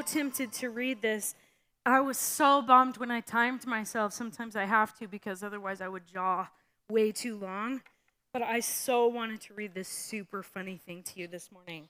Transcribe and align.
tempted 0.00 0.52
to 0.54 0.70
read 0.70 1.02
this. 1.02 1.34
I 1.84 2.00
was 2.00 2.18
so 2.18 2.62
bummed 2.62 2.96
when 2.96 3.10
I 3.10 3.20
timed 3.20 3.66
myself. 3.66 4.12
Sometimes 4.12 4.56
I 4.56 4.64
have 4.64 4.98
to 4.98 5.06
because 5.06 5.42
otherwise 5.42 5.80
I 5.80 5.88
would 5.88 6.06
jaw 6.06 6.48
way 6.90 7.12
too 7.12 7.36
long. 7.36 7.82
But 8.32 8.42
I 8.42 8.60
so 8.60 9.06
wanted 9.06 9.40
to 9.42 9.54
read 9.54 9.74
this 9.74 9.88
super 9.88 10.42
funny 10.42 10.76
thing 10.76 11.02
to 11.04 11.20
you 11.20 11.28
this 11.28 11.50
morning. 11.50 11.88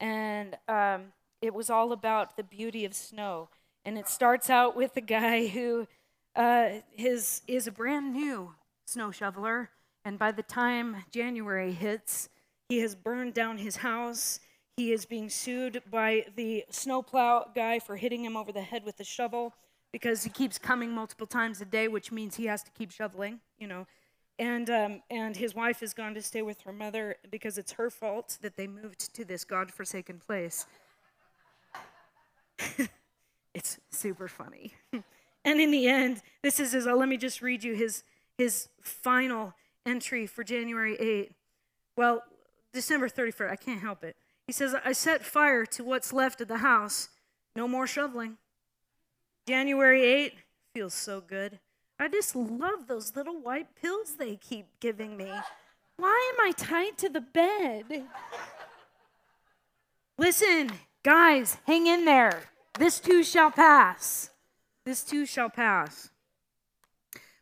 And 0.00 0.56
um, 0.66 1.12
it 1.40 1.54
was 1.54 1.70
all 1.70 1.92
about 1.92 2.36
the 2.36 2.42
beauty 2.42 2.84
of 2.84 2.94
snow. 2.94 3.48
And 3.84 3.98
it 3.98 4.08
starts 4.08 4.48
out 4.48 4.74
with 4.76 4.96
a 4.96 5.00
guy 5.00 5.46
who 5.48 5.86
uh, 6.34 6.80
his, 6.90 7.42
is 7.46 7.66
a 7.66 7.72
brand 7.72 8.12
new 8.12 8.54
snow 8.86 9.10
shoveler. 9.10 9.70
And 10.04 10.18
by 10.18 10.32
the 10.32 10.42
time 10.42 11.04
January 11.10 11.72
hits, 11.72 12.28
he 12.68 12.78
has 12.78 12.94
burned 12.94 13.34
down 13.34 13.58
his 13.58 13.76
house. 13.76 14.40
He 14.76 14.92
is 14.92 15.04
being 15.04 15.30
sued 15.30 15.82
by 15.90 16.26
the 16.34 16.64
snowplow 16.68 17.50
guy 17.54 17.78
for 17.78 17.96
hitting 17.96 18.24
him 18.24 18.36
over 18.36 18.50
the 18.50 18.62
head 18.62 18.84
with 18.84 18.98
a 18.98 19.04
shovel 19.04 19.54
because 19.92 20.24
he 20.24 20.30
keeps 20.30 20.58
coming 20.58 20.90
multiple 20.90 21.28
times 21.28 21.60
a 21.60 21.64
day, 21.64 21.86
which 21.86 22.10
means 22.10 22.34
he 22.34 22.46
has 22.46 22.64
to 22.64 22.70
keep 22.72 22.90
shoveling, 22.90 23.38
you 23.58 23.68
know. 23.68 23.86
And, 24.40 24.68
um, 24.68 25.02
and 25.10 25.36
his 25.36 25.54
wife 25.54 25.78
has 25.78 25.94
gone 25.94 26.14
to 26.14 26.22
stay 26.22 26.42
with 26.42 26.60
her 26.62 26.72
mother 26.72 27.14
because 27.30 27.56
it's 27.56 27.70
her 27.72 27.88
fault 27.88 28.38
that 28.42 28.56
they 28.56 28.66
moved 28.66 29.14
to 29.14 29.24
this 29.24 29.44
God-forsaken 29.44 30.20
place. 30.26 30.66
it's 33.54 33.78
super 33.90 34.26
funny. 34.26 34.72
and 35.44 35.60
in 35.60 35.70
the 35.70 35.86
end, 35.86 36.20
this 36.42 36.58
is 36.58 36.72
his, 36.72 36.88
uh, 36.88 36.96
let 36.96 37.08
me 37.08 37.16
just 37.16 37.40
read 37.40 37.62
you 37.62 37.74
his, 37.74 38.02
his 38.36 38.68
final 38.82 39.54
entry 39.86 40.26
for 40.26 40.42
January 40.42 40.96
8. 40.96 41.30
Well, 41.96 42.24
December 42.72 43.08
31st, 43.08 43.50
I 43.52 43.56
can't 43.56 43.80
help 43.80 44.02
it. 44.02 44.16
He 44.46 44.52
says, 44.52 44.74
I 44.84 44.92
set 44.92 45.24
fire 45.24 45.64
to 45.66 45.84
what's 45.84 46.12
left 46.12 46.40
of 46.40 46.48
the 46.48 46.58
house. 46.58 47.08
No 47.56 47.66
more 47.66 47.86
shoveling. 47.86 48.36
January 49.46 50.02
8 50.02 50.34
feels 50.74 50.94
so 50.94 51.20
good. 51.20 51.60
I 51.98 52.08
just 52.08 52.34
love 52.34 52.86
those 52.86 53.14
little 53.14 53.40
white 53.40 53.74
pills 53.80 54.16
they 54.16 54.36
keep 54.36 54.66
giving 54.80 55.16
me. 55.16 55.30
Why 55.96 56.32
am 56.34 56.46
I 56.46 56.52
tied 56.52 56.98
to 56.98 57.08
the 57.08 57.20
bed? 57.20 58.04
Listen, 60.18 60.70
guys, 61.02 61.58
hang 61.66 61.86
in 61.86 62.04
there. 62.04 62.42
This 62.78 62.98
too 62.98 63.22
shall 63.22 63.50
pass. 63.50 64.30
This 64.84 65.04
too 65.04 65.24
shall 65.24 65.48
pass. 65.48 66.10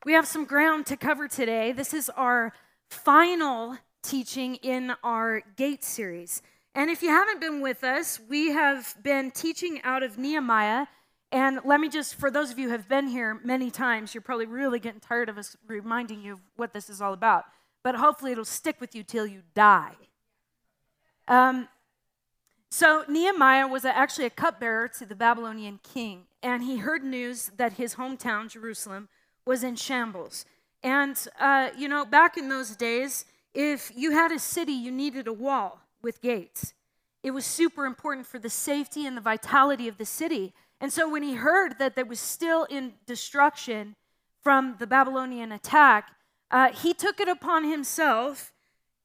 We 0.05 0.13
have 0.13 0.27
some 0.27 0.45
ground 0.45 0.87
to 0.87 0.97
cover 0.97 1.29
today. 1.29 1.73
This 1.73 1.95
is 1.95 2.11
our 2.11 2.53
final 2.91 3.79
teaching 4.03 4.57
in 4.57 4.93
our 5.03 5.43
Gate 5.57 5.83
series. 5.83 6.43
And 6.75 6.91
if 6.91 7.03
you 7.03 7.11
haven't 7.11 7.41
been 7.41 7.61
with 7.61 7.85
us, 7.85 8.19
we 8.29 8.51
have 8.53 8.97
been 9.03 9.31
teaching 9.31 9.81
out 9.85 10.03
of 10.03 10.17
Nehemiah. 10.17 10.87
And 11.31 11.61
let 11.65 11.81
me 11.81 11.89
just, 11.89 12.15
for 12.15 12.31
those 12.31 12.51
of 12.51 12.59
you 12.59 12.67
who 12.67 12.73
have 12.73 12.89
been 12.89 13.09
here 13.09 13.39
many 13.45 13.71
times, 13.71 14.15
you're 14.15 14.23
probably 14.23 14.47
really 14.47 14.81
getting 14.81 15.01
tired 15.01 15.29
of 15.29 15.37
us 15.37 15.57
reminding 15.67 16.23
you 16.23 16.35
of 16.35 16.41
what 16.57 16.73
this 16.73 16.89
is 16.89 17.03
all 17.03 17.13
about. 17.13 17.45
But 17.83 17.97
hopefully 17.97 18.33
it'll 18.33 18.45
stick 18.45 18.81
with 18.81 18.95
you 18.95 19.03
till 19.03 19.27
you 19.27 19.43
die. 19.55 19.97
Um, 21.29 21.69
so 22.71 23.05
Nehemiah 23.07 23.69
was 23.69 23.85
actually 23.85 24.27
a 24.27 24.31
cupbearer 24.31 24.89
to 24.99 25.05
the 25.05 25.15
Babylonian 25.15 25.79
king, 25.83 26.23
and 26.43 26.63
he 26.63 26.79
heard 26.79 27.05
news 27.05 27.51
that 27.59 27.75
his 27.75 27.97
hometown, 27.97 28.49
Jerusalem, 28.49 29.09
was 29.45 29.63
in 29.63 29.77
shambles. 29.77 30.47
And, 30.83 31.19
uh, 31.39 31.71
you 31.77 31.87
know, 31.87 32.07
back 32.07 32.39
in 32.39 32.49
those 32.49 32.75
days, 32.77 33.27
if 33.53 33.93
you 33.95 34.13
had 34.13 34.33
a 34.33 34.39
city, 34.39 34.73
you 34.73 34.91
needed 34.91 35.27
a 35.29 35.33
wall 35.35 35.83
with 36.03 36.21
gates. 36.21 36.75
It 37.23 37.31
was 37.31 37.45
super 37.45 37.87
important 37.87 38.27
for 38.27 38.39
the 38.39 38.51
safety 38.51 39.07
and 39.07 39.17
the 39.17 39.21
vitality 39.21 39.89
of 39.89 39.99
the 39.99 40.05
city. 40.05 40.53
And 40.81 40.93
so 40.93 41.09
when 41.09 41.23
he 41.23 41.35
heard 41.35 41.79
that 41.79 41.95
there 41.95 42.05
was 42.05 42.19
still 42.19 42.65
in 42.65 42.95
destruction 43.07 43.95
from 44.43 44.77
the 44.79 44.87
Babylonian 44.87 45.53
attack, 45.53 46.11
uh, 46.51 46.73
he 46.73 46.93
took 46.93 47.21
it 47.21 47.29
upon 47.29 47.65
himself 47.65 48.53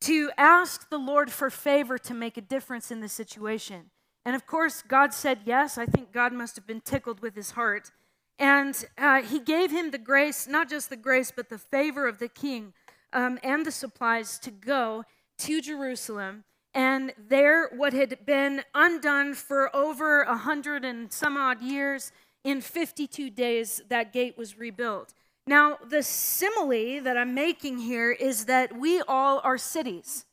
to 0.01 0.31
ask 0.37 0.89
the 0.89 0.97
Lord 0.97 1.31
for 1.31 1.49
favor 1.49 1.97
to 1.99 2.13
make 2.13 2.37
a 2.37 2.41
difference 2.41 2.91
in 2.91 2.99
the 2.99 3.09
situation. 3.09 3.91
And 4.25 4.35
of 4.35 4.45
course, 4.45 4.81
God 4.81 5.13
said 5.13 5.39
yes. 5.45 5.77
I 5.77 5.85
think 5.85 6.11
God 6.11 6.33
must 6.33 6.55
have 6.55 6.67
been 6.67 6.81
tickled 6.81 7.21
with 7.21 7.35
his 7.35 7.51
heart. 7.51 7.91
And 8.39 8.85
uh, 8.97 9.21
he 9.21 9.39
gave 9.39 9.71
him 9.71 9.91
the 9.91 9.97
grace, 9.97 10.47
not 10.47 10.69
just 10.69 10.89
the 10.89 10.97
grace, 10.97 11.31
but 11.35 11.49
the 11.49 11.57
favor 11.57 12.07
of 12.07 12.19
the 12.19 12.27
king 12.27 12.73
um, 13.13 13.39
and 13.41 13.65
the 13.65 13.71
supplies 13.71 14.37
to 14.39 14.51
go 14.51 15.03
to 15.39 15.61
Jerusalem 15.61 16.43
and 16.77 17.11
there, 17.17 17.71
what 17.75 17.93
had 17.93 18.23
been 18.23 18.63
undone 18.75 19.33
for 19.33 19.75
over 19.75 20.21
a 20.21 20.37
hundred 20.37 20.85
and 20.85 21.11
some 21.11 21.35
odd 21.35 21.59
years, 21.59 22.11
in 22.43 22.61
52 22.61 23.31
days, 23.31 23.81
that 23.89 24.13
gate 24.13 24.37
was 24.37 24.59
rebuilt. 24.59 25.15
Now, 25.47 25.79
the 25.83 26.03
simile 26.03 27.01
that 27.01 27.17
I'm 27.17 27.33
making 27.33 27.79
here 27.79 28.11
is 28.11 28.45
that 28.45 28.77
we 28.77 29.01
all 29.07 29.41
are 29.43 29.57
cities. 29.57 30.25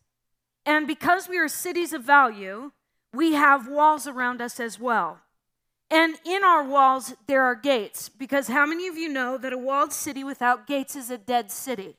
And 0.66 0.86
because 0.86 1.30
we 1.30 1.38
are 1.38 1.48
cities 1.48 1.94
of 1.94 2.04
value, 2.04 2.72
we 3.14 3.32
have 3.32 3.66
walls 3.66 4.06
around 4.06 4.42
us 4.42 4.60
as 4.60 4.78
well. 4.78 5.20
And 5.90 6.16
in 6.26 6.44
our 6.44 6.62
walls, 6.62 7.14
there 7.26 7.42
are 7.42 7.54
gates. 7.54 8.10
Because 8.10 8.48
how 8.48 8.66
many 8.66 8.86
of 8.86 8.98
you 8.98 9.08
know 9.08 9.38
that 9.38 9.54
a 9.54 9.58
walled 9.58 9.94
city 9.94 10.22
without 10.22 10.66
gates 10.66 10.94
is 10.94 11.08
a 11.08 11.16
dead 11.16 11.50
city? 11.50 11.96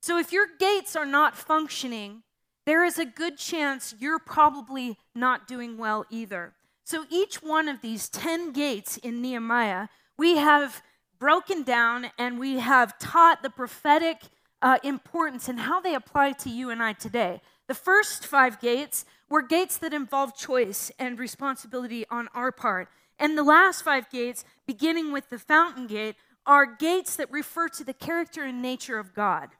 So 0.00 0.16
if 0.16 0.30
your 0.30 0.46
gates 0.60 0.94
are 0.94 1.06
not 1.06 1.36
functioning, 1.36 2.22
there 2.68 2.84
is 2.84 2.98
a 2.98 3.06
good 3.06 3.38
chance 3.38 3.94
you're 3.98 4.18
probably 4.18 4.98
not 5.14 5.48
doing 5.48 5.78
well 5.78 6.04
either. 6.10 6.52
So 6.84 7.06
each 7.08 7.42
one 7.42 7.66
of 7.66 7.80
these 7.80 8.10
10 8.10 8.52
gates 8.52 8.98
in 8.98 9.22
Nehemiah, 9.22 9.88
we 10.18 10.36
have 10.36 10.82
broken 11.18 11.62
down 11.62 12.10
and 12.18 12.38
we 12.38 12.58
have 12.58 12.98
taught 12.98 13.42
the 13.42 13.48
prophetic 13.48 14.18
uh, 14.60 14.78
importance 14.84 15.48
and 15.48 15.60
how 15.60 15.80
they 15.80 15.94
apply 15.94 16.32
to 16.32 16.50
you 16.50 16.68
and 16.68 16.82
I 16.82 16.92
today. 16.92 17.40
The 17.68 17.74
first 17.74 18.26
five 18.26 18.60
gates 18.60 19.06
were 19.30 19.42
gates 19.42 19.78
that 19.78 19.94
involve 19.94 20.36
choice 20.36 20.90
and 20.98 21.18
responsibility 21.18 22.04
on 22.10 22.28
our 22.34 22.52
part. 22.52 22.88
And 23.18 23.36
the 23.36 23.42
last 23.42 23.82
five 23.82 24.10
gates, 24.10 24.44
beginning 24.66 25.10
with 25.10 25.30
the 25.30 25.38
fountain 25.38 25.86
gate, 25.86 26.16
are 26.44 26.66
gates 26.66 27.16
that 27.16 27.30
refer 27.30 27.68
to 27.68 27.84
the 27.84 27.94
character 27.94 28.42
and 28.44 28.60
nature 28.60 28.98
of 28.98 29.14
God. 29.14 29.50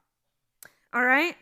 All 0.92 1.04
right? 1.04 1.36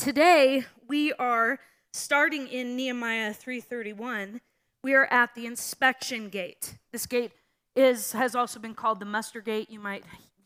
Today, 0.00 0.64
we 0.88 1.12
are 1.12 1.58
starting 1.92 2.48
in 2.48 2.74
Nehemiah 2.74 3.34
3:31. 3.34 4.40
We 4.82 4.94
are 4.94 5.04
at 5.12 5.34
the 5.34 5.44
inspection 5.44 6.30
gate. 6.30 6.78
This 6.90 7.04
gate 7.04 7.32
is 7.76 8.12
has 8.12 8.34
also 8.34 8.58
been 8.58 8.74
called 8.74 8.98
the 8.98 9.04
muster 9.04 9.42
gate. 9.42 9.68
You 9.68 9.78
might 9.78 10.04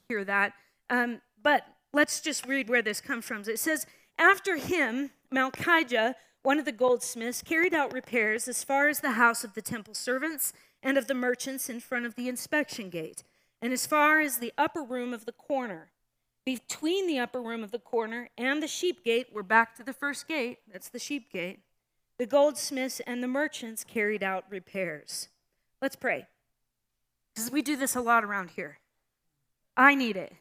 hear 0.09 0.25
that. 0.25 0.55
Um, 0.91 1.23
but 1.41 1.69
let's 1.93 2.21
just 2.21 2.45
read 2.47 2.69
where 2.69 2.83
this 2.83 3.01
comes 3.01 3.27
from. 3.27 3.43
It 3.43 3.61
says, 3.61 3.87
After 4.19 4.57
him, 4.57 5.13
Malchijah, 5.33 6.17
one 6.43 6.59
of 6.59 6.65
the 6.65 6.73
goldsmiths, 6.73 7.41
carried 7.41 7.75
out 7.75 7.93
repairs 7.93 8.49
as 8.49 8.65
far 8.65 8.89
as 8.89 8.99
the 8.99 9.13
house 9.13 9.45
of 9.45 9.55
the 9.55 9.63
temple 9.63 9.95
servants 9.95 10.53
and 10.83 10.99
of 10.99 11.07
the 11.07 11.15
merchants 11.15 11.69
in 11.69 11.79
front 11.79 12.07
of 12.07 12.17
the 12.17 12.29
inspection 12.29 12.91
gate, 12.91 13.23
and 13.63 13.73
as 13.73 13.87
far 13.87 14.19
as 14.19 14.39
the 14.39 14.53
upper 14.59 14.83
room 14.83 15.15
of 15.15 15.27
the 15.27 15.33
corner. 15.33 15.93
Between 16.45 17.07
the 17.07 17.19
upper 17.19 17.41
room 17.41 17.65
of 17.65 17.71
the 17.71 17.79
corner 17.79 18.29
and 18.37 18.63
the 18.63 18.69
sheep 18.69 19.03
gate, 19.03 19.29
we're 19.33 19.43
back 19.43 19.75
to 19.77 19.83
the 19.83 19.95
first 19.95 20.29
gate, 20.29 20.59
that's 20.71 20.89
the 20.89 20.99
sheep 20.99 21.33
gate, 21.33 21.61
the 22.19 22.27
goldsmiths 22.27 23.01
and 23.01 23.23
the 23.23 23.29
merchants 23.29 23.83
carried 23.83 24.23
out 24.23 24.45
repairs. 24.51 25.29
Let's 25.81 25.97
pray. 25.97 26.27
Because 27.35 27.51
we 27.51 27.63
do 27.63 27.77
this 27.77 27.97
a 27.97 28.01
lot 28.01 28.25
around 28.25 28.51
here. 28.51 28.79
I 29.77 29.95
need 29.95 30.17
it. 30.17 30.35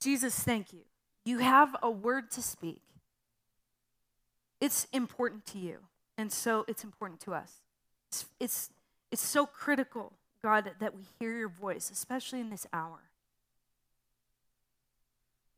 Jesus, 0.00 0.38
thank 0.38 0.72
you. 0.72 0.80
You 1.24 1.38
have 1.38 1.76
a 1.82 1.90
word 1.90 2.30
to 2.32 2.42
speak. 2.42 2.82
It's 4.60 4.86
important 4.92 5.46
to 5.46 5.58
you, 5.58 5.78
and 6.16 6.32
so 6.32 6.64
it's 6.66 6.82
important 6.82 7.20
to 7.20 7.34
us. 7.34 7.52
It's, 8.08 8.26
it's, 8.40 8.70
it's 9.12 9.22
so 9.22 9.46
critical, 9.46 10.14
God, 10.42 10.70
that 10.80 10.96
we 10.96 11.02
hear 11.18 11.36
your 11.36 11.48
voice, 11.48 11.90
especially 11.90 12.40
in 12.40 12.50
this 12.50 12.66
hour. 12.72 13.07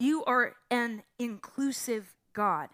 You 0.00 0.24
are 0.24 0.54
an 0.70 1.02
inclusive 1.18 2.14
God. 2.32 2.70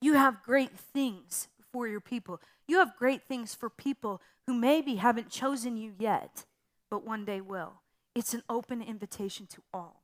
You 0.00 0.14
have 0.14 0.42
great 0.42 0.76
things 0.76 1.46
for 1.72 1.86
your 1.86 2.00
people. 2.00 2.40
You 2.66 2.80
have 2.80 2.96
great 2.98 3.22
things 3.22 3.54
for 3.54 3.70
people 3.70 4.20
who 4.46 4.52
maybe 4.52 4.96
haven't 4.96 5.30
chosen 5.30 5.76
you 5.76 5.92
yet, 6.00 6.44
but 6.90 7.06
one 7.06 7.24
day 7.24 7.40
will. 7.40 7.74
It's 8.16 8.34
an 8.34 8.42
open 8.50 8.82
invitation 8.82 9.46
to 9.50 9.62
all. 9.72 10.02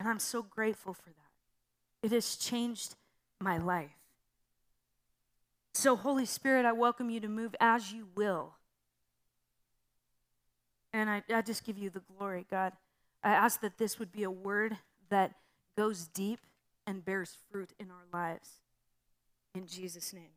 And 0.00 0.08
I'm 0.08 0.18
so 0.18 0.42
grateful 0.42 0.92
for 0.92 1.10
that. 1.10 2.02
It 2.02 2.12
has 2.12 2.34
changed 2.34 2.96
my 3.40 3.56
life. 3.56 3.90
So, 5.74 5.94
Holy 5.94 6.26
Spirit, 6.26 6.66
I 6.66 6.72
welcome 6.72 7.08
you 7.08 7.20
to 7.20 7.28
move 7.28 7.54
as 7.60 7.92
you 7.92 8.08
will. 8.16 8.54
And 10.92 11.08
I, 11.08 11.22
I 11.32 11.42
just 11.42 11.64
give 11.64 11.78
you 11.78 11.88
the 11.88 12.02
glory, 12.18 12.46
God. 12.50 12.72
I 13.22 13.30
ask 13.30 13.60
that 13.60 13.78
this 13.78 14.00
would 14.00 14.10
be 14.10 14.24
a 14.24 14.30
word 14.30 14.78
that 15.10 15.32
goes 15.76 16.06
deep 16.08 16.40
and 16.86 17.04
bears 17.04 17.36
fruit 17.50 17.72
in 17.78 17.90
our 17.90 18.06
lives. 18.12 18.60
In 19.54 19.66
Jesus' 19.66 20.12
name. 20.12 20.30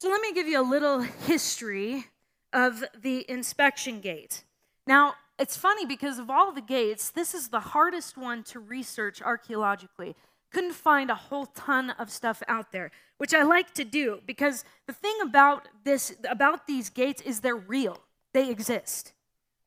So 0.00 0.08
let 0.08 0.20
me 0.20 0.32
give 0.32 0.46
you 0.46 0.60
a 0.60 0.62
little 0.62 1.00
history 1.00 2.06
of 2.52 2.84
the 3.00 3.28
inspection 3.28 4.00
gate. 4.00 4.44
Now, 4.86 5.14
it's 5.38 5.56
funny 5.56 5.86
because 5.86 6.18
of 6.18 6.30
all 6.30 6.52
the 6.52 6.60
gates, 6.60 7.10
this 7.10 7.34
is 7.34 7.48
the 7.48 7.60
hardest 7.60 8.16
one 8.16 8.42
to 8.44 8.58
research 8.58 9.22
archaeologically. 9.22 10.16
Couldn't 10.52 10.72
find 10.72 11.10
a 11.10 11.14
whole 11.14 11.46
ton 11.46 11.90
of 11.90 12.10
stuff 12.10 12.42
out 12.48 12.72
there, 12.72 12.90
which 13.18 13.34
I 13.34 13.42
like 13.42 13.74
to 13.74 13.84
do 13.84 14.20
because 14.26 14.64
the 14.86 14.92
thing 14.92 15.16
about 15.22 15.68
this 15.84 16.16
about 16.28 16.66
these 16.66 16.88
gates 16.88 17.20
is 17.22 17.40
they're 17.40 17.54
real. 17.54 18.00
They 18.32 18.50
exist. 18.50 19.12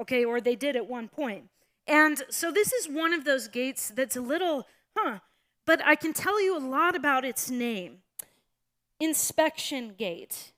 Okay, 0.01 0.25
or 0.25 0.41
they 0.41 0.55
did 0.55 0.75
at 0.75 0.89
one 0.89 1.07
point. 1.07 1.45
And 1.87 2.23
so 2.29 2.51
this 2.51 2.71
is 2.71 2.87
one 2.87 3.13
of 3.13 3.25
those 3.25 3.47
gates 3.47 3.89
that's 3.89 4.15
a 4.15 4.21
little, 4.21 4.67
huh, 4.95 5.19
but 5.65 5.81
I 5.85 5.95
can 5.95 6.13
tell 6.13 6.41
you 6.41 6.57
a 6.57 6.59
lot 6.59 6.95
about 6.95 7.25
its 7.25 7.49
name. 7.49 7.99
Inspection 8.99 9.95
gate. 9.97 10.51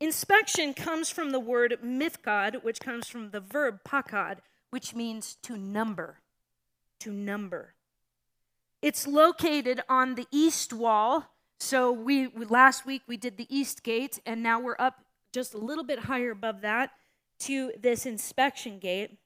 Inspection 0.00 0.72
comes 0.72 1.10
from 1.10 1.30
the 1.30 1.40
word 1.40 1.76
mifkad, 1.84 2.64
which 2.64 2.80
comes 2.80 3.06
from 3.06 3.30
the 3.30 3.40
verb 3.40 3.80
pakad, 3.84 4.38
which 4.70 4.94
means 4.94 5.36
to 5.42 5.58
number. 5.58 6.20
To 7.00 7.12
number. 7.12 7.74
It's 8.80 9.06
located 9.06 9.82
on 9.88 10.14
the 10.14 10.26
east 10.30 10.72
wall. 10.72 11.26
So 11.58 11.92
we 11.92 12.28
last 12.28 12.86
week 12.86 13.02
we 13.06 13.18
did 13.18 13.36
the 13.36 13.46
east 13.54 13.82
gate, 13.82 14.18
and 14.24 14.42
now 14.42 14.58
we're 14.58 14.76
up 14.78 15.04
just 15.32 15.52
a 15.52 15.58
little 15.58 15.84
bit 15.84 16.00
higher 16.00 16.30
above 16.30 16.62
that 16.62 16.92
to 17.40 17.72
this 17.78 18.06
inspection 18.06 18.78
gate. 18.78 19.18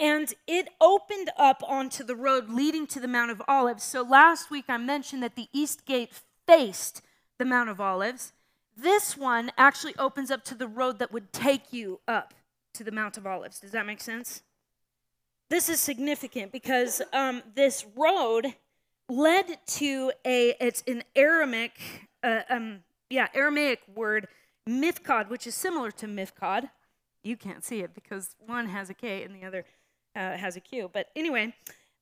And 0.00 0.32
it 0.46 0.70
opened 0.80 1.30
up 1.36 1.62
onto 1.68 2.02
the 2.02 2.16
road 2.16 2.48
leading 2.48 2.86
to 2.86 3.00
the 3.00 3.06
Mount 3.06 3.30
of 3.30 3.42
Olives. 3.46 3.84
So 3.84 4.02
last 4.02 4.50
week 4.50 4.64
I 4.66 4.78
mentioned 4.78 5.22
that 5.22 5.36
the 5.36 5.48
east 5.52 5.84
gate 5.84 6.10
faced 6.46 7.02
the 7.38 7.44
Mount 7.44 7.68
of 7.68 7.82
Olives. 7.82 8.32
This 8.74 9.14
one 9.14 9.52
actually 9.58 9.94
opens 9.98 10.30
up 10.30 10.42
to 10.44 10.54
the 10.54 10.66
road 10.66 10.98
that 11.00 11.12
would 11.12 11.34
take 11.34 11.70
you 11.70 12.00
up 12.08 12.32
to 12.72 12.82
the 12.82 12.90
Mount 12.90 13.18
of 13.18 13.26
Olives. 13.26 13.60
Does 13.60 13.72
that 13.72 13.84
make 13.84 14.00
sense? 14.00 14.42
This 15.50 15.68
is 15.68 15.80
significant 15.80 16.50
because 16.50 17.02
um, 17.12 17.42
this 17.54 17.84
road 17.94 18.54
led 19.10 19.58
to 19.66 20.12
a, 20.24 20.54
it's 20.60 20.82
an 20.86 21.02
Aramaic, 21.14 22.08
uh, 22.22 22.40
um, 22.48 22.78
yeah, 23.10 23.26
Aramaic 23.34 23.80
word, 23.94 24.28
mifkad, 24.66 25.28
which 25.28 25.46
is 25.46 25.54
similar 25.54 25.90
to 25.90 26.06
mifkad. 26.06 26.70
You 27.22 27.36
can't 27.36 27.62
see 27.62 27.80
it 27.80 27.94
because 27.94 28.34
one 28.38 28.68
has 28.68 28.88
a 28.88 28.94
K 28.94 29.24
and 29.24 29.34
the 29.34 29.44
other 29.44 29.66
uh, 30.20 30.36
has 30.36 30.56
a 30.56 30.60
Q. 30.60 30.90
But 30.92 31.08
anyway, 31.16 31.54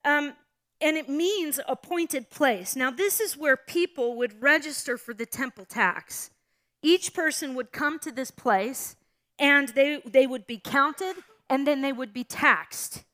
um, 0.05 0.35
and 0.81 0.97
it 0.97 1.09
means 1.09 1.61
appointed 1.67 2.31
place. 2.31 2.77
Now, 2.77 2.91
this 2.91 3.21
is 3.21 3.37
where 3.37 3.57
people 3.57 4.17
would 4.17 4.43
register 4.43 4.97
for 4.97 5.15
the 5.15 5.27
temple 5.27 5.65
tax. 5.65 6.31
Each 6.83 7.15
person 7.15 7.55
would 7.55 7.73
come 7.73 7.99
to 8.01 8.13
this 8.13 8.31
place 8.31 8.97
and 9.39 9.69
they, 9.69 10.01
they 10.05 10.27
would 10.27 10.47
be 10.47 10.59
counted 10.59 11.17
and 11.49 11.67
then 11.67 11.83
they 11.83 11.93
would 11.93 12.13
be 12.13 12.25
taxed. 12.25 13.05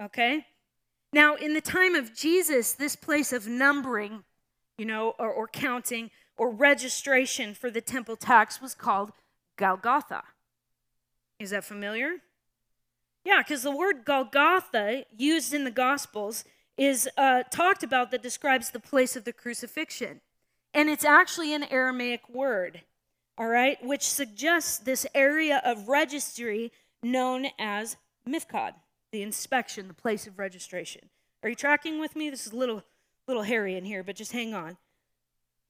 Okay? 0.00 0.46
Now, 1.12 1.34
in 1.36 1.54
the 1.54 1.60
time 1.60 1.94
of 1.94 2.14
Jesus, 2.14 2.72
this 2.72 2.96
place 2.96 3.32
of 3.32 3.46
numbering, 3.46 4.24
you 4.78 4.84
know, 4.84 5.14
or, 5.18 5.30
or 5.30 5.48
counting 5.48 6.10
or 6.36 6.50
registration 6.50 7.54
for 7.54 7.70
the 7.70 7.80
temple 7.80 8.16
tax 8.16 8.60
was 8.60 8.74
called 8.74 9.12
Golgotha. 9.56 10.22
Is 11.38 11.50
that 11.50 11.64
familiar? 11.64 12.16
Yeah, 13.24 13.42
because 13.42 13.62
the 13.62 13.74
word 13.74 14.04
Golgotha, 14.04 15.04
used 15.16 15.54
in 15.54 15.64
the 15.64 15.70
Gospels, 15.70 16.44
is 16.76 17.08
uh, 17.16 17.44
talked 17.50 17.82
about 17.82 18.10
that 18.10 18.22
describes 18.22 18.70
the 18.70 18.80
place 18.80 19.16
of 19.16 19.24
the 19.24 19.32
crucifixion. 19.32 20.20
And 20.74 20.90
it's 20.90 21.04
actually 21.04 21.54
an 21.54 21.64
Aramaic 21.64 22.28
word, 22.28 22.82
all 23.38 23.46
right, 23.46 23.82
which 23.82 24.02
suggests 24.02 24.78
this 24.78 25.06
area 25.14 25.62
of 25.64 25.88
registry 25.88 26.72
known 27.02 27.46
as 27.58 27.96
Mifkad, 28.28 28.74
the 29.12 29.22
inspection, 29.22 29.88
the 29.88 29.94
place 29.94 30.26
of 30.26 30.38
registration. 30.38 31.08
Are 31.42 31.48
you 31.48 31.54
tracking 31.54 32.00
with 32.00 32.16
me? 32.16 32.28
This 32.28 32.46
is 32.46 32.52
a 32.52 32.56
little, 32.56 32.82
little 33.28 33.42
hairy 33.44 33.76
in 33.76 33.84
here, 33.84 34.02
but 34.02 34.16
just 34.16 34.32
hang 34.32 34.52
on. 34.52 34.76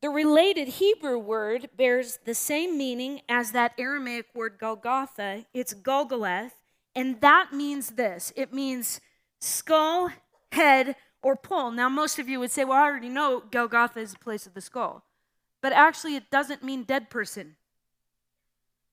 The 0.00 0.10
related 0.10 0.68
Hebrew 0.68 1.18
word 1.18 1.70
bears 1.76 2.18
the 2.24 2.34
same 2.34 2.76
meaning 2.78 3.22
as 3.28 3.52
that 3.52 3.72
Aramaic 3.78 4.26
word 4.34 4.58
Golgotha. 4.58 5.46
It's 5.52 5.74
Golgoleth, 5.74 6.52
and 6.94 7.20
that 7.20 7.52
means 7.52 7.90
this 7.90 8.32
it 8.36 8.52
means 8.52 9.00
skull, 9.40 10.10
head, 10.52 10.96
or 11.22 11.36
pole. 11.36 11.70
Now, 11.70 11.88
most 11.88 12.18
of 12.18 12.28
you 12.28 12.38
would 12.40 12.50
say, 12.50 12.64
well, 12.64 12.78
I 12.78 12.86
already 12.86 13.08
know 13.08 13.42
Golgotha 13.50 14.00
is 14.00 14.12
the 14.12 14.18
place 14.18 14.46
of 14.46 14.54
the 14.54 14.60
skull. 14.60 15.04
But 15.60 15.72
actually, 15.72 16.16
it 16.16 16.30
doesn't 16.30 16.62
mean 16.62 16.82
dead 16.82 17.08
person. 17.08 17.56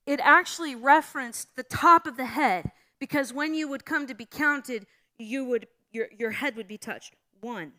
It 0.05 0.19
actually 0.23 0.73
referenced 0.73 1.55
the 1.55 1.63
top 1.63 2.07
of 2.07 2.17
the 2.17 2.25
head 2.25 2.71
because 2.99 3.33
when 3.33 3.53
you 3.53 3.67
would 3.67 3.85
come 3.85 4.07
to 4.07 4.13
be 4.15 4.25
counted, 4.25 4.85
you 5.17 5.45
would 5.45 5.67
your, 5.91 6.07
your 6.17 6.31
head 6.31 6.55
would 6.55 6.67
be 6.67 6.77
touched. 6.77 7.13
One. 7.41 7.73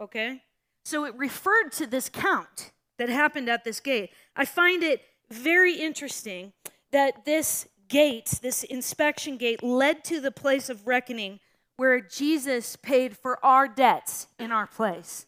Okay? 0.00 0.42
So 0.84 1.04
it 1.04 1.14
referred 1.16 1.72
to 1.72 1.86
this 1.86 2.08
count 2.08 2.70
that 2.98 3.08
happened 3.08 3.48
at 3.48 3.64
this 3.64 3.80
gate. 3.80 4.10
I 4.36 4.44
find 4.44 4.82
it 4.82 5.02
very 5.30 5.74
interesting 5.74 6.52
that 6.92 7.24
this 7.24 7.66
gate, 7.94 8.40
this 8.42 8.64
inspection 8.64 9.36
gate, 9.36 9.62
led 9.62 10.02
to 10.02 10.20
the 10.20 10.32
place 10.32 10.68
of 10.68 10.84
reckoning 10.84 11.38
where 11.76 12.00
Jesus 12.00 12.74
paid 12.74 13.16
for 13.16 13.38
our 13.44 13.68
debts 13.68 14.26
in 14.36 14.50
our 14.50 14.66
place. 14.66 15.26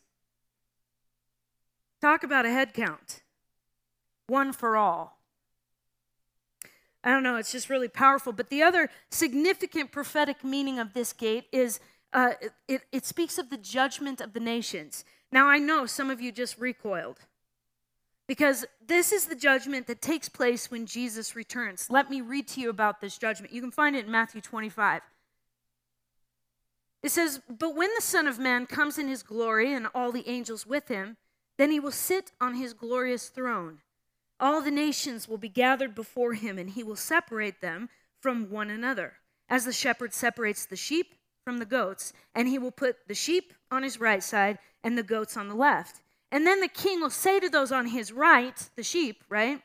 Talk 2.01 2.25
about 2.25 2.45
a 2.45 2.51
head 2.51 2.75
count. 2.75 3.23
One 4.27 4.53
for 4.53 4.77
all. 4.77 5.21
I 7.05 7.11
don't 7.13 7.23
know, 7.23 7.37
it's 7.37 7.53
just 7.53 7.71
really 7.71 7.87
powerful. 7.87 8.33
But 8.33 8.51
the 8.51 8.65
other 8.65 8.91
significant 9.11 9.93
prophetic 9.93 10.43
meaning 10.43 10.81
of 10.81 10.93
this 10.93 11.13
gate 11.13 11.45
is 11.53 11.79
uh, 12.13 12.33
it, 12.67 12.83
it 12.91 13.07
speaks 13.07 13.39
of 13.39 13.49
the 13.49 13.59
judgment 13.59 14.21
of 14.21 14.33
the 14.33 14.41
nations. 14.41 15.05
Now, 15.31 15.47
I 15.47 15.59
know 15.59 15.87
some 15.87 16.11
of 16.11 16.21
you 16.21 16.33
just 16.33 16.59
recoiled 16.59 17.21
because 18.27 18.65
this 18.85 19.13
is 19.13 19.27
the 19.27 19.37
judgment 19.37 19.87
that 19.87 20.03
takes 20.03 20.29
place 20.29 20.71
when 20.71 20.87
Jesus 20.87 21.37
returns. 21.37 21.89
Let 21.91 22.11
me 22.11 22.21
read 22.21 22.49
to 22.49 22.61
you 22.61 22.71
about 22.71 23.01
this 23.01 23.19
judgment. 23.19 23.53
You 23.53 23.61
can 23.61 23.71
find 23.71 23.95
it 23.95 24.07
in 24.07 24.11
Matthew 24.11 24.41
25. 24.41 25.03
It 27.03 27.11
says, 27.11 27.41
But 27.49 27.77
when 27.77 27.91
the 27.95 28.03
Son 28.03 28.27
of 28.27 28.39
Man 28.39 28.67
comes 28.67 28.99
in 28.99 29.09
his 29.09 29.23
glory 29.23 29.73
and 29.73 29.87
all 29.95 30.11
the 30.11 30.29
angels 30.29 30.67
with 30.67 30.89
him, 30.89 31.17
then 31.57 31.71
he 31.71 31.81
will 31.81 31.93
sit 31.93 32.33
on 32.41 32.55
his 32.55 32.75
glorious 32.75 33.29
throne. 33.29 33.79
All 34.39 34.61
the 34.61 34.71
nations 34.71 35.29
will 35.29 35.39
be 35.39 35.49
gathered 35.49 35.95
before 35.95 36.35
him, 36.35 36.59
and 36.59 36.71
he 36.71 36.83
will 36.83 36.97
separate 36.97 37.61
them 37.61 37.89
from 38.21 38.51
one 38.51 38.71
another, 38.71 39.15
as 39.49 39.65
the 39.65 39.73
shepherd 39.73 40.13
separates 40.13 40.67
the 40.67 40.77
sheep 40.77 41.15
from 41.45 41.59
the 41.59 41.65
goats, 41.65 42.13
and 42.35 42.49
he 42.49 42.59
will 42.59 42.73
put 42.73 43.07
the 43.07 43.15
sheep 43.15 43.55
on 43.71 43.83
his 43.83 44.01
right 44.01 44.23
side 44.23 44.59
and 44.83 44.99
the 44.99 45.03
goats 45.03 45.37
on 45.37 45.49
the 45.49 45.55
left. 45.55 46.01
And 46.31 46.47
then 46.47 46.61
the 46.61 46.69
king 46.69 47.01
will 47.01 47.11
say 47.11 47.39
to 47.41 47.49
those 47.49 47.71
on 47.71 47.89
his 47.89 48.13
right, 48.13 48.69
the 48.77 48.83
sheep, 48.83 49.23
right? 49.29 49.63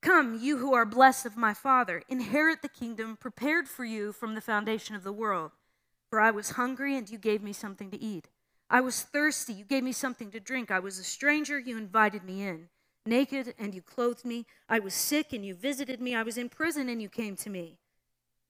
Come, 0.00 0.38
you 0.40 0.58
who 0.58 0.74
are 0.74 0.84
blessed 0.84 1.26
of 1.26 1.36
my 1.36 1.54
Father, 1.54 2.02
inherit 2.08 2.62
the 2.62 2.68
kingdom 2.68 3.16
prepared 3.16 3.68
for 3.68 3.84
you 3.84 4.12
from 4.12 4.34
the 4.34 4.40
foundation 4.40 4.96
of 4.96 5.04
the 5.04 5.12
world. 5.12 5.52
For 6.10 6.20
I 6.20 6.30
was 6.30 6.50
hungry, 6.50 6.96
and 6.96 7.08
you 7.08 7.18
gave 7.18 7.42
me 7.42 7.52
something 7.52 7.90
to 7.90 8.00
eat. 8.02 8.28
I 8.68 8.80
was 8.80 9.02
thirsty, 9.02 9.52
you 9.52 9.64
gave 9.64 9.84
me 9.84 9.92
something 9.92 10.30
to 10.30 10.40
drink. 10.40 10.70
I 10.70 10.78
was 10.78 10.98
a 10.98 11.04
stranger, 11.04 11.58
you 11.58 11.78
invited 11.78 12.24
me 12.24 12.42
in. 12.42 12.68
Naked, 13.04 13.54
and 13.58 13.74
you 13.74 13.82
clothed 13.82 14.24
me. 14.24 14.46
I 14.68 14.78
was 14.78 14.94
sick, 14.94 15.32
and 15.32 15.44
you 15.44 15.54
visited 15.54 16.00
me. 16.00 16.14
I 16.14 16.22
was 16.22 16.38
in 16.38 16.48
prison, 16.48 16.88
and 16.88 17.00
you 17.02 17.08
came 17.08 17.36
to 17.36 17.50
me. 17.50 17.78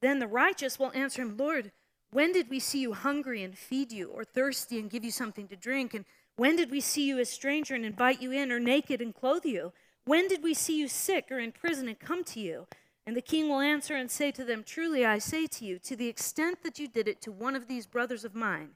Then 0.01 0.19
the 0.19 0.27
righteous 0.27 0.79
will 0.79 0.93
answer 0.93 1.23
him, 1.23 1.37
Lord, 1.37 1.73
when 2.11 2.33
did 2.33 2.51
we 2.51 2.61
see 2.61 2.81
you 2.81 2.93
hungry 2.93 3.43
and 3.43 3.57
feed 3.57 3.93
you, 3.93 4.09
or 4.09 4.25
thirsty 4.25 4.79
and 4.79 4.91
give 4.91 5.05
you 5.05 5.11
something 5.11 5.49
to 5.49 5.57
drink? 5.57 5.95
And 5.95 6.05
when 6.37 6.57
did 6.57 6.71
we 6.71 6.81
see 6.81 7.07
you 7.07 7.19
a 7.19 7.25
stranger 7.25 7.75
and 7.75 7.85
invite 7.85 8.23
you 8.23 8.33
in, 8.33 8.51
or 8.51 8.59
naked 8.59 9.01
and 9.01 9.15
clothe 9.15 9.45
you? 9.45 9.73
When 10.05 10.29
did 10.29 10.43
we 10.43 10.55
see 10.55 10.79
you 10.79 10.89
sick 10.89 11.29
or 11.31 11.39
in 11.39 11.53
prison 11.53 11.89
and 11.89 11.99
come 11.99 12.25
to 12.25 12.41
you? 12.41 12.67
And 13.07 13.17
the 13.17 13.23
king 13.23 13.49
will 13.49 13.61
answer 13.61 13.95
and 13.97 14.11
say 14.11 14.31
to 14.33 14.45
them, 14.45 14.62
Truly 14.65 15.05
I 15.05 15.19
say 15.19 15.47
to 15.47 15.65
you, 15.65 15.79
to 15.81 15.97
the 15.97 16.09
extent 16.09 16.62
that 16.62 16.79
you 16.79 16.89
did 16.89 17.09
it 17.09 17.21
to 17.23 17.33
one 17.33 17.57
of 17.57 17.69
these 17.69 17.87
brothers 17.87 18.25
of 18.25 18.35
mine, 18.35 18.71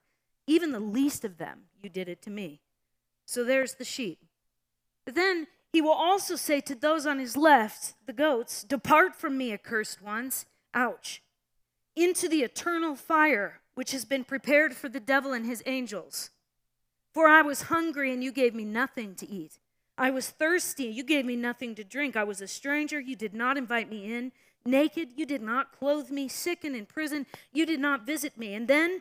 even 0.46 0.72
the 0.72 0.80
least 0.80 1.24
of 1.24 1.38
them, 1.38 1.62
you 1.82 1.88
did 1.88 2.08
it 2.08 2.22
to 2.22 2.30
me. 2.30 2.60
So 3.24 3.44
there's 3.44 3.74
the 3.74 3.84
sheep. 3.84 4.18
But 5.04 5.14
then 5.14 5.46
he 5.72 5.80
will 5.80 5.90
also 5.90 6.36
say 6.36 6.60
to 6.62 6.74
those 6.74 7.06
on 7.06 7.18
his 7.18 7.36
left, 7.36 7.94
the 8.06 8.12
goats, 8.12 8.64
Depart 8.64 9.14
from 9.14 9.36
me, 9.36 9.52
accursed 9.52 10.02
ones, 10.02 10.46
ouch, 10.74 11.22
into 11.94 12.28
the 12.28 12.42
eternal 12.42 12.96
fire 12.96 13.60
which 13.74 13.92
has 13.92 14.04
been 14.04 14.24
prepared 14.24 14.74
for 14.74 14.88
the 14.88 15.00
devil 15.00 15.32
and 15.32 15.46
his 15.46 15.62
angels. 15.66 16.30
For 17.16 17.28
I 17.28 17.40
was 17.40 17.62
hungry, 17.62 18.12
and 18.12 18.22
you 18.22 18.30
gave 18.30 18.54
me 18.54 18.66
nothing 18.66 19.14
to 19.14 19.26
eat. 19.26 19.58
I 19.96 20.10
was 20.10 20.28
thirsty, 20.28 20.84
you 20.84 21.02
gave 21.02 21.24
me 21.24 21.34
nothing 21.34 21.74
to 21.76 21.82
drink. 21.82 22.14
I 22.14 22.24
was 22.24 22.42
a 22.42 22.46
stranger, 22.46 23.00
you 23.00 23.16
did 23.16 23.32
not 23.32 23.56
invite 23.56 23.88
me 23.88 24.12
in. 24.12 24.32
Naked, 24.66 25.12
you 25.16 25.24
did 25.24 25.40
not 25.40 25.72
clothe 25.72 26.10
me. 26.10 26.28
Sick 26.28 26.62
and 26.62 26.76
in 26.76 26.84
prison, 26.84 27.24
you 27.54 27.64
did 27.64 27.80
not 27.80 28.04
visit 28.04 28.36
me. 28.36 28.52
And 28.52 28.68
then 28.68 29.00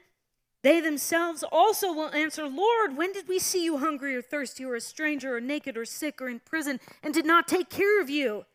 They 0.64 0.80
themselves 0.80 1.44
also 1.52 1.92
will 1.92 2.10
answer, 2.10 2.48
Lord, 2.48 2.98
when 2.98 3.12
did 3.12 3.28
we 3.28 3.38
see 3.38 3.66
you 3.66 3.78
hungry 3.78 4.16
or 4.16 4.22
thirsty 4.22 4.64
or 4.64 4.76
a 4.76 4.82
stranger 4.82 5.36
or 5.36 5.42
naked 5.42 5.76
or 5.76 5.84
sick 5.86 6.20
or 6.20 6.30
in 6.30 6.40
prison 6.40 6.80
and 7.04 7.14
did 7.14 7.26
not 7.26 7.50
take 7.50 7.70
care 7.70 8.02
of 8.02 8.10
you? 8.10 8.46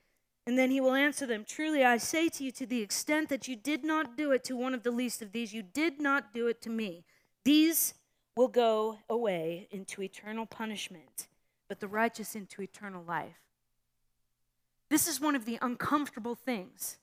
And 0.45 0.59
then 0.59 0.73
he 0.73 0.81
will 0.81 0.95
answer 0.95 1.27
them, 1.27 1.45
Truly 1.47 1.85
I 1.85 1.99
say 1.99 2.31
to 2.31 2.45
you, 2.45 2.51
to 2.53 2.67
the 2.67 2.81
extent 2.81 3.29
that 3.29 3.47
you 3.47 3.55
did 3.55 3.85
not 3.85 4.17
do 4.17 4.33
it 4.33 4.43
to 4.45 4.57
one 4.57 4.75
of 4.75 4.83
the 4.83 4.91
least 4.91 5.23
of 5.23 5.31
these, 5.33 5.53
you 5.53 5.63
did 5.63 6.01
not 6.01 6.35
do 6.35 6.49
it 6.49 6.61
to 6.63 6.71
me. 6.71 7.05
These 7.45 7.95
will 8.37 8.49
go 8.49 8.99
away 9.09 9.69
into 9.71 10.03
eternal 10.03 10.47
punishment, 10.47 11.27
but 11.69 11.81
the 11.81 11.89
righteous 11.89 12.35
into 12.35 12.63
eternal 12.63 13.05
life. 13.07 13.41
This 14.89 15.07
is 15.07 15.21
one 15.21 15.37
of 15.37 15.45
the 15.45 15.59
uncomfortable 15.63 16.35
things, 16.35 16.99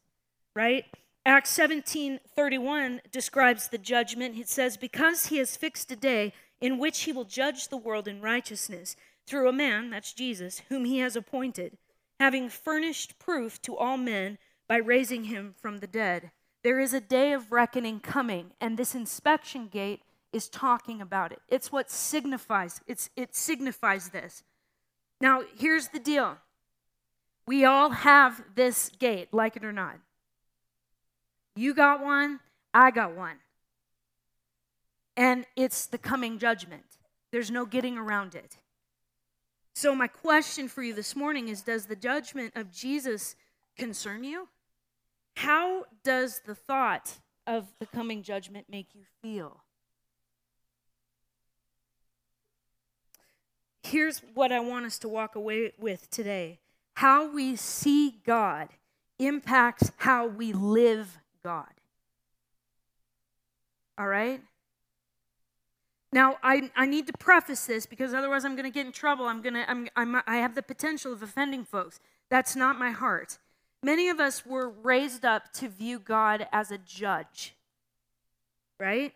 right? 0.53 0.85
Acts 1.25 1.49
17 1.51 2.19
31 2.35 3.01
describes 3.11 3.67
the 3.67 3.77
judgment. 3.77 4.37
It 4.37 4.49
says, 4.49 4.77
Because 4.77 5.27
he 5.27 5.37
has 5.37 5.57
fixed 5.57 5.91
a 5.91 5.95
day 5.95 6.33
in 6.59 6.79
which 6.79 7.01
he 7.01 7.11
will 7.11 7.25
judge 7.25 7.67
the 7.67 7.77
world 7.77 8.07
in 8.07 8.21
righteousness 8.21 8.95
through 9.25 9.49
a 9.49 9.53
man, 9.53 9.89
that's 9.89 10.13
Jesus, 10.13 10.61
whom 10.69 10.85
he 10.85 10.99
has 10.99 11.15
appointed, 11.15 11.77
having 12.19 12.49
furnished 12.49 13.19
proof 13.19 13.61
to 13.63 13.75
all 13.75 13.97
men 13.97 14.37
by 14.67 14.77
raising 14.77 15.25
him 15.25 15.53
from 15.57 15.77
the 15.77 15.87
dead. 15.87 16.31
There 16.63 16.79
is 16.79 16.93
a 16.93 17.01
day 17.01 17.33
of 17.33 17.51
reckoning 17.51 17.99
coming, 17.99 18.51
and 18.59 18.77
this 18.77 18.95
inspection 18.95 19.67
gate 19.67 20.01
is 20.33 20.49
talking 20.49 21.01
about 21.01 21.31
it. 21.31 21.39
It's 21.49 21.71
what 21.71 21.89
signifies, 21.89 22.81
it's, 22.87 23.09
it 23.15 23.35
signifies 23.35 24.09
this. 24.09 24.43
Now, 25.19 25.41
here's 25.57 25.87
the 25.89 25.99
deal. 25.99 26.37
We 27.47 27.65
all 27.65 27.89
have 27.89 28.43
this 28.55 28.91
gate, 28.99 29.29
like 29.31 29.55
it 29.55 29.63
or 29.63 29.71
not. 29.71 29.97
You 31.55 31.73
got 31.73 32.03
one, 32.03 32.39
I 32.73 32.91
got 32.91 33.15
one. 33.15 33.37
And 35.15 35.45
it's 35.55 35.87
the 35.87 35.97
coming 35.97 36.37
judgment. 36.37 36.83
There's 37.31 37.49
no 37.49 37.65
getting 37.65 37.97
around 37.97 38.35
it. 38.35 38.57
So, 39.73 39.95
my 39.95 40.07
question 40.07 40.67
for 40.67 40.83
you 40.83 40.93
this 40.93 41.15
morning 41.15 41.47
is 41.47 41.61
Does 41.61 41.85
the 41.85 41.95
judgment 41.95 42.53
of 42.55 42.71
Jesus 42.71 43.35
concern 43.77 44.23
you? 44.23 44.47
How 45.35 45.85
does 46.03 46.41
the 46.45 46.55
thought 46.55 47.13
of 47.45 47.67
the 47.79 47.85
coming 47.85 48.23
judgment 48.23 48.67
make 48.69 48.93
you 48.93 49.03
feel? 49.21 49.63
Here's 53.89 54.19
what 54.33 54.51
I 54.51 54.59
want 54.59 54.85
us 54.85 54.99
to 54.99 55.07
walk 55.07 55.35
away 55.35 55.71
with 55.79 56.09
today 56.09 56.59
how 56.95 57.31
we 57.31 57.55
see 57.55 58.15
God 58.25 58.69
impacts 59.17 59.91
how 59.97 60.27
we 60.27 60.51
live 60.51 61.19
God. 61.43 61.71
All 63.97 64.07
right? 64.07 64.41
Now, 66.11 66.37
I, 66.43 66.69
I 66.75 66.85
need 66.85 67.07
to 67.07 67.13
preface 67.13 67.65
this 67.65 67.85
because 67.85 68.13
otherwise 68.13 68.43
I'm 68.43 68.55
going 68.55 68.65
to 68.65 68.73
get 68.73 68.85
in 68.85 68.91
trouble. 68.91 69.25
I'm 69.25 69.41
going 69.41 69.53
to, 69.53 69.69
I'm, 69.69 69.87
I'm, 69.95 70.21
I 70.27 70.37
have 70.37 70.55
the 70.55 70.61
potential 70.61 71.13
of 71.13 71.21
offending 71.23 71.63
folks. 71.63 71.99
That's 72.29 72.55
not 72.55 72.77
my 72.77 72.91
heart. 72.91 73.37
Many 73.83 74.09
of 74.09 74.19
us 74.19 74.45
were 74.45 74.69
raised 74.69 75.23
up 75.23 75.53
to 75.53 75.69
view 75.69 75.99
God 75.99 76.47
as 76.51 76.71
a 76.71 76.77
judge, 76.77 77.55
right? 78.79 79.13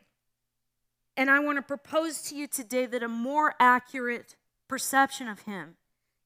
And 1.18 1.30
I 1.30 1.40
want 1.40 1.58
to 1.58 1.62
propose 1.62 2.22
to 2.24 2.36
you 2.36 2.48
today 2.48 2.86
that 2.86 3.04
a 3.04 3.08
more 3.08 3.56
accurate 3.60 4.36
perception 4.72 5.28
of 5.28 5.42
Him 5.42 5.75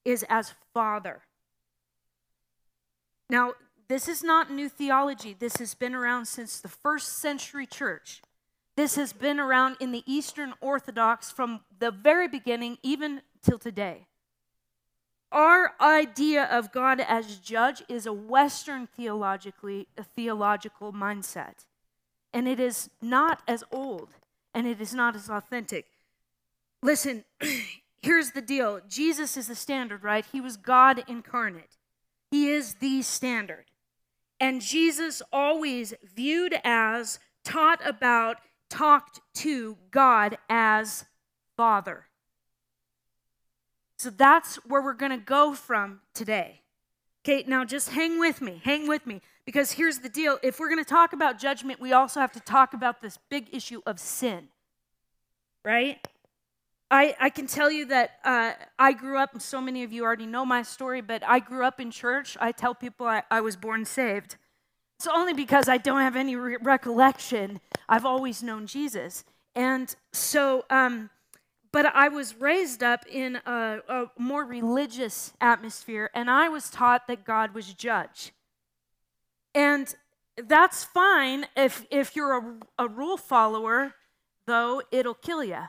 is 0.06 0.24
as 0.30 0.54
Father. 0.72 1.24
Now, 3.28 3.54
this 3.88 4.08
is 4.08 4.24
not 4.24 4.52
new 4.52 4.70
theology. 4.70 5.36
This 5.38 5.56
has 5.56 5.74
been 5.74 5.96
around 5.96 6.28
since 6.28 6.60
the 6.60 6.70
first 6.70 7.18
century 7.18 7.66
church. 7.66 8.22
This 8.78 8.98
has 8.98 9.14
been 9.14 9.40
around 9.40 9.78
in 9.80 9.92
the 9.92 10.04
Eastern 10.06 10.54
Orthodox 10.62 11.32
from 11.32 11.62
the 11.80 11.90
very 11.90 12.28
beginning, 12.28 12.78
even 12.84 13.24
till 13.42 13.58
today. 13.58 14.06
Our 15.32 15.72
idea 15.82 16.44
of 16.44 16.72
God 16.72 17.00
as 17.00 17.38
judge 17.38 17.82
is 17.90 18.06
a 18.06 18.14
Western 18.14 18.86
theologically 18.86 19.88
a 19.98 20.04
theological 20.04 20.94
mindset. 20.94 21.66
And 22.32 22.48
it 22.48 22.60
is 22.60 22.92
not 23.02 23.42
as 23.48 23.64
old 23.72 24.10
and 24.54 24.68
it 24.68 24.80
is 24.80 24.94
not 24.94 25.16
as 25.16 25.32
authentic. 25.32 25.88
Listen, 26.84 27.24
here's 28.06 28.32
the 28.32 28.42
deal. 28.42 28.80
Jesus 28.88 29.36
is 29.36 29.48
the 29.48 29.56
standard, 29.56 30.04
right? 30.04 30.26
He 30.32 30.40
was 30.40 30.58
God 30.58 31.04
incarnate. 31.08 31.78
He 32.30 32.50
is 32.50 32.76
the 32.76 33.02
standard. 33.02 33.66
And 34.40 34.62
Jesus 34.62 35.24
always 35.34 35.94
viewed 36.04 36.56
as, 36.64 37.20
taught 37.44 37.82
about, 37.86 38.38
talked 38.70 39.22
to 39.36 39.78
God 39.90 40.38
as 40.50 41.06
Father. 41.58 42.06
So 43.98 44.12
that's 44.12 44.58
where 44.68 44.84
we're 44.84 44.94
going 44.94 45.12
to 45.12 45.18
go 45.18 45.56
from 45.56 46.02
today. 46.14 46.62
Okay, 47.24 47.44
now 47.48 47.66
just 47.66 47.90
hang 47.90 48.20
with 48.20 48.40
me, 48.40 48.62
hang 48.64 48.88
with 48.88 49.08
me, 49.08 49.20
because 49.46 49.72
here's 49.72 49.98
the 49.98 50.10
deal. 50.10 50.38
If 50.44 50.60
we're 50.60 50.70
going 50.70 50.84
to 50.84 50.88
talk 50.88 51.14
about 51.14 51.40
judgment, 51.40 51.82
we 51.82 51.92
also 51.92 52.20
have 52.20 52.34
to 52.34 52.40
talk 52.40 52.76
about 52.76 53.02
this 53.02 53.18
big 53.30 53.48
issue 53.52 53.82
of 53.88 54.00
sin, 54.00 54.50
right? 55.64 56.08
I, 56.92 57.16
I 57.20 57.30
can 57.30 57.48
tell 57.48 57.72
you 57.72 57.86
that 57.88 58.20
uh, 58.24 58.52
I 58.78 58.94
grew 58.94 59.18
up, 59.18 59.42
so 59.42 59.60
many 59.60 59.84
of 59.84 59.92
you 59.92 60.04
already 60.04 60.28
know 60.28 60.46
my 60.46 60.62
story, 60.62 61.02
but 61.02 61.24
I 61.28 61.40
grew 61.40 61.66
up 61.66 61.80
in 61.80 61.90
church. 61.90 62.38
I 62.40 62.52
tell 62.52 62.76
people 62.76 63.08
I, 63.08 63.24
I 63.32 63.42
was 63.42 63.56
born 63.56 63.86
saved. 63.86 64.38
It's 65.00 65.08
only 65.08 65.34
because 65.34 65.68
I 65.68 65.78
don't 65.78 66.02
have 66.02 66.16
any 66.16 66.36
re- 66.36 66.58
recollection. 66.62 67.60
I've 67.90 68.06
always 68.06 68.44
known 68.44 68.68
Jesus. 68.68 69.26
And 69.56 69.94
so, 70.14 70.66
um, 70.70 71.10
but 71.72 71.88
I 71.88 72.08
was 72.08 72.36
raised 72.36 72.84
up 72.84 73.06
in 73.10 73.38
a, 73.46 73.80
a 73.90 74.06
more 74.18 74.46
religious 74.46 75.34
atmosphere, 75.42 76.12
and 76.14 76.30
I 76.30 76.50
was 76.50 76.70
taught 76.70 77.08
that 77.08 77.26
God 77.26 77.54
was 77.54 77.74
judge. 77.74 78.32
And 79.56 79.94
that's 80.38 80.84
fine 80.84 81.48
if, 81.58 81.86
if 81.90 82.16
you're 82.16 82.38
a, 82.38 82.84
a 82.86 82.88
rule 82.88 83.18
follower, 83.18 83.96
though, 84.46 84.84
it'll 84.92 85.16
kill 85.16 85.44
you 85.44 85.64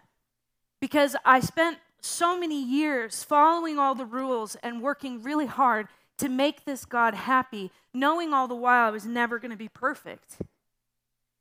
because 0.81 1.17
I 1.25 1.41
spent 1.41 1.79
so 2.01 2.39
many 2.39 2.63
years 2.63 3.25
following 3.25 3.79
all 3.79 3.95
the 3.95 4.05
rules 4.05 4.57
and 4.63 4.83
working 4.83 5.23
really 5.23 5.47
hard 5.47 5.89
to 6.19 6.29
make 6.29 6.65
this 6.65 6.85
God 6.85 7.15
happy, 7.15 7.71
knowing 7.93 8.33
all 8.33 8.49
the 8.49 8.55
while 8.55 8.89
I 8.89 8.91
was 8.91 9.07
never 9.07 9.39
going 9.39 9.51
to 9.51 9.57
be 9.57 9.69
perfect. 9.69 10.39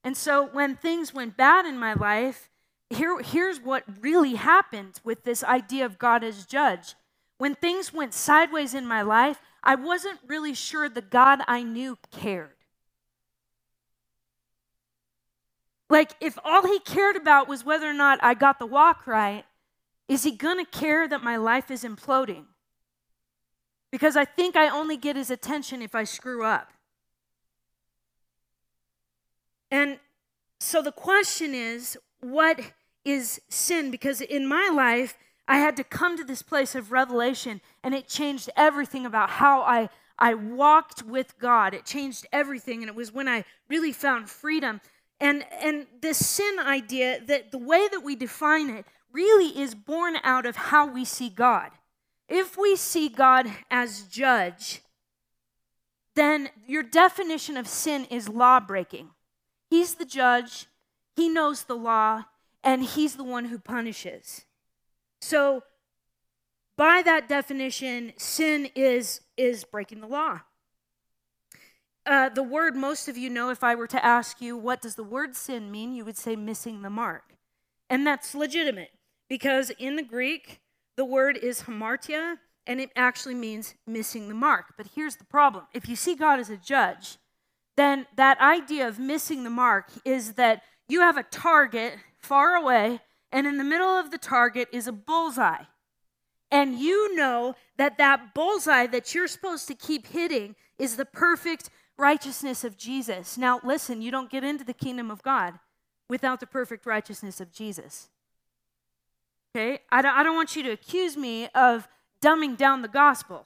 And 0.03 0.17
so 0.17 0.45
when 0.45 0.75
things 0.75 1.13
went 1.13 1.37
bad 1.37 1.65
in 1.65 1.77
my 1.77 1.93
life, 1.93 2.49
here, 2.89 3.19
here's 3.19 3.59
what 3.59 3.83
really 4.01 4.35
happened 4.35 4.99
with 5.03 5.23
this 5.23 5.43
idea 5.43 5.85
of 5.85 5.97
God 5.97 6.23
as 6.23 6.45
judge. 6.45 6.95
When 7.37 7.55
things 7.55 7.93
went 7.93 8.13
sideways 8.13 8.73
in 8.73 8.85
my 8.85 9.01
life, 9.01 9.39
I 9.63 9.75
wasn't 9.75 10.19
really 10.27 10.53
sure 10.53 10.87
the 10.87 11.01
God 11.01 11.39
I 11.47 11.63
knew 11.63 11.97
cared. 12.11 12.54
Like, 15.89 16.13
if 16.19 16.37
all 16.43 16.65
he 16.65 16.79
cared 16.79 17.15
about 17.15 17.47
was 17.47 17.63
whether 17.63 17.87
or 17.87 17.93
not 17.93 18.23
I 18.23 18.33
got 18.33 18.59
the 18.59 18.65
walk 18.65 19.05
right, 19.05 19.45
is 20.07 20.23
he 20.23 20.31
going 20.31 20.63
to 20.63 20.69
care 20.69 21.07
that 21.07 21.23
my 21.23 21.35
life 21.37 21.69
is 21.69 21.83
imploding? 21.83 22.45
Because 23.91 24.15
I 24.15 24.25
think 24.25 24.55
I 24.55 24.67
only 24.67 24.97
get 24.97 25.15
his 25.15 25.29
attention 25.29 25.81
if 25.81 25.95
I 25.95 26.03
screw 26.03 26.43
up. 26.43 26.71
And 29.71 29.99
so 30.59 30.81
the 30.81 30.91
question 30.91 31.53
is 31.53 31.97
what 32.19 32.59
is 33.03 33.39
sin? 33.49 33.91
Because 33.91 34.21
in 34.21 34.47
my 34.47 34.69
life, 34.73 35.17
I 35.47 35.57
had 35.57 35.77
to 35.77 35.83
come 35.83 36.17
to 36.17 36.23
this 36.23 36.41
place 36.41 36.73
of 36.73 36.91
revelation, 36.91 37.61
and 37.83 37.93
it 37.93 38.07
changed 38.07 38.49
everything 38.55 39.05
about 39.05 39.29
how 39.29 39.61
I, 39.61 39.89
I 40.17 40.33
walked 40.33 41.03
with 41.03 41.37
God. 41.37 41.73
It 41.73 41.85
changed 41.85 42.25
everything, 42.31 42.81
and 42.81 42.89
it 42.89 42.95
was 42.95 43.13
when 43.13 43.27
I 43.27 43.45
really 43.69 43.91
found 43.91 44.29
freedom. 44.29 44.81
And, 45.19 45.45
and 45.61 45.87
this 46.01 46.25
sin 46.25 46.59
idea, 46.59 47.21
that 47.27 47.51
the 47.51 47.57
way 47.57 47.87
that 47.91 48.01
we 48.01 48.15
define 48.15 48.69
it, 48.69 48.85
really 49.15 49.57
is 49.57 49.73
born 49.73 50.17
out 50.23 50.45
of 50.45 50.57
how 50.57 50.85
we 50.85 51.05
see 51.05 51.29
God. 51.29 51.71
If 52.27 52.57
we 52.57 52.75
see 52.75 53.07
God 53.07 53.47
as 53.71 54.03
judge, 54.03 54.81
then 56.15 56.49
your 56.67 56.83
definition 56.83 57.55
of 57.55 57.67
sin 57.67 58.05
is 58.05 58.27
law 58.27 58.59
breaking. 58.59 59.11
He's 59.69 59.95
the 59.95 60.05
judge, 60.05 60.67
he 61.15 61.29
knows 61.29 61.63
the 61.63 61.75
law, 61.75 62.25
and 62.63 62.83
he's 62.83 63.15
the 63.15 63.23
one 63.23 63.45
who 63.45 63.57
punishes. 63.57 64.45
So, 65.21 65.63
by 66.77 67.01
that 67.03 67.29
definition, 67.29 68.11
sin 68.17 68.69
is, 68.75 69.21
is 69.37 69.63
breaking 69.63 70.01
the 70.01 70.07
law. 70.07 70.41
Uh, 72.05 72.29
the 72.29 72.43
word 72.43 72.75
most 72.75 73.07
of 73.07 73.17
you 73.17 73.29
know, 73.29 73.49
if 73.49 73.63
I 73.63 73.73
were 73.73 73.87
to 73.87 74.05
ask 74.05 74.39
you, 74.39 74.55
what 74.55 74.81
does 74.81 74.95
the 74.95 75.03
word 75.03 75.35
sin 75.35 75.71
mean? 75.71 75.93
You 75.93 76.05
would 76.05 76.17
say 76.17 76.35
missing 76.35 76.81
the 76.81 76.89
mark. 76.89 77.35
And 77.89 78.05
that's 78.05 78.35
legitimate 78.35 78.91
because 79.27 79.71
in 79.71 79.95
the 79.95 80.03
Greek, 80.03 80.59
the 80.97 81.05
word 81.05 81.37
is 81.37 81.63
hamartia, 81.63 82.37
and 82.67 82.79
it 82.79 82.89
actually 82.95 83.35
means 83.35 83.75
missing 83.85 84.27
the 84.27 84.35
mark. 84.35 84.73
But 84.77 84.87
here's 84.95 85.17
the 85.17 85.25
problem 85.25 85.65
if 85.73 85.89
you 85.89 85.95
see 85.95 86.15
God 86.15 86.39
as 86.39 86.49
a 86.49 86.57
judge, 86.57 87.17
then 87.75 88.05
that 88.15 88.39
idea 88.39 88.87
of 88.87 88.99
missing 88.99 89.43
the 89.43 89.49
mark 89.49 89.89
is 90.03 90.33
that 90.33 90.61
you 90.87 91.01
have 91.01 91.17
a 91.17 91.23
target 91.23 91.95
far 92.19 92.55
away, 92.55 93.01
and 93.31 93.45
in 93.45 93.57
the 93.57 93.63
middle 93.63 93.97
of 93.97 94.11
the 94.11 94.17
target 94.17 94.69
is 94.71 94.87
a 94.87 94.91
bullseye. 94.91 95.65
And 96.51 96.79
you 96.79 97.15
know 97.15 97.55
that 97.77 97.97
that 97.97 98.33
bullseye 98.33 98.87
that 98.87 99.13
you're 99.13 99.27
supposed 99.27 99.67
to 99.67 99.75
keep 99.75 100.07
hitting 100.07 100.55
is 100.77 100.95
the 100.95 101.05
perfect 101.05 101.69
righteousness 101.97 102.63
of 102.63 102.77
Jesus. 102.77 103.37
Now, 103.37 103.59
listen, 103.63 104.01
you 104.01 104.11
don't 104.11 104.29
get 104.29 104.43
into 104.43 104.63
the 104.63 104.73
kingdom 104.73 105.09
of 105.09 105.23
God 105.23 105.59
without 106.09 106.39
the 106.39 106.47
perfect 106.47 106.85
righteousness 106.85 107.39
of 107.39 107.51
Jesus. 107.51 108.09
Okay? 109.55 109.79
I 109.91 110.01
don't, 110.01 110.15
I 110.15 110.23
don't 110.23 110.35
want 110.35 110.55
you 110.55 110.63
to 110.63 110.71
accuse 110.71 111.15
me 111.15 111.47
of 111.55 111.87
dumbing 112.21 112.57
down 112.57 112.81
the 112.81 112.87
gospel. 112.87 113.45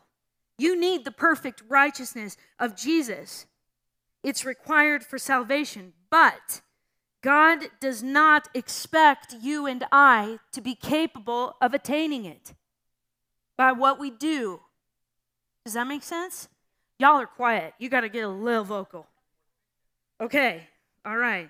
You 0.58 0.79
need 0.79 1.06
the 1.06 1.12
perfect 1.12 1.63
righteousness 1.70 2.38
of 2.60 2.75
Jesus. 2.75 3.46
It's 4.24 4.44
required 4.44 5.03
for 5.03 5.18
salvation, 5.18 5.94
but 6.10 6.62
God 7.22 7.65
does 7.79 8.01
not 8.01 8.48
expect 8.53 9.36
you 9.41 9.65
and 9.65 9.86
I 9.91 10.39
to 10.51 10.62
be 10.62 10.75
capable 10.75 11.56
of 11.62 11.74
attaining 11.74 12.25
it 12.25 12.53
by 13.58 13.72
what 13.72 14.00
we 14.00 14.10
do. 14.10 14.62
Does 15.65 15.74
that 15.74 15.88
make 15.88 16.03
sense? 16.03 16.48
Y'all 17.00 17.22
are 17.22 17.25
quiet. 17.25 17.74
You 17.79 17.89
got 17.89 18.01
to 18.01 18.10
get 18.10 18.25
a 18.25 18.29
little 18.29 18.65
vocal. 18.65 19.08
Okay, 20.22 20.68
all 21.06 21.18
right. 21.18 21.50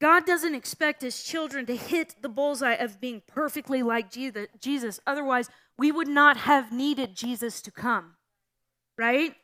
God 0.00 0.24
doesn't 0.24 0.54
expect 0.54 1.02
his 1.02 1.22
children 1.22 1.66
to 1.66 1.76
hit 1.76 2.16
the 2.22 2.30
bullseye 2.30 2.72
of 2.72 3.00
being 3.00 3.20
perfectly 3.26 3.82
like 3.82 4.10
Jesus. 4.58 5.00
Otherwise, 5.06 5.50
we 5.76 5.92
would 5.92 6.08
not 6.08 6.38
have 6.38 6.72
needed 6.72 7.14
Jesus 7.14 7.60
to 7.60 7.70
come, 7.70 8.14
right? 8.96 9.34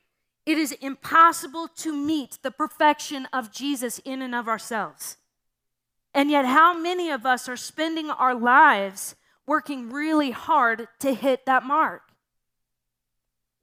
It 0.47 0.57
is 0.57 0.73
impossible 0.73 1.69
to 1.77 1.95
meet 1.95 2.39
the 2.43 2.51
perfection 2.51 3.29
of 3.33 3.53
Jesus 3.53 3.99
in 4.07 4.23
and 4.23 4.35
of 4.35 4.49
ourselves. 4.49 5.19
And 6.15 6.31
yet, 6.31 6.47
how 6.47 6.79
many 6.79 7.11
of 7.11 7.27
us 7.27 7.47
are 7.47 7.57
spending 7.57 8.09
our 8.09 8.35
lives 8.35 9.17
working 9.47 9.91
really 9.91 10.31
hard 10.31 10.89
to 11.01 11.13
hit 11.13 11.45
that 11.45 11.65
mark? 11.65 12.06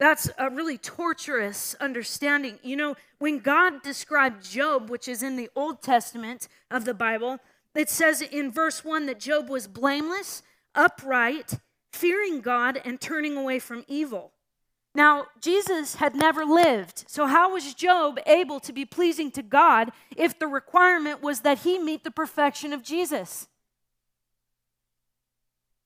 That's 0.04 0.30
a 0.38 0.50
really 0.50 0.78
torturous 0.78 1.78
understanding. 1.80 2.60
You 2.62 2.76
know, 2.76 2.96
when 3.20 3.40
God 3.40 3.82
described 3.84 4.44
Job, 4.44 4.90
which 4.90 5.08
is 5.08 5.24
in 5.24 5.38
the 5.38 5.50
Old 5.56 5.82
Testament 5.82 6.50
of 6.70 6.84
the 6.84 6.94
Bible, 6.94 7.40
it 7.74 7.90
says 7.90 8.22
in 8.22 8.52
verse 8.52 8.84
1 8.84 9.06
that 9.06 9.22
Job 9.22 9.48
was 9.48 9.66
blameless, 9.66 10.44
upright, 10.76 11.54
fearing 11.94 12.42
God, 12.42 12.82
and 12.84 13.00
turning 13.00 13.38
away 13.38 13.60
from 13.60 13.86
evil. 13.88 14.34
Now, 14.94 15.28
Jesus 15.40 15.96
had 15.96 16.18
never 16.18 16.44
lived, 16.44 17.06
so 17.08 17.26
how 17.26 17.54
was 17.54 17.74
Job 17.74 18.20
able 18.26 18.60
to 18.60 18.74
be 18.74 18.84
pleasing 18.84 19.32
to 19.32 19.42
God 19.42 19.94
if 20.18 20.38
the 20.38 20.48
requirement 20.48 21.22
was 21.22 21.40
that 21.40 21.60
he 21.60 21.80
meet 21.80 22.04
the 22.04 22.12
perfection 22.12 22.74
of 22.74 22.84
Jesus? 22.84 23.48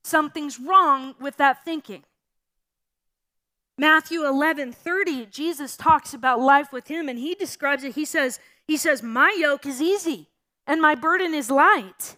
Something's 0.04 0.60
wrong 0.60 1.14
with 1.20 1.38
that 1.38 1.64
thinking. 1.64 2.04
Matthew 3.78 4.26
11 4.26 4.74
30, 4.74 5.28
Jesus 5.28 5.78
talks 5.78 6.14
about 6.14 6.40
life 6.40 6.74
with 6.74 6.88
him 6.88 7.08
and 7.08 7.20
he 7.20 7.36
describes 7.36 7.84
it. 7.84 7.96
He 7.96 8.06
says, 8.06 8.40
he 8.66 8.76
says, 8.76 9.04
My 9.04 9.36
yoke 9.38 9.66
is 9.66 9.82
easy 9.82 10.28
and 10.66 10.82
my 10.82 10.96
burden 10.96 11.34
is 11.34 11.52
light. 11.52 12.18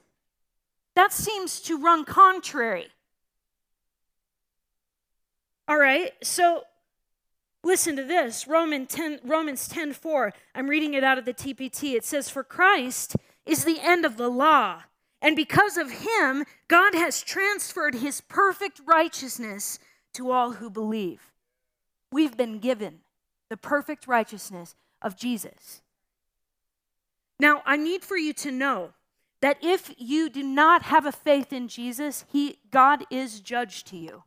That 0.96 1.14
seems 1.14 1.60
to 1.62 1.78
run 1.78 2.06
contrary. 2.06 2.88
All 5.68 5.78
right, 5.78 6.14
so 6.24 6.64
listen 7.64 7.96
to 7.98 8.04
this 8.04 8.48
Roman 8.48 8.88
10, 8.88 9.20
Romans 9.24 9.68
10 9.68 9.94
4. 9.94 10.34
I'm 10.56 10.68
reading 10.68 10.94
it 10.94 11.04
out 11.04 11.18
of 11.18 11.26
the 11.26 11.34
TPT. 11.34 11.94
It 11.94 12.06
says, 12.06 12.30
For 12.30 12.44
Christ 12.44 13.16
is 13.46 13.66
the 13.66 13.80
end 13.82 14.06
of 14.06 14.18
the 14.18 14.30
law, 14.30 14.84
and 15.22 15.36
because 15.36 15.78
of 15.78 15.92
him, 15.92 16.46
God 16.68 16.96
has 16.96 17.22
transferred 17.22 17.96
his 17.96 18.22
perfect 18.22 18.82
righteousness 18.86 19.78
to 20.14 20.32
all 20.32 20.54
who 20.54 20.70
believe. 20.70 21.30
We've 22.12 22.36
been 22.36 22.60
given 22.60 23.00
the 23.50 23.58
perfect 23.58 24.08
righteousness 24.08 24.76
of 25.02 25.16
Jesus. 25.16 25.82
Now, 27.40 27.62
I 27.66 27.78
need 27.78 28.04
for 28.04 28.18
you 28.18 28.34
to 28.34 28.52
know 28.52 28.92
that 29.42 29.58
if 29.62 29.94
you 29.98 30.30
do 30.30 30.44
not 30.44 30.84
have 30.84 31.06
a 31.06 31.12
faith 31.12 31.54
in 31.54 31.68
Jesus, 31.68 32.26
he, 32.32 32.60
God 32.72 33.06
is 33.10 33.40
judge 33.40 33.84
to 33.86 33.98
you. 33.98 34.24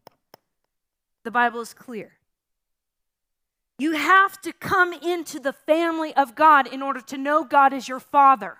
The 1.25 1.31
Bible 1.31 1.61
is 1.61 1.75
clear. 1.75 2.13
You 3.79 3.93
have 3.93 4.41
to 4.43 4.53
come 4.53 4.93
into 4.93 5.39
the 5.39 5.53
family 5.53 6.15
of 6.15 6.35
God 6.35 6.67
in 6.67 6.83
order 6.83 7.01
to 7.01 7.19
know 7.19 7.45
God 7.45 7.73
is 7.73 7.89
your 7.89 8.01
father. 8.01 8.59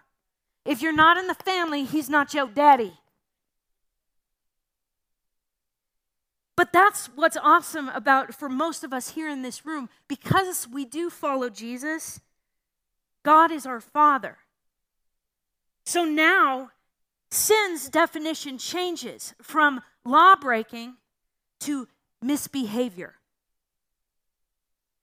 If 0.65 0.83
you're 0.83 0.93
not 0.95 1.17
in 1.17 1.27
the 1.27 1.35
family, 1.35 1.85
he's 1.85 2.11
not 2.11 2.35
your 2.35 2.49
daddy. 2.49 2.95
But 6.57 6.73
that's 6.73 7.07
what's 7.07 7.37
awesome 7.37 7.89
about 7.89 8.35
for 8.35 8.49
most 8.49 8.85
of 8.85 8.93
us 8.93 9.11
here 9.11 9.29
in 9.29 9.43
this 9.43 9.65
room 9.65 9.89
because 10.07 10.69
we 10.69 10.85
do 10.85 11.09
follow 11.09 11.49
Jesus. 11.49 12.21
God 13.23 13.51
is 13.51 13.65
our 13.67 13.81
Father. 13.81 14.39
So 15.85 16.05
now 16.05 16.71
sin's 17.31 17.89
definition 17.89 18.59
changes 18.59 19.35
from 19.41 19.81
law 20.05 20.37
breaking 20.37 20.97
to 21.61 21.89
misbehavior. 22.21 23.15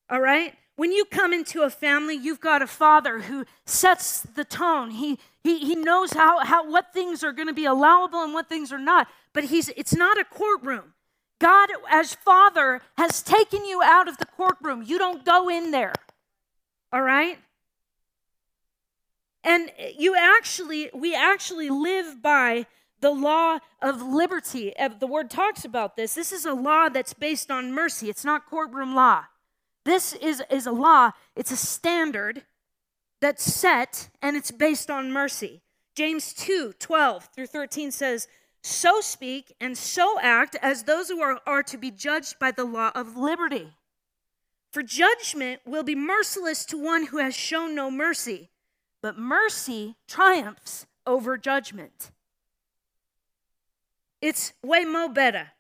All 0.09 0.21
right? 0.21 0.53
When 0.75 0.91
you 0.91 1.03
come 1.03 1.33
into 1.33 1.63
a 1.63 1.69
family, 1.69 2.15
you've 2.15 2.39
got 2.39 2.61
a 2.61 2.67
father 2.67 3.19
who 3.19 3.45
sets 3.65 4.21
the 4.21 4.45
tone. 4.45 4.91
He, 4.91 5.19
he, 5.43 5.59
he 5.59 5.75
knows 5.75 6.13
how, 6.13 6.39
how, 6.45 6.69
what 6.69 6.93
things 6.93 7.23
are 7.23 7.33
going 7.33 7.47
to 7.47 7.53
be 7.53 7.65
allowable 7.65 8.23
and 8.23 8.33
what 8.33 8.47
things 8.47 8.71
are 8.71 8.79
not. 8.79 9.07
But 9.33 9.45
he's, 9.45 9.67
it's 9.69 9.93
not 9.93 10.17
a 10.17 10.23
courtroom. 10.23 10.93
God, 11.39 11.69
as 11.89 12.13
Father, 12.13 12.81
has 12.97 13.21
taken 13.21 13.65
you 13.65 13.81
out 13.81 14.07
of 14.07 14.17
the 14.17 14.25
courtroom. 14.25 14.83
You 14.85 14.97
don't 14.97 15.25
go 15.25 15.49
in 15.49 15.71
there. 15.71 15.93
All 16.91 17.01
right? 17.01 17.39
And 19.43 19.71
you 19.97 20.15
actually, 20.17 20.89
we 20.93 21.15
actually 21.15 21.69
live 21.69 22.21
by 22.21 22.65
the 23.01 23.11
law 23.11 23.59
of 23.81 24.01
liberty. 24.01 24.75
Uh, 24.77 24.89
the 24.89 25.07
word 25.07 25.29
talks 25.29 25.63
about 25.63 25.95
this. 25.95 26.15
This 26.15 26.31
is 26.33 26.45
a 26.45 26.53
law 26.53 26.89
that's 26.89 27.13
based 27.13 27.49
on 27.49 27.73
mercy, 27.73 28.09
it's 28.09 28.25
not 28.25 28.45
courtroom 28.45 28.95
law. 28.95 29.25
This 29.85 30.13
is, 30.13 30.43
is 30.51 30.67
a 30.67 30.71
law, 30.71 31.11
it's 31.35 31.51
a 31.51 31.57
standard 31.57 32.43
that's 33.21 33.43
set 33.43 34.09
and 34.21 34.35
it's 34.35 34.51
based 34.51 34.89
on 34.89 35.11
mercy. 35.11 35.61
James 35.95 36.33
2 36.33 36.73
12 36.79 37.29
through 37.33 37.47
13 37.47 37.91
says, 37.91 38.27
so 38.61 39.01
speak 39.01 39.55
and 39.59 39.77
so 39.77 40.19
act 40.21 40.55
as 40.61 40.83
those 40.83 41.09
who 41.09 41.21
are, 41.21 41.39
are 41.45 41.63
to 41.63 41.77
be 41.77 41.91
judged 41.91 42.39
by 42.39 42.51
the 42.51 42.65
law 42.65 42.91
of 42.93 43.15
liberty. 43.15 43.73
For 44.71 44.83
judgment 44.83 45.61
will 45.65 45.83
be 45.83 45.95
merciless 45.95 46.65
to 46.65 46.77
one 46.77 47.07
who 47.07 47.17
has 47.17 47.35
shown 47.35 47.73
no 47.73 47.89
mercy, 47.89 48.49
but 49.01 49.17
mercy 49.17 49.95
triumphs 50.07 50.85
over 51.07 51.37
judgment. 51.37 52.11
It's 54.21 54.53
way 54.61 54.85
more 54.85 55.09
better. 55.09 55.51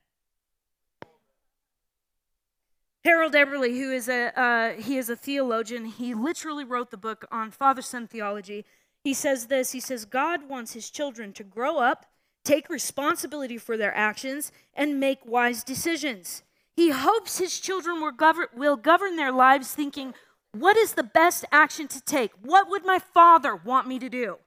Harold 3.05 3.33
Eberle, 3.33 3.73
who 3.73 3.91
is 3.93 4.09
a 4.09 4.37
uh, 4.37 4.81
he 4.81 4.97
is 4.97 5.09
a 5.09 5.15
theologian, 5.15 5.85
he 5.85 6.13
literally 6.13 6.65
wrote 6.65 6.91
the 6.91 6.97
book 6.97 7.25
on 7.31 7.49
father-son 7.49 8.07
theology. 8.07 8.65
He 9.01 9.13
says 9.13 9.47
this. 9.47 9.71
He 9.71 9.79
says 9.79 10.03
God 10.03 10.49
wants 10.49 10.73
His 10.73 10.89
children 10.89 11.31
to 11.33 11.43
grow 11.43 11.77
up 11.77 12.05
take 12.43 12.69
responsibility 12.69 13.57
for 13.57 13.77
their 13.77 13.95
actions, 13.95 14.51
and 14.73 14.99
make 14.99 15.19
wise 15.25 15.63
decisions. 15.63 16.43
He 16.75 16.89
hopes 16.91 17.37
his 17.37 17.59
children 17.59 18.01
will 18.01 18.11
govern, 18.11 18.47
will 18.55 18.77
govern 18.77 19.15
their 19.15 19.31
lives 19.31 19.73
thinking, 19.73 20.13
what 20.53 20.77
is 20.77 20.93
the 20.93 21.03
best 21.03 21.45
action 21.51 21.87
to 21.89 22.01
take? 22.01 22.31
What 22.41 22.69
would 22.69 22.85
my 22.85 22.99
father 22.99 23.55
want 23.55 23.87
me 23.87 23.99
to 23.99 24.09
do? 24.09 24.37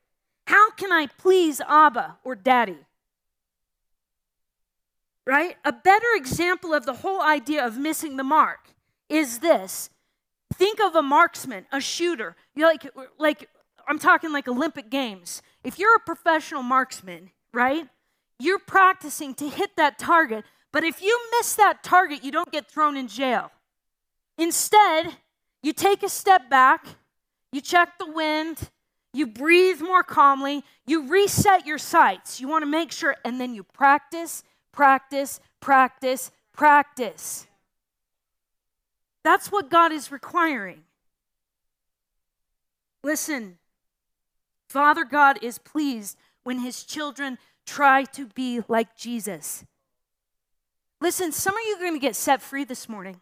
How 0.46 0.70
can 0.72 0.92
I 0.92 1.06
please 1.06 1.60
Abba 1.60 2.18
or 2.24 2.34
daddy? 2.34 2.78
Right? 5.24 5.56
A 5.64 5.72
better 5.72 6.06
example 6.16 6.74
of 6.74 6.84
the 6.84 6.94
whole 6.94 7.22
idea 7.22 7.64
of 7.64 7.78
missing 7.78 8.16
the 8.16 8.24
mark 8.24 8.70
is 9.08 9.38
this. 9.38 9.90
Think 10.54 10.80
of 10.80 10.96
a 10.96 11.02
marksman, 11.02 11.66
a 11.70 11.80
shooter. 11.80 12.34
You're 12.54 12.68
like 12.68 12.86
like 13.18 13.48
I'm 13.86 13.98
talking 13.98 14.32
like 14.32 14.48
Olympic 14.48 14.90
games. 14.90 15.42
If 15.62 15.78
you're 15.78 15.94
a 15.94 16.00
professional 16.00 16.62
marksman, 16.62 17.30
right? 17.52 17.88
You're 18.38 18.58
practicing 18.58 19.34
to 19.34 19.48
hit 19.48 19.76
that 19.76 19.98
target, 19.98 20.44
but 20.72 20.84
if 20.84 21.02
you 21.02 21.18
miss 21.38 21.54
that 21.54 21.82
target, 21.82 22.24
you 22.24 22.32
don't 22.32 22.50
get 22.50 22.70
thrown 22.70 22.96
in 22.96 23.08
jail. 23.08 23.50
Instead, 24.38 25.16
you 25.62 25.72
take 25.72 26.02
a 26.02 26.08
step 26.08 26.50
back, 26.50 26.86
you 27.52 27.60
check 27.60 27.98
the 27.98 28.10
wind, 28.10 28.58
you 29.12 29.26
breathe 29.26 29.80
more 29.80 30.02
calmly, 30.02 30.64
you 30.86 31.06
reset 31.06 31.66
your 31.66 31.78
sights. 31.78 32.40
You 32.40 32.48
want 32.48 32.62
to 32.62 32.70
make 32.70 32.90
sure, 32.90 33.14
and 33.24 33.40
then 33.40 33.54
you 33.54 33.62
practice, 33.62 34.42
practice, 34.72 35.38
practice, 35.60 36.30
practice. 36.52 37.46
That's 39.22 39.52
what 39.52 39.70
God 39.70 39.92
is 39.92 40.10
requiring. 40.10 40.82
Listen, 43.04 43.58
Father 44.68 45.04
God 45.04 45.38
is 45.42 45.58
pleased 45.58 46.16
when 46.44 46.60
his 46.60 46.84
children 46.84 47.38
try 47.66 48.04
to 48.04 48.26
be 48.26 48.60
like 48.68 48.96
Jesus. 48.96 49.64
Listen, 51.00 51.32
some 51.32 51.54
of 51.54 51.60
you 51.66 51.76
are 51.76 51.80
going 51.80 51.94
to 51.94 51.98
get 51.98 52.16
set 52.16 52.42
free 52.42 52.64
this 52.64 52.88
morning. 52.88 53.20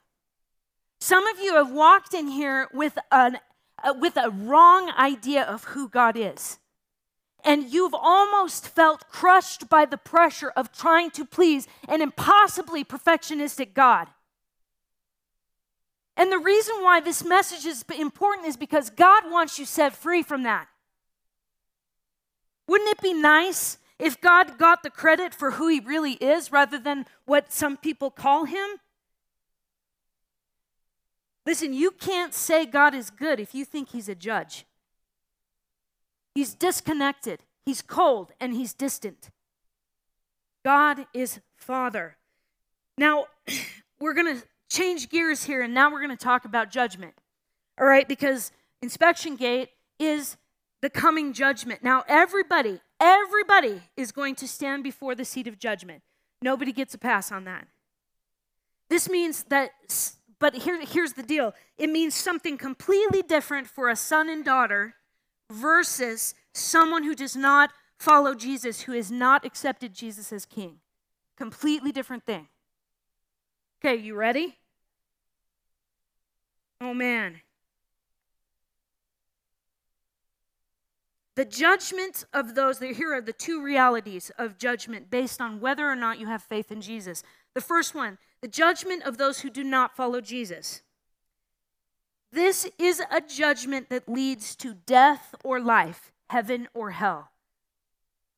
Some 1.00 1.26
of 1.26 1.38
you 1.38 1.54
have 1.54 1.72
walked 1.72 2.12
in 2.12 2.28
here 2.28 2.68
with, 2.74 2.98
an, 3.10 3.38
uh, 3.82 3.94
with 3.98 4.16
a 4.16 4.30
wrong 4.30 4.90
idea 4.90 5.42
of 5.42 5.64
who 5.64 5.88
God 5.88 6.16
is. 6.16 6.58
And 7.42 7.72
you've 7.72 7.94
almost 7.94 8.68
felt 8.68 9.08
crushed 9.08 9.70
by 9.70 9.86
the 9.86 9.96
pressure 9.96 10.50
of 10.50 10.72
trying 10.72 11.10
to 11.12 11.24
please 11.24 11.66
an 11.88 12.02
impossibly 12.02 12.84
perfectionistic 12.84 13.72
God. 13.72 14.08
And 16.18 16.30
the 16.30 16.38
reason 16.38 16.76
why 16.82 17.00
this 17.00 17.24
message 17.24 17.64
is 17.64 17.82
important 17.98 18.46
is 18.46 18.58
because 18.58 18.90
God 18.90 19.30
wants 19.30 19.58
you 19.58 19.64
set 19.64 19.94
free 19.94 20.22
from 20.22 20.42
that. 20.42 20.68
Wouldn't 22.70 22.90
it 22.90 23.02
be 23.02 23.12
nice 23.12 23.78
if 23.98 24.20
God 24.20 24.56
got 24.56 24.84
the 24.84 24.90
credit 24.90 25.34
for 25.34 25.50
who 25.50 25.66
he 25.66 25.80
really 25.80 26.12
is 26.12 26.52
rather 26.52 26.78
than 26.78 27.04
what 27.24 27.52
some 27.52 27.76
people 27.76 28.12
call 28.12 28.44
him? 28.44 28.68
Listen, 31.44 31.72
you 31.72 31.90
can't 31.90 32.32
say 32.32 32.64
God 32.66 32.94
is 32.94 33.10
good 33.10 33.40
if 33.40 33.56
you 33.56 33.64
think 33.64 33.88
he's 33.88 34.08
a 34.08 34.14
judge. 34.14 34.66
He's 36.32 36.54
disconnected, 36.54 37.40
he's 37.66 37.82
cold, 37.82 38.30
and 38.38 38.54
he's 38.54 38.72
distant. 38.72 39.30
God 40.64 41.06
is 41.12 41.40
Father. 41.56 42.18
Now, 42.96 43.24
we're 44.00 44.14
going 44.14 44.38
to 44.38 44.46
change 44.68 45.08
gears 45.08 45.42
here, 45.42 45.62
and 45.62 45.74
now 45.74 45.90
we're 45.90 46.06
going 46.06 46.16
to 46.16 46.24
talk 46.24 46.44
about 46.44 46.70
judgment. 46.70 47.14
All 47.80 47.86
right, 47.86 48.06
because 48.06 48.52
inspection 48.80 49.34
gate 49.34 49.70
is 49.98 50.36
the 50.80 50.90
coming 50.90 51.32
judgment. 51.32 51.82
Now, 51.82 52.04
everybody, 52.08 52.80
everybody 52.98 53.82
is 53.96 54.12
going 54.12 54.34
to 54.36 54.48
stand 54.48 54.82
before 54.82 55.14
the 55.14 55.24
seat 55.24 55.46
of 55.46 55.58
judgment. 55.58 56.02
Nobody 56.42 56.72
gets 56.72 56.94
a 56.94 56.98
pass 56.98 57.30
on 57.30 57.44
that. 57.44 57.68
This 58.88 59.08
means 59.08 59.44
that, 59.44 59.70
but 60.38 60.54
here, 60.54 60.84
here's 60.84 61.12
the 61.12 61.22
deal 61.22 61.54
it 61.78 61.90
means 61.90 62.14
something 62.14 62.58
completely 62.58 63.22
different 63.22 63.66
for 63.66 63.88
a 63.88 63.96
son 63.96 64.28
and 64.28 64.44
daughter 64.44 64.94
versus 65.50 66.34
someone 66.52 67.04
who 67.04 67.14
does 67.14 67.36
not 67.36 67.70
follow 67.98 68.34
Jesus, 68.34 68.82
who 68.82 68.92
has 68.92 69.10
not 69.10 69.44
accepted 69.44 69.94
Jesus 69.94 70.32
as 70.32 70.46
king. 70.46 70.76
Completely 71.36 71.92
different 71.92 72.24
thing. 72.24 72.48
Okay, 73.78 73.96
you 73.96 74.14
ready? 74.14 74.56
Oh 76.80 76.94
man. 76.94 77.42
The 81.40 81.46
judgment 81.46 82.26
of 82.34 82.54
those, 82.54 82.80
here 82.80 83.14
are 83.14 83.22
the 83.22 83.32
two 83.32 83.62
realities 83.62 84.30
of 84.36 84.58
judgment 84.58 85.08
based 85.08 85.40
on 85.40 85.58
whether 85.58 85.88
or 85.88 85.96
not 85.96 86.20
you 86.20 86.26
have 86.26 86.42
faith 86.42 86.70
in 86.70 86.82
Jesus. 86.82 87.22
The 87.54 87.62
first 87.62 87.94
one, 87.94 88.18
the 88.42 88.46
judgment 88.46 89.04
of 89.04 89.16
those 89.16 89.40
who 89.40 89.48
do 89.48 89.64
not 89.64 89.96
follow 89.96 90.20
Jesus. 90.20 90.82
This 92.30 92.68
is 92.78 93.00
a 93.10 93.22
judgment 93.22 93.88
that 93.88 94.06
leads 94.06 94.54
to 94.56 94.74
death 94.84 95.34
or 95.42 95.60
life, 95.60 96.12
heaven 96.28 96.68
or 96.74 96.90
hell. 96.90 97.30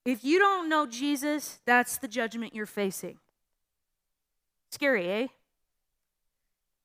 If 0.04 0.22
you 0.22 0.38
don't 0.38 0.68
know 0.68 0.86
Jesus, 0.86 1.58
that's 1.66 1.98
the 1.98 2.06
judgment 2.06 2.54
you're 2.54 2.66
facing. 2.66 3.18
Scary, 4.70 5.10
eh? 5.10 5.26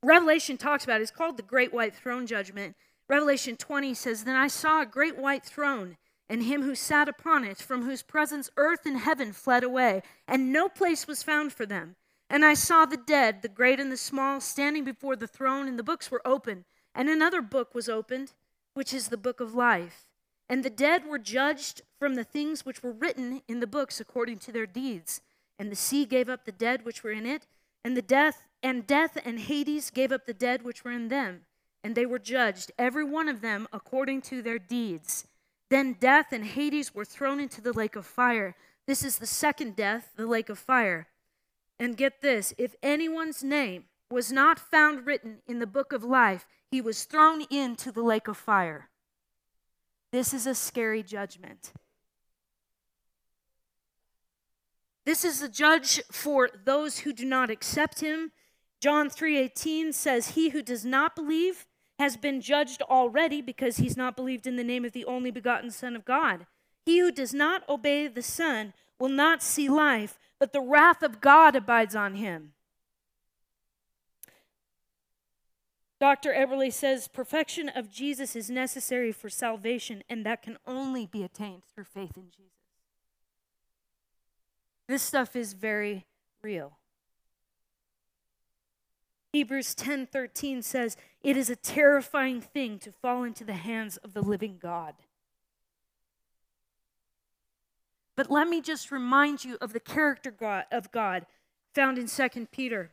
Revelation 0.02 0.58
talks 0.58 0.84
about 0.84 1.00
it. 1.00 1.04
It's 1.04 1.12
called 1.12 1.38
the 1.38 1.44
Great 1.44 1.72
White 1.72 1.94
Throne 1.96 2.26
Judgment. 2.26 2.76
Revelation 3.08 3.56
20 3.56 3.94
says, 3.94 4.24
Then 4.24 4.36
I 4.36 4.48
saw 4.48 4.82
a 4.82 4.86
great 4.88 5.16
white 5.16 5.46
throne 5.46 5.96
and 6.30 6.44
him 6.44 6.64
who 6.64 6.76
sat 6.76 7.08
upon 7.08 7.44
it, 7.44 7.58
from 7.58 7.84
whose 7.84 8.02
presence 8.02 8.50
earth 8.58 8.86
and 8.86 9.00
heaven 9.00 9.32
fled 9.32 9.64
away, 9.64 10.02
and 10.28 10.52
no 10.52 10.68
place 10.68 11.08
was 11.08 11.24
found 11.24 11.54
for 11.54 11.66
them. 11.66 11.96
And 12.30 12.44
I 12.44 12.54
saw 12.54 12.86
the 12.86 12.98
dead, 12.98 13.42
the 13.42 13.48
great 13.48 13.80
and 13.80 13.92
the 13.92 13.98
small, 13.98 14.42
standing 14.42 14.84
before 14.84 15.16
the 15.16 15.28
throne, 15.28 15.68
and 15.68 15.80
the 15.80 15.84
books 15.84 16.12
were 16.12 16.22
opened. 16.26 16.66
And 16.94 17.10
another 17.10 17.42
book 17.42 17.74
was 17.74 17.88
opened, 17.88 18.34
which 18.74 18.94
is 18.94 19.08
the 19.08 19.18
book 19.18 19.40
of 19.40 19.56
life. 19.56 20.06
And 20.50 20.64
the 20.64 20.70
dead 20.70 21.06
were 21.06 21.20
judged 21.20 21.82
from 22.00 22.16
the 22.16 22.24
things 22.24 22.66
which 22.66 22.84
were 22.84 22.92
written 22.92 23.42
in 23.48 23.60
the 23.60 23.68
books 23.68 24.00
according 24.00 24.40
to 24.40 24.52
their 24.52 24.66
deeds. 24.66 25.22
And 25.60 25.72
the 25.72 25.76
sea 25.76 26.06
gave 26.06 26.30
up 26.30 26.46
the 26.46 26.52
dead 26.52 26.86
which 26.86 27.04
were 27.04 27.12
in 27.12 27.26
it, 27.26 27.48
and 27.84 27.96
the 27.96 28.02
death 28.02 28.44
and 28.64 28.88
death 28.88 29.18
and 29.24 29.40
Hades 29.40 29.90
gave 29.92 30.12
up 30.12 30.26
the 30.26 30.34
dead 30.34 30.64
which 30.64 30.84
were 30.84 30.92
in 30.92 31.08
them, 31.08 31.42
and 31.84 31.96
they 31.96 32.06
were 32.06 32.20
judged 32.20 32.72
every 32.78 33.04
one 33.04 33.30
of 33.30 33.42
them 33.42 33.68
according 33.72 34.22
to 34.24 34.42
their 34.42 34.60
deeds. 34.60 35.26
Then 35.70 35.98
death 36.00 36.32
and 36.32 36.46
Hades 36.46 36.96
were 36.96 37.06
thrown 37.06 37.40
into 37.40 37.62
the 37.62 37.74
lake 37.74 37.96
of 37.96 38.06
fire. 38.06 38.56
This 38.86 39.04
is 39.04 39.18
the 39.18 39.26
second 39.26 39.76
death, 39.76 40.12
the 40.16 40.26
lake 40.26 40.50
of 40.50 40.58
fire. 40.58 41.08
And 41.80 41.98
get 41.98 42.22
this 42.22 42.54
if 42.58 42.76
anyone's 42.82 43.44
name 43.44 43.86
was 44.10 44.32
not 44.32 44.60
found 44.60 45.06
written 45.06 45.40
in 45.46 45.60
the 45.60 45.68
book 45.68 45.92
of 45.92 46.04
life, 46.04 46.48
he 46.72 46.82
was 46.82 47.04
thrown 47.04 47.42
into 47.50 47.92
the 47.92 48.02
lake 48.02 48.28
of 48.28 48.38
fire. 48.38 48.90
This 50.12 50.34
is 50.34 50.48
a 50.48 50.56
scary 50.56 51.04
judgment. 51.04 51.74
This 55.06 55.24
is 55.24 55.40
the 55.40 55.50
judge 55.50 56.02
for 56.12 56.50
those 56.66 57.00
who 57.00 57.14
do 57.14 57.26
not 57.26 57.50
accept 57.50 58.02
him. 58.02 58.32
John 58.80 59.10
3:18 59.10 59.94
says, 59.94 60.30
"He 60.30 60.50
who 60.50 60.62
does 60.62 60.86
not 60.86 61.16
believe 61.16 61.66
has 62.00 62.16
been 62.18 62.42
judged 62.42 62.82
already 62.84 63.42
because 63.42 63.78
he's 63.78 63.98
not 63.98 64.16
believed 64.16 64.46
in 64.46 64.56
the 64.56 64.64
name 64.64 64.86
of 64.86 64.92
the 64.92 65.06
only 65.06 65.32
begotten 65.32 65.72
Son 65.72 65.96
of 65.96 66.06
God. 66.06 66.46
He 66.86 67.00
who 67.00 67.12
does 67.12 67.34
not 67.34 67.68
obey 67.68 68.08
the 68.08 68.22
Son 68.22 68.74
will 69.00 69.10
not 69.10 69.44
see 69.44 69.68
life, 69.68 70.20
but 70.40 70.54
the 70.54 70.62
wrath 70.62 71.02
of 71.02 71.20
God 71.20 71.56
abides 71.56 71.96
on 71.96 72.16
him. 72.16 72.54
Dr. 76.00 76.32
Eberle 76.32 76.72
says 76.72 77.08
perfection 77.08 77.70
of 77.70 77.92
Jesus 77.92 78.36
is 78.36 78.50
necessary 78.52 79.12
for 79.12 79.30
salvation, 79.30 80.04
and 80.08 80.24
that 80.26 80.44
can 80.44 80.58
only 80.68 81.08
be 81.08 81.24
attained 81.24 81.64
through 81.74 81.86
faith 81.86 82.16
in 82.16 82.30
Jesus. 82.30 82.52
This 84.88 85.02
stuff 85.02 85.36
is 85.36 85.54
very 85.54 86.06
real. 86.42 86.78
Hebrews 89.38 89.76
10:13 89.76 90.64
says, 90.64 90.98
"It 91.22 91.38
is 91.38 91.48
a 91.48 91.56
terrifying 91.56 92.42
thing 92.42 92.80
to 92.80 92.92
fall 92.92 93.24
into 93.24 93.44
the 93.44 93.54
hands 93.54 93.98
of 93.98 94.14
the 94.14 94.22
living 94.24 94.58
God." 94.58 94.96
But 98.16 98.32
let 98.32 98.48
me 98.48 98.62
just 98.62 98.92
remind 98.92 99.46
you 99.46 99.56
of 99.62 99.74
the 99.74 99.80
character 99.80 100.32
God, 100.32 100.66
of 100.72 100.92
God 100.92 101.28
found 101.72 102.00
in 102.00 102.08
2 102.08 102.50
Peter. 102.50 102.92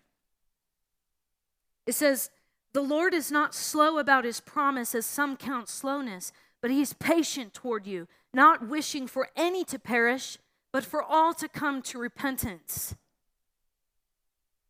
It 1.86 1.94
says, 1.94 2.30
"The 2.74 2.82
Lord 2.82 3.14
is 3.14 3.32
not 3.32 3.54
slow 3.54 3.96
about 3.96 4.26
his 4.26 4.40
promise 4.40 4.94
as 4.94 5.06
some 5.06 5.38
count 5.38 5.70
slowness, 5.70 6.30
but 6.60 6.70
he's 6.70 6.92
patient 6.92 7.54
toward 7.54 7.86
you, 7.86 8.06
not 8.34 8.68
wishing 8.68 9.06
for 9.06 9.30
any 9.34 9.64
to 9.64 9.78
perish, 9.78 10.36
but 10.72 10.84
for 10.84 11.02
all 11.02 11.32
to 11.32 11.48
come 11.48 11.80
to 11.80 11.98
repentance." 11.98 12.94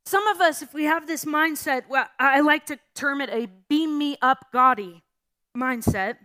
Some 0.07 0.27
of 0.27 0.41
us, 0.41 0.61
if 0.61 0.75
we 0.75 0.85
have 0.85 1.07
this 1.07 1.25
mindset, 1.25 1.89
well, 1.89 2.07
I 2.19 2.41
like 2.41 2.67
to 2.67 2.79
term 2.95 3.21
it 3.21 3.31
a 3.31 3.49
beam 3.69 3.97
me 3.97 4.17
up 4.21 4.47
gaudy 4.53 5.03
mindset. 5.57 6.17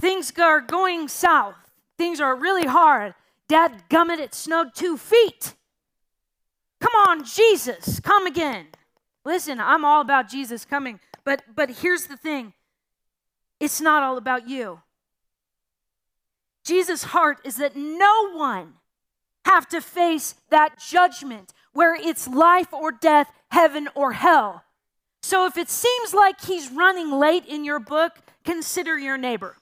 Things 0.00 0.32
are 0.38 0.60
going 0.60 1.08
south. 1.08 1.56
Things 1.96 2.20
are 2.20 2.36
really 2.36 2.66
hard. 2.66 3.14
Dad 3.48 3.84
gummit, 3.90 4.18
it 4.18 4.34
snowed 4.34 4.74
two 4.74 4.96
feet. 4.96 5.54
Come 6.80 6.92
on, 7.08 7.24
Jesus, 7.24 7.98
come 7.98 8.26
again. 8.26 8.68
Listen, 9.24 9.58
I'm 9.58 9.84
all 9.84 10.00
about 10.00 10.28
Jesus 10.28 10.64
coming, 10.64 11.00
but 11.24 11.42
but 11.56 11.70
here's 11.70 12.06
the 12.06 12.16
thing. 12.16 12.52
It's 13.58 13.80
not 13.80 14.04
all 14.04 14.16
about 14.16 14.48
you. 14.48 14.80
Jesus' 16.64 17.02
heart 17.02 17.38
is 17.44 17.56
that 17.56 17.74
no 17.74 18.30
one 18.32 18.74
have 19.44 19.68
to 19.68 19.80
face 19.80 20.34
that 20.50 20.78
judgment 20.78 21.52
where 21.72 21.94
it's 21.94 22.26
life 22.28 22.72
or 22.72 22.92
death, 22.92 23.30
heaven 23.50 23.88
or 23.94 24.12
hell. 24.12 24.64
So 25.22 25.46
if 25.46 25.56
it 25.56 25.68
seems 25.68 26.14
like 26.14 26.40
he's 26.42 26.70
running 26.70 27.10
late 27.10 27.46
in 27.46 27.64
your 27.64 27.80
book, 27.80 28.18
consider 28.44 28.98
your 28.98 29.18
neighbor. 29.18 29.56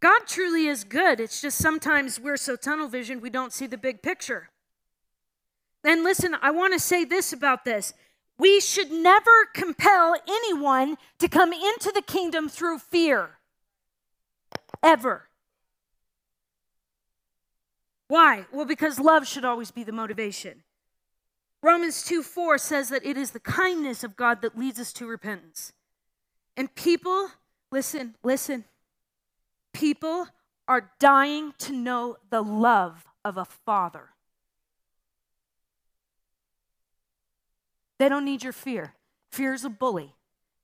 God 0.00 0.22
truly 0.26 0.66
is 0.66 0.82
good. 0.82 1.20
It's 1.20 1.40
just 1.40 1.58
sometimes 1.58 2.18
we're 2.18 2.36
so 2.36 2.56
tunnel 2.56 2.88
vision 2.88 3.20
we 3.20 3.30
don't 3.30 3.52
see 3.52 3.68
the 3.68 3.78
big 3.78 4.02
picture. 4.02 4.48
And 5.84 6.02
listen, 6.02 6.34
I 6.42 6.50
want 6.50 6.72
to 6.72 6.80
say 6.80 7.04
this 7.04 7.32
about 7.32 7.64
this. 7.64 7.94
We 8.36 8.58
should 8.58 8.90
never 8.90 9.46
compel 9.54 10.16
anyone 10.28 10.96
to 11.20 11.28
come 11.28 11.52
into 11.52 11.92
the 11.94 12.02
kingdom 12.02 12.48
through 12.48 12.78
fear. 12.78 13.38
Ever. 14.82 15.28
Why? 18.08 18.46
Well, 18.52 18.66
because 18.66 18.98
love 18.98 19.26
should 19.26 19.44
always 19.44 19.70
be 19.70 19.84
the 19.84 19.92
motivation. 19.92 20.64
Romans 21.62 22.02
2 22.02 22.22
4 22.22 22.58
says 22.58 22.88
that 22.88 23.06
it 23.06 23.16
is 23.16 23.30
the 23.30 23.40
kindness 23.40 24.02
of 24.02 24.16
God 24.16 24.42
that 24.42 24.58
leads 24.58 24.80
us 24.80 24.92
to 24.94 25.06
repentance. 25.06 25.72
And 26.56 26.74
people, 26.74 27.28
listen, 27.70 28.16
listen, 28.22 28.64
people 29.72 30.26
are 30.66 30.90
dying 30.98 31.54
to 31.58 31.72
know 31.72 32.16
the 32.30 32.42
love 32.42 33.06
of 33.24 33.36
a 33.36 33.44
father. 33.44 34.10
They 37.98 38.08
don't 38.08 38.24
need 38.24 38.42
your 38.42 38.52
fear. 38.52 38.94
Fear 39.30 39.54
is 39.54 39.64
a 39.64 39.70
bully. 39.70 40.14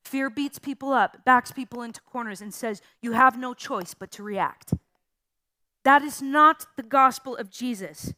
Fear 0.09 0.31
beats 0.31 0.59
people 0.59 0.95
up, 0.95 1.23
backs 1.27 1.53
people 1.53 1.83
into 1.83 2.01
corners, 2.01 2.41
and 2.41 2.55
says, 2.55 2.81
You 3.03 3.13
have 3.13 3.39
no 3.39 3.53
choice 3.53 3.93
but 3.93 4.11
to 4.13 4.23
react. 4.23 4.73
That 5.85 6.01
is 6.01 6.23
not 6.23 6.65
the 6.77 6.83
gospel 6.83 7.37
of 7.37 7.51
Jesus. 7.51 8.15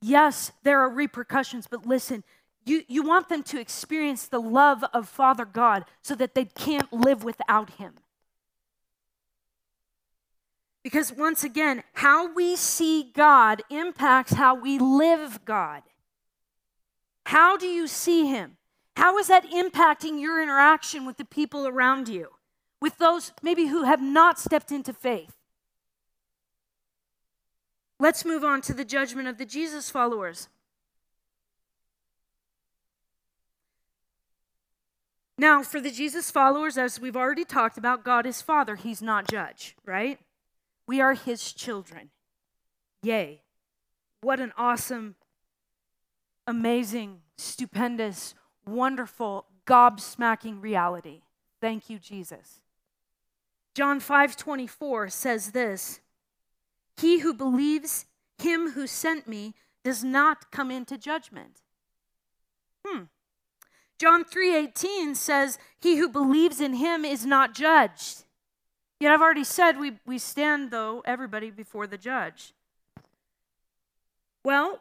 Yes, 0.00 0.50
there 0.64 0.80
are 0.80 0.90
repercussions, 0.90 1.68
but 1.70 1.86
listen, 1.86 2.24
you, 2.64 2.82
you 2.88 3.04
want 3.04 3.28
them 3.28 3.44
to 3.44 3.60
experience 3.60 4.26
the 4.26 4.40
love 4.40 4.84
of 4.92 5.08
Father 5.08 5.44
God 5.44 5.84
so 6.02 6.16
that 6.16 6.34
they 6.34 6.46
can't 6.46 6.92
live 6.92 7.22
without 7.22 7.70
Him. 7.74 7.94
Because 10.82 11.12
once 11.12 11.44
again, 11.44 11.84
how 11.92 12.34
we 12.34 12.56
see 12.56 13.12
God 13.14 13.62
impacts 13.70 14.32
how 14.32 14.56
we 14.56 14.80
live 14.80 15.44
God. 15.44 15.82
How 17.26 17.56
do 17.56 17.68
you 17.68 17.86
see 17.86 18.26
Him? 18.26 18.56
How 18.96 19.18
is 19.18 19.28
that 19.28 19.50
impacting 19.50 20.20
your 20.20 20.42
interaction 20.42 21.06
with 21.06 21.16
the 21.16 21.24
people 21.24 21.66
around 21.66 22.08
you, 22.08 22.28
with 22.80 22.98
those 22.98 23.32
maybe 23.42 23.66
who 23.66 23.84
have 23.84 24.02
not 24.02 24.38
stepped 24.38 24.70
into 24.70 24.92
faith? 24.92 25.34
Let's 27.98 28.24
move 28.24 28.44
on 28.44 28.60
to 28.62 28.74
the 28.74 28.84
judgment 28.84 29.28
of 29.28 29.38
the 29.38 29.46
Jesus 29.46 29.88
followers. 29.88 30.48
Now, 35.38 35.62
for 35.62 35.80
the 35.80 35.90
Jesus 35.90 36.30
followers, 36.30 36.76
as 36.76 37.00
we've 37.00 37.16
already 37.16 37.44
talked 37.44 37.78
about, 37.78 38.04
God 38.04 38.26
is 38.26 38.42
Father. 38.42 38.76
He's 38.76 39.02
not 39.02 39.28
judge, 39.28 39.76
right? 39.84 40.18
We 40.86 41.00
are 41.00 41.14
His 41.14 41.52
children. 41.52 42.10
Yay. 43.02 43.42
What 44.20 44.38
an 44.38 44.52
awesome, 44.56 45.16
amazing, 46.46 47.22
stupendous, 47.36 48.34
wonderful, 48.66 49.46
gobsmacking 49.66 50.62
reality. 50.62 51.22
Thank 51.60 51.88
you, 51.88 51.98
Jesus. 51.98 52.60
John 53.74 54.00
5 54.00 54.36
24 54.36 55.08
says 55.08 55.52
this 55.52 56.00
He 56.96 57.20
who 57.20 57.32
believes 57.32 58.06
him 58.38 58.72
who 58.72 58.86
sent 58.86 59.26
me 59.26 59.54
does 59.84 60.04
not 60.04 60.50
come 60.50 60.70
into 60.70 60.98
judgment. 60.98 61.60
Hmm. 62.84 63.04
John 63.98 64.24
3:18 64.24 65.14
says, 65.14 65.58
"He 65.80 65.96
who 65.96 66.08
believes 66.08 66.60
in 66.60 66.74
him 66.74 67.04
is 67.04 67.24
not 67.24 67.54
judged." 67.54 68.24
Yet 68.98 69.12
I've 69.12 69.20
already 69.20 69.44
said 69.44 69.78
we, 69.78 69.98
we 70.06 70.18
stand, 70.18 70.70
though, 70.70 71.02
everybody 71.04 71.50
before 71.50 71.88
the 71.88 71.98
judge. 71.98 72.54
Well, 74.44 74.80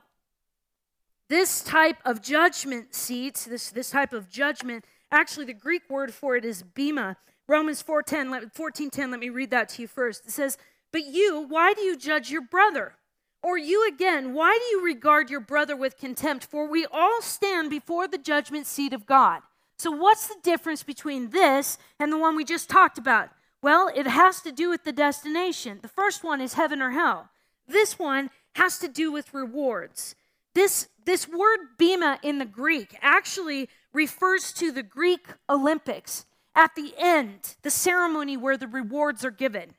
this 1.32 1.62
type 1.62 1.96
of 2.04 2.22
judgment 2.22 2.94
seat, 2.94 3.48
this, 3.50 3.70
this 3.70 3.90
type 3.90 4.12
of 4.12 4.30
judgment, 4.30 4.84
actually 5.14 5.46
the 5.46 5.54
Greek 5.54 5.84
word 5.90 6.14
for 6.14 6.36
it 6.36 6.44
is 6.44 6.62
bema. 6.62 7.16
Romans 7.48 7.82
4.10, 7.82 8.54
14.10, 8.54 9.12
let 9.12 9.20
me 9.22 9.30
read 9.30 9.50
that 9.52 9.70
to 9.70 9.82
you 9.82 9.88
first. 9.88 10.26
It 10.26 10.32
says, 10.32 10.58
But 10.92 11.06
you, 11.06 11.46
why 11.48 11.74
do 11.74 11.84
you 11.84 11.98
judge 11.98 12.30
your 12.30 12.42
brother? 12.42 12.96
Or 13.42 13.58
you 13.58 13.88
again, 13.88 14.34
why 14.34 14.60
do 14.60 14.76
you 14.76 14.84
regard 14.84 15.30
your 15.30 15.40
brother 15.40 15.74
with 15.74 15.98
contempt? 15.98 16.44
For 16.44 16.68
we 16.68 16.86
all 16.92 17.22
stand 17.22 17.70
before 17.70 18.10
the 18.10 18.18
judgment 18.18 18.68
seat 18.68 18.92
of 18.92 19.06
God. 19.06 19.40
So, 19.78 19.90
what's 19.90 20.28
the 20.28 20.36
difference 20.44 20.84
between 20.84 21.30
this 21.30 21.78
and 21.98 22.12
the 22.12 22.18
one 22.18 22.36
we 22.36 22.44
just 22.44 22.70
talked 22.70 22.98
about? 22.98 23.30
Well, 23.64 23.90
it 23.96 24.06
has 24.06 24.42
to 24.42 24.52
do 24.52 24.70
with 24.70 24.84
the 24.84 24.92
destination. 24.92 25.80
The 25.82 25.88
first 25.88 26.26
one 26.26 26.42
is 26.42 26.56
heaven 26.56 26.82
or 26.82 26.92
hell. 26.92 27.30
This 27.70 27.98
one 27.98 28.32
has 28.56 28.78
to 28.80 28.90
do 28.90 29.14
with 29.14 29.34
rewards. 29.34 30.14
This, 30.54 30.90
this 31.06 31.28
word 31.28 31.60
bema 31.78 32.20
in 32.24 32.40
the 32.40 32.46
Greek 32.46 32.98
actually 33.02 33.70
refers 33.94 34.54
to 34.54 34.72
the 34.72 34.84
Greek 34.84 35.28
Olympics 35.50 36.26
at 36.56 36.76
the 36.76 36.94
end, 36.98 37.56
the 37.62 37.70
ceremony 37.70 38.38
where 38.38 38.58
the 38.58 38.68
rewards 38.68 39.24
are 39.24 39.32
given. 39.32 39.76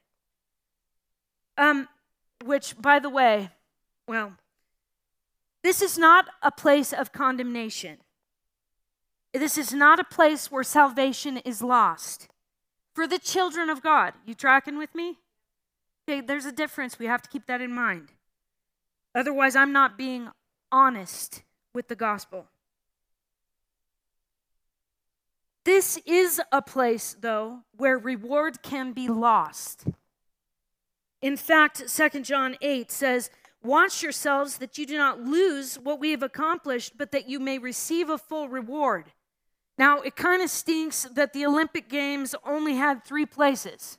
Um, 1.57 1.89
which, 2.45 2.81
by 2.81 2.99
the 2.99 3.11
way, 3.11 3.51
well, 4.09 4.33
this 5.63 5.81
is 5.81 5.97
not 5.97 6.27
a 6.43 6.51
place 6.51 6.93
of 6.93 7.13
condemnation. 7.13 7.99
This 9.33 9.57
is 9.57 9.73
not 9.73 10.01
a 10.01 10.05
place 10.05 10.51
where 10.51 10.65
salvation 10.65 11.39
is 11.39 11.63
lost. 11.63 12.29
For 12.95 13.07
the 13.07 13.19
children 13.19 13.71
of 13.71 13.83
God, 13.83 14.15
you 14.27 14.35
tracking 14.35 14.77
with 14.77 14.95
me? 14.95 15.19
Okay, 16.07 16.21
there's 16.21 16.45
a 16.45 16.53
difference. 16.53 16.99
We 16.99 17.07
have 17.07 17.23
to 17.23 17.31
keep 17.31 17.47
that 17.47 17.61
in 17.61 17.73
mind. 17.73 18.13
Otherwise, 19.15 19.57
I'm 19.57 19.73
not 19.73 19.97
being 19.97 20.29
honest 20.73 21.43
with 21.75 21.87
the 21.87 21.95
gospel. 21.95 22.47
This 25.65 25.99
is 26.07 26.41
a 26.51 26.61
place, 26.61 27.17
though, 27.21 27.61
where 27.77 27.97
reward 27.97 28.63
can 28.63 28.93
be 28.93 29.07
lost. 29.07 29.85
In 31.21 31.37
fact, 31.37 31.85
2 31.87 32.23
John 32.23 32.57
8 32.61 32.91
says, 32.91 33.31
Watch 33.63 34.03
yourselves 34.03 34.57
that 34.57 34.77
you 34.77 34.87
do 34.87 34.99
not 34.99 35.21
lose 35.21 35.77
what 35.77 36.01
we 36.01 36.11
have 36.11 36.25
accomplished, 36.25 36.99
but 36.99 37.13
that 37.13 37.29
you 37.29 37.39
may 37.39 37.59
receive 37.59 38.11
a 38.11 38.19
full 38.19 38.49
reward. 38.49 39.13
Now, 39.79 40.01
it 40.01 40.17
kind 40.17 40.43
of 40.43 40.51
stinks 40.51 41.05
that 41.15 41.33
the 41.33 41.47
Olympic 41.47 41.89
Games 41.89 42.35
only 42.45 42.75
had 42.75 43.05
three 43.05 43.25
places. 43.25 43.99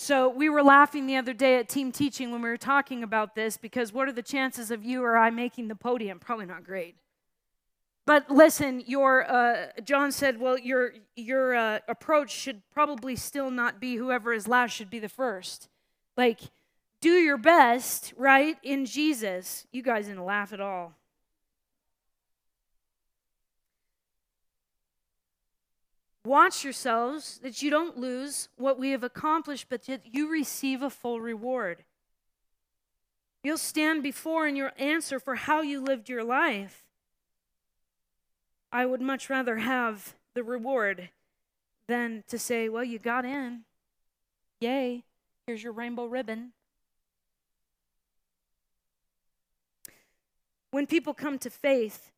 So 0.00 0.30
we 0.30 0.48
were 0.48 0.62
laughing 0.62 1.06
the 1.06 1.16
other 1.16 1.34
day 1.34 1.58
at 1.58 1.68
team 1.68 1.92
teaching 1.92 2.32
when 2.32 2.40
we 2.40 2.48
were 2.48 2.56
talking 2.56 3.02
about 3.02 3.34
this 3.34 3.58
because 3.58 3.92
what 3.92 4.08
are 4.08 4.12
the 4.12 4.22
chances 4.22 4.70
of 4.70 4.82
you 4.82 5.04
or 5.04 5.14
I 5.14 5.28
making 5.28 5.68
the 5.68 5.74
podium? 5.74 6.18
Probably 6.18 6.46
not 6.46 6.64
great. 6.64 6.96
But 8.06 8.30
listen, 8.30 8.82
your 8.86 9.30
uh, 9.30 9.66
John 9.84 10.10
said, 10.10 10.40
well, 10.40 10.58
your 10.58 10.94
your 11.16 11.54
uh, 11.54 11.80
approach 11.86 12.30
should 12.30 12.62
probably 12.72 13.14
still 13.14 13.50
not 13.50 13.78
be 13.78 13.96
whoever 13.96 14.32
is 14.32 14.48
last 14.48 14.70
should 14.70 14.88
be 14.88 15.00
the 15.00 15.10
first. 15.10 15.68
Like, 16.16 16.40
do 17.02 17.10
your 17.10 17.36
best, 17.36 18.14
right? 18.16 18.56
In 18.62 18.86
Jesus, 18.86 19.66
you 19.70 19.82
guys 19.82 20.06
didn't 20.06 20.24
laugh 20.24 20.54
at 20.54 20.62
all. 20.62 20.94
Watch 26.24 26.64
yourselves 26.64 27.38
that 27.42 27.62
you 27.62 27.70
don't 27.70 27.96
lose 27.96 28.48
what 28.56 28.78
we 28.78 28.90
have 28.90 29.02
accomplished, 29.02 29.66
but 29.70 29.86
that 29.86 30.02
you 30.04 30.30
receive 30.30 30.82
a 30.82 30.90
full 30.90 31.20
reward. 31.20 31.84
You'll 33.42 33.56
stand 33.56 34.02
before 34.02 34.46
and 34.46 34.56
your 34.56 34.72
answer 34.78 35.18
for 35.18 35.34
how 35.34 35.62
you 35.62 35.80
lived 35.80 36.10
your 36.10 36.22
life. 36.22 36.84
I 38.70 38.84
would 38.84 39.00
much 39.00 39.30
rather 39.30 39.56
have 39.56 40.14
the 40.34 40.42
reward 40.42 41.08
than 41.86 42.22
to 42.28 42.38
say, 42.38 42.68
well, 42.68 42.84
you 42.84 42.98
got 42.98 43.24
in. 43.24 43.62
Yay, 44.60 45.04
here's 45.46 45.62
your 45.62 45.72
rainbow 45.72 46.04
ribbon. 46.04 46.52
When 50.70 50.86
people 50.86 51.14
come 51.14 51.38
to 51.38 51.50
faith, 51.50 52.12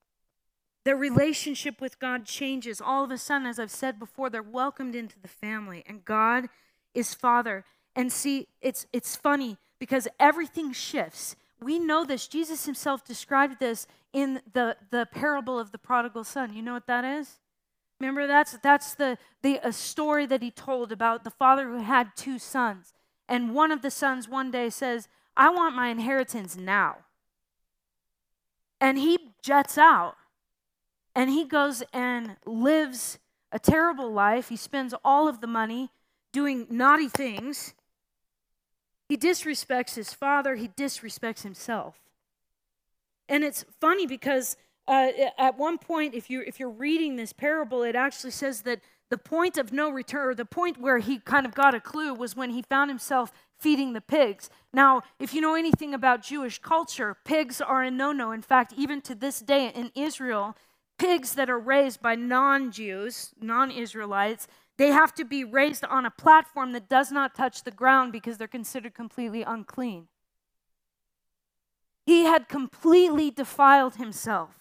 their 0.84 0.96
relationship 0.96 1.80
with 1.80 1.98
God 1.98 2.24
changes. 2.24 2.80
All 2.80 3.04
of 3.04 3.10
a 3.10 3.18
sudden, 3.18 3.46
as 3.46 3.58
I've 3.58 3.70
said 3.70 3.98
before, 3.98 4.30
they're 4.30 4.42
welcomed 4.42 4.94
into 4.94 5.18
the 5.20 5.28
family, 5.28 5.84
and 5.86 6.04
God 6.04 6.48
is 6.94 7.14
Father. 7.14 7.64
And 7.94 8.12
see, 8.12 8.48
it's, 8.60 8.86
it's 8.92 9.16
funny 9.16 9.58
because 9.78 10.08
everything 10.18 10.72
shifts. 10.72 11.36
We 11.60 11.78
know 11.78 12.04
this. 12.04 12.26
Jesus 12.26 12.66
himself 12.66 13.04
described 13.04 13.60
this 13.60 13.86
in 14.12 14.40
the, 14.52 14.76
the 14.90 15.06
parable 15.10 15.58
of 15.58 15.72
the 15.72 15.78
prodigal 15.78 16.24
son. 16.24 16.52
You 16.52 16.62
know 16.62 16.74
what 16.74 16.86
that 16.86 17.04
is? 17.04 17.38
Remember, 18.00 18.26
that's, 18.26 18.58
that's 18.62 18.94
the, 18.94 19.16
the 19.42 19.60
a 19.62 19.72
story 19.72 20.26
that 20.26 20.42
he 20.42 20.50
told 20.50 20.90
about 20.90 21.22
the 21.22 21.30
father 21.30 21.68
who 21.68 21.82
had 21.82 22.16
two 22.16 22.38
sons. 22.38 22.92
And 23.28 23.54
one 23.54 23.70
of 23.70 23.82
the 23.82 23.90
sons 23.90 24.28
one 24.28 24.50
day 24.50 24.70
says, 24.70 25.08
I 25.36 25.50
want 25.50 25.76
my 25.76 25.88
inheritance 25.88 26.56
now. 26.56 26.96
And 28.80 28.98
he 28.98 29.18
jets 29.42 29.78
out 29.78 30.16
and 31.14 31.30
he 31.30 31.44
goes 31.44 31.82
and 31.92 32.36
lives 32.46 33.18
a 33.50 33.58
terrible 33.58 34.10
life. 34.12 34.48
He 34.48 34.56
spends 34.56 34.94
all 35.04 35.28
of 35.28 35.40
the 35.40 35.46
money 35.46 35.90
doing 36.32 36.66
naughty 36.70 37.08
things. 37.08 37.74
He 39.08 39.16
disrespects 39.16 39.94
his 39.94 40.14
father, 40.14 40.54
he 40.54 40.68
disrespects 40.68 41.42
himself. 41.42 41.96
And 43.28 43.44
it's 43.44 43.64
funny 43.80 44.06
because 44.06 44.56
uh, 44.88 45.08
at 45.38 45.58
one 45.58 45.78
point, 45.78 46.14
if 46.14 46.28
you're, 46.28 46.42
if 46.42 46.58
you're 46.58 46.70
reading 46.70 47.16
this 47.16 47.32
parable, 47.32 47.82
it 47.82 47.94
actually 47.94 48.30
says 48.30 48.62
that 48.62 48.80
the 49.10 49.18
point 49.18 49.58
of 49.58 49.72
no 49.72 49.90
return, 49.90 50.28
or 50.28 50.34
the 50.34 50.44
point 50.46 50.80
where 50.80 50.98
he 50.98 51.18
kind 51.18 51.44
of 51.44 51.54
got 51.54 51.74
a 51.74 51.80
clue, 51.80 52.14
was 52.14 52.34
when 52.34 52.50
he 52.50 52.62
found 52.62 52.90
himself 52.90 53.30
feeding 53.58 53.92
the 53.92 54.00
pigs. 54.00 54.48
Now, 54.72 55.02
if 55.20 55.34
you 55.34 55.40
know 55.40 55.54
anything 55.54 55.94
about 55.94 56.22
Jewish 56.22 56.58
culture, 56.58 57.16
pigs 57.24 57.60
are 57.60 57.82
a 57.82 57.90
no 57.90 58.12
no. 58.12 58.32
In 58.32 58.42
fact, 58.42 58.72
even 58.76 59.02
to 59.02 59.14
this 59.14 59.40
day 59.40 59.68
in 59.68 59.92
Israel, 59.94 60.56
pigs 60.98 61.34
that 61.34 61.50
are 61.50 61.58
raised 61.58 62.00
by 62.00 62.14
non 62.14 62.70
Jews, 62.70 63.32
non 63.40 63.70
Israelites, 63.70 64.46
they 64.78 64.88
have 64.88 65.14
to 65.14 65.24
be 65.24 65.44
raised 65.44 65.84
on 65.84 66.06
a 66.06 66.10
platform 66.10 66.72
that 66.72 66.88
does 66.88 67.12
not 67.12 67.34
touch 67.34 67.64
the 67.64 67.70
ground 67.70 68.12
because 68.12 68.38
they're 68.38 68.48
considered 68.48 68.94
completely 68.94 69.42
unclean. 69.42 70.08
He 72.04 72.24
had 72.24 72.48
completely 72.48 73.30
defiled 73.30 73.96
himself. 73.96 74.60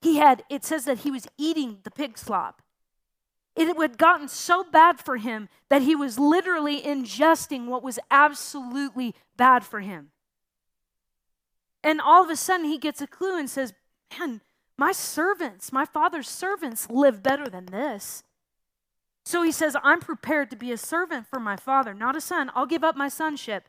He 0.00 0.18
had, 0.18 0.44
it 0.48 0.64
says 0.64 0.84
that 0.84 0.98
he 0.98 1.10
was 1.10 1.26
eating 1.36 1.78
the 1.82 1.90
pig 1.90 2.16
slop. 2.18 2.62
It 3.56 3.76
had 3.76 3.98
gotten 3.98 4.28
so 4.28 4.62
bad 4.62 5.00
for 5.00 5.16
him 5.16 5.48
that 5.68 5.82
he 5.82 5.96
was 5.96 6.18
literally 6.18 6.80
ingesting 6.80 7.66
what 7.66 7.82
was 7.82 7.98
absolutely 8.10 9.16
bad 9.36 9.64
for 9.64 9.80
him. 9.80 10.12
And 11.82 12.00
all 12.00 12.22
of 12.22 12.30
a 12.30 12.36
sudden, 12.36 12.66
he 12.66 12.78
gets 12.78 13.00
a 13.00 13.06
clue 13.08 13.36
and 13.36 13.50
says, 13.50 13.72
Man, 14.18 14.40
my 14.78 14.92
servants, 14.92 15.72
my 15.72 15.84
father's 15.84 16.28
servants, 16.28 16.88
live 16.88 17.22
better 17.22 17.48
than 17.48 17.66
this. 17.66 18.22
So 19.24 19.42
he 19.42 19.52
says, 19.52 19.76
I'm 19.82 20.00
prepared 20.00 20.48
to 20.50 20.56
be 20.56 20.72
a 20.72 20.78
servant 20.78 21.26
for 21.26 21.38
my 21.40 21.56
father, 21.56 21.92
not 21.92 22.16
a 22.16 22.20
son. 22.20 22.50
I'll 22.54 22.64
give 22.64 22.84
up 22.84 22.96
my 22.96 23.08
sonship, 23.08 23.68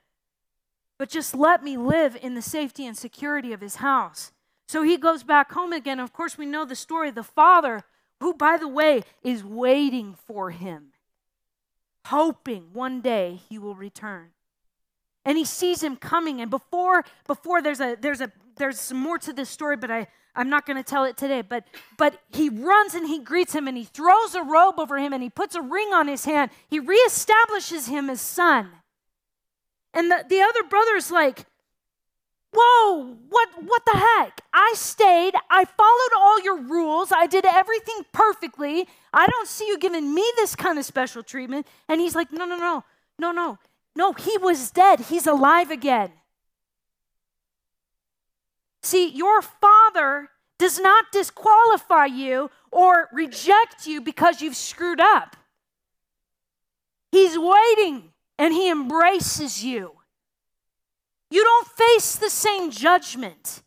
but 0.98 1.10
just 1.10 1.36
let 1.36 1.64
me 1.64 1.76
live 1.76 2.16
in 2.22 2.36
the 2.36 2.42
safety 2.42 2.86
and 2.86 2.96
security 2.96 3.52
of 3.52 3.60
his 3.60 3.76
house. 3.76 4.32
So 4.68 4.84
he 4.84 4.98
goes 4.98 5.24
back 5.24 5.52
home 5.52 5.74
again. 5.74 6.00
Of 6.00 6.14
course, 6.14 6.38
we 6.38 6.46
know 6.46 6.64
the 6.64 6.76
story. 6.76 7.10
The 7.12 7.24
father 7.24 7.84
who, 8.20 8.34
by 8.34 8.58
the 8.58 8.68
way, 8.68 9.02
is 9.24 9.44
waiting 9.44 10.16
for 10.28 10.52
him, 10.52 10.94
hoping 12.06 12.68
one 12.72 13.02
day 13.02 13.40
he 13.50 13.58
will 13.58 13.76
return. 13.76 14.30
And 15.26 15.38
he 15.38 15.46
sees 15.46 15.84
him 15.84 15.96
coming, 15.96 16.40
and 16.40 16.50
before 16.50 17.04
before 17.28 17.62
there's 17.62 17.82
a 17.82 17.98
there's 18.00 18.22
a 18.22 18.32
there's 18.56 18.80
some 18.80 19.00
more 19.00 19.18
to 19.18 19.34
this 19.34 19.50
story, 19.50 19.76
but 19.76 19.92
I 19.92 20.08
I'm 20.36 20.50
not 20.50 20.66
going 20.66 20.78
to 20.78 20.84
tell 20.84 21.06
it 21.06 21.18
today. 21.18 21.42
But 21.42 21.66
but 21.98 22.20
he 22.32 22.50
runs 22.50 22.94
and 22.94 23.08
he 23.08 23.20
greets 23.20 23.54
him, 23.54 23.68
and 23.68 23.78
he 23.78 23.86
throws 23.86 24.36
a 24.36 24.44
robe 24.44 24.80
over 24.80 24.98
him, 24.98 25.14
and 25.14 25.24
he 25.24 25.30
puts 25.30 25.56
a 25.56 25.62
ring 25.62 25.90
on 25.94 26.08
his 26.08 26.26
hand. 26.26 26.52
He 26.70 26.80
reestablishes 26.80 27.90
him 27.90 28.10
as 28.10 28.22
son. 28.22 28.70
And 29.94 30.12
the, 30.12 30.24
the 30.28 30.42
other 30.42 30.64
brother's 30.64 31.12
like, 31.12 31.46
Whoa, 32.52 33.18
what, 33.30 33.50
what 33.64 33.84
the 33.86 33.98
heck? 33.98 34.42
I 34.54 34.74
stayed, 34.76 35.36
I 35.52 35.66
followed 35.66 36.20
all 36.20 36.42
your 36.42 36.60
rules, 36.60 37.12
I 37.12 37.28
did 37.28 37.46
everything 37.46 38.06
perfectly. 38.12 38.88
I 39.14 39.28
don't 39.28 39.48
see 39.48 39.68
you 39.68 39.78
giving 39.78 40.14
me 40.14 40.24
this 40.36 40.56
kind 40.56 40.80
of 40.80 40.86
special 40.86 41.22
treatment. 41.22 41.68
And 41.88 42.02
he's 42.02 42.16
like, 42.16 42.32
No, 42.32 42.46
no, 42.46 42.58
no, 42.58 42.84
no, 43.20 43.32
no. 43.32 43.60
No, 43.96 44.14
he 44.14 44.38
was 44.38 44.72
dead. 44.72 45.02
He's 45.02 45.28
alive 45.28 45.72
again. 45.72 46.12
See, 48.82 49.10
your 49.10 49.42
father 49.42 50.30
does 50.58 50.80
not 50.80 51.06
disqualify 51.12 52.06
you 52.06 52.50
or 52.72 53.10
reject 53.12 53.88
you 53.88 54.02
because 54.02 54.42
you've 54.42 54.56
screwed 54.56 55.00
up. 55.00 55.36
He's 57.12 57.38
waiting 57.38 58.12
and 58.38 58.54
he 58.54 58.70
embraces 58.70 59.64
you. 59.64 59.94
You 61.32 61.44
don't 61.44 61.68
face 61.68 62.16
the 62.16 62.30
same 62.30 62.72
judgment. 62.72 63.64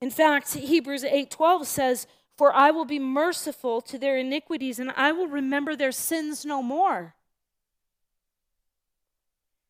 In 0.00 0.10
fact, 0.10 0.54
Hebrews 0.54 1.04
8:12 1.04 1.66
says, 1.66 2.08
"For 2.36 2.52
I 2.52 2.72
will 2.72 2.84
be 2.84 2.98
merciful 2.98 3.80
to 3.82 3.98
their 3.98 4.16
iniquities 4.16 4.80
and 4.80 4.90
I 4.92 5.12
will 5.12 5.28
remember 5.28 5.76
their 5.76 5.92
sins 5.92 6.44
no 6.44 6.60
more." 6.60 7.14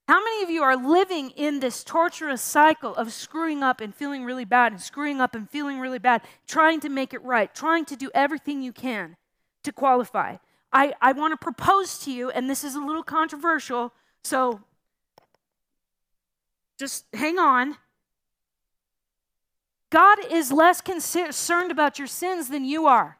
How 0.08 0.22
many 0.22 0.42
of 0.42 0.50
you 0.50 0.62
are 0.62 0.76
living 0.76 1.30
in 1.30 1.60
this 1.60 1.84
torturous 1.84 2.42
cycle 2.42 2.94
of 2.96 3.12
screwing 3.12 3.62
up 3.62 3.80
and 3.80 3.94
feeling 3.94 4.24
really 4.24 4.44
bad 4.44 4.72
and 4.72 4.80
screwing 4.80 5.20
up 5.20 5.34
and 5.34 5.48
feeling 5.48 5.78
really 5.78 5.98
bad, 5.98 6.22
trying 6.46 6.80
to 6.80 6.88
make 6.88 7.14
it 7.14 7.22
right, 7.22 7.54
trying 7.54 7.84
to 7.86 7.96
do 7.96 8.10
everything 8.14 8.62
you 8.62 8.72
can 8.72 9.16
to 9.62 9.72
qualify? 9.72 10.36
I, 10.72 10.94
I 11.00 11.12
want 11.12 11.32
to 11.32 11.36
propose 11.36 11.98
to 12.00 12.12
you, 12.12 12.30
and 12.30 12.50
this 12.50 12.64
is 12.64 12.74
a 12.74 12.80
little 12.80 13.02
controversial, 13.02 13.92
so 14.24 14.60
just 16.78 17.04
hang 17.12 17.38
on. 17.38 17.76
God 19.90 20.18
is 20.30 20.50
less 20.50 20.80
concerned 20.80 21.70
about 21.70 21.98
your 21.98 22.08
sins 22.08 22.48
than 22.48 22.64
you 22.64 22.86
are. 22.86 23.18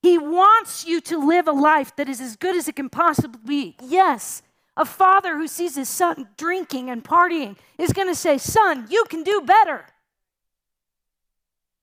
He 0.00 0.16
wants 0.16 0.86
you 0.86 1.00
to 1.02 1.18
live 1.18 1.48
a 1.48 1.52
life 1.52 1.94
that 1.96 2.08
is 2.08 2.20
as 2.20 2.36
good 2.36 2.54
as 2.54 2.68
it 2.68 2.76
can 2.76 2.88
possibly 2.88 3.40
be. 3.44 3.76
Yes, 3.82 4.42
a 4.76 4.84
father 4.84 5.36
who 5.36 5.48
sees 5.48 5.76
his 5.76 5.88
son 5.88 6.28
drinking 6.36 6.90
and 6.90 7.02
partying 7.02 7.56
is 7.78 7.92
going 7.92 8.08
to 8.08 8.14
say, 8.14 8.38
Son, 8.38 8.86
you 8.90 9.04
can 9.08 9.22
do 9.22 9.40
better. 9.40 9.86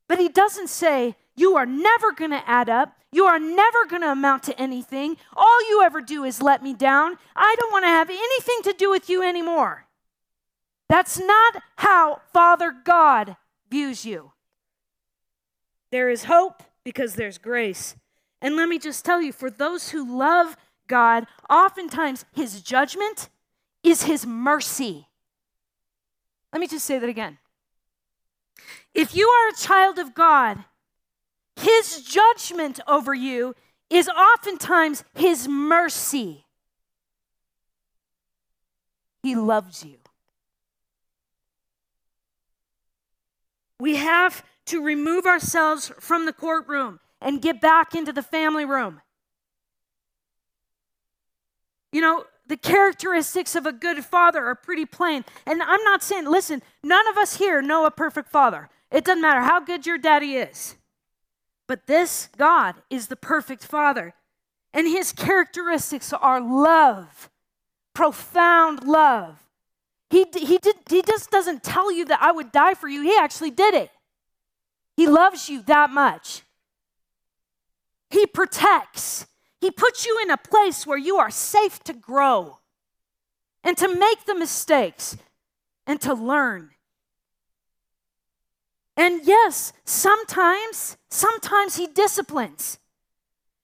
But 0.07 0.19
he 0.19 0.29
doesn't 0.29 0.69
say, 0.69 1.15
You 1.35 1.55
are 1.55 1.65
never 1.65 2.11
going 2.11 2.31
to 2.31 2.47
add 2.47 2.69
up. 2.69 2.95
You 3.11 3.25
are 3.25 3.39
never 3.39 3.85
going 3.87 4.01
to 4.01 4.11
amount 4.11 4.43
to 4.43 4.59
anything. 4.59 5.17
All 5.35 5.69
you 5.69 5.81
ever 5.83 6.01
do 6.01 6.23
is 6.23 6.41
let 6.41 6.63
me 6.63 6.73
down. 6.73 7.17
I 7.35 7.55
don't 7.59 7.71
want 7.71 7.83
to 7.83 7.89
have 7.89 8.09
anything 8.09 8.59
to 8.63 8.73
do 8.73 8.89
with 8.89 9.09
you 9.09 9.21
anymore. 9.23 9.85
That's 10.89 11.19
not 11.19 11.61
how 11.77 12.21
Father 12.31 12.73
God 12.83 13.37
views 13.69 14.05
you. 14.05 14.31
There 15.91 16.09
is 16.09 16.25
hope 16.25 16.63
because 16.83 17.13
there's 17.13 17.37
grace. 17.37 17.95
And 18.41 18.55
let 18.55 18.67
me 18.67 18.79
just 18.79 19.05
tell 19.05 19.21
you 19.21 19.31
for 19.31 19.49
those 19.49 19.89
who 19.89 20.17
love 20.17 20.57
God, 20.87 21.27
oftentimes 21.49 22.25
his 22.33 22.61
judgment 22.61 23.29
is 23.83 24.03
his 24.03 24.25
mercy. 24.25 25.07
Let 26.51 26.59
me 26.59 26.67
just 26.67 26.85
say 26.85 26.99
that 26.99 27.09
again. 27.09 27.37
If 28.93 29.15
you 29.15 29.27
are 29.27 29.49
a 29.49 29.57
child 29.57 29.97
of 29.97 30.13
God, 30.13 30.63
his 31.55 32.03
judgment 32.03 32.79
over 32.87 33.13
you 33.13 33.55
is 33.93 34.09
oftentimes 34.09 35.03
His 35.13 35.47
mercy. 35.47 36.45
He 39.21 39.35
loves 39.35 39.85
you. 39.85 39.97
We 43.79 43.97
have 43.97 44.43
to 44.65 44.83
remove 44.83 45.25
ourselves 45.25 45.91
from 45.99 46.25
the 46.25 46.33
courtroom 46.33 46.99
and 47.21 47.41
get 47.41 47.61
back 47.61 47.95
into 47.95 48.11
the 48.11 48.23
family 48.23 48.65
room. 48.65 49.01
You 51.93 52.01
know, 52.01 52.25
the 52.45 52.57
characteristics 52.57 53.55
of 53.55 53.65
a 53.65 53.71
good 53.71 54.03
father 54.03 54.45
are 54.45 54.55
pretty 54.55 54.85
plain. 54.85 55.23
And 55.45 55.63
I'm 55.63 55.83
not 55.83 56.03
saying, 56.03 56.25
listen, 56.25 56.61
none 56.83 57.07
of 57.07 57.17
us 57.17 57.37
here 57.37 57.61
know 57.61 57.85
a 57.85 57.91
perfect 57.91 58.27
father. 58.27 58.67
It 58.91 59.05
doesn't 59.05 59.21
matter 59.21 59.41
how 59.41 59.61
good 59.61 59.85
your 59.85 59.97
daddy 59.97 60.33
is. 60.33 60.75
But 61.67 61.87
this 61.87 62.29
God 62.37 62.75
is 62.89 63.07
the 63.07 63.15
perfect 63.15 63.63
Father, 63.63 64.13
and 64.73 64.87
his 64.87 65.11
characteristics 65.11 66.11
are 66.13 66.41
love, 66.41 67.29
profound 67.93 68.83
love. 68.83 69.39
He, 70.09 70.25
he, 70.33 70.57
did, 70.57 70.75
he 70.89 71.01
just 71.01 71.31
doesn't 71.31 71.63
tell 71.63 71.91
you 71.91 72.05
that 72.05 72.21
I 72.21 72.31
would 72.31 72.51
die 72.51 72.73
for 72.73 72.87
you, 72.87 73.01
he 73.01 73.15
actually 73.17 73.51
did 73.51 73.73
it. 73.73 73.89
He 74.95 75.07
loves 75.07 75.49
you 75.49 75.63
that 75.63 75.89
much. 75.89 76.43
He 78.11 78.27
protects. 78.27 79.25
He 79.63 79.71
puts 79.71 80.05
you 80.05 80.19
in 80.21 80.29
a 80.29 80.35
place 80.35 80.85
where 80.85 80.97
you 80.97 81.15
are 81.15 81.31
safe 81.31 81.81
to 81.85 81.93
grow 81.93 82.59
and 83.63 83.77
to 83.77 83.87
make 83.87 84.25
the 84.25 84.35
mistakes 84.35 85.15
and 85.87 86.01
to 86.01 86.13
learn. 86.13 86.71
And 88.97 89.21
yes, 89.23 89.71
sometimes, 89.85 90.97
sometimes 91.09 91.77
he 91.77 91.87
disciplines. 91.87 92.77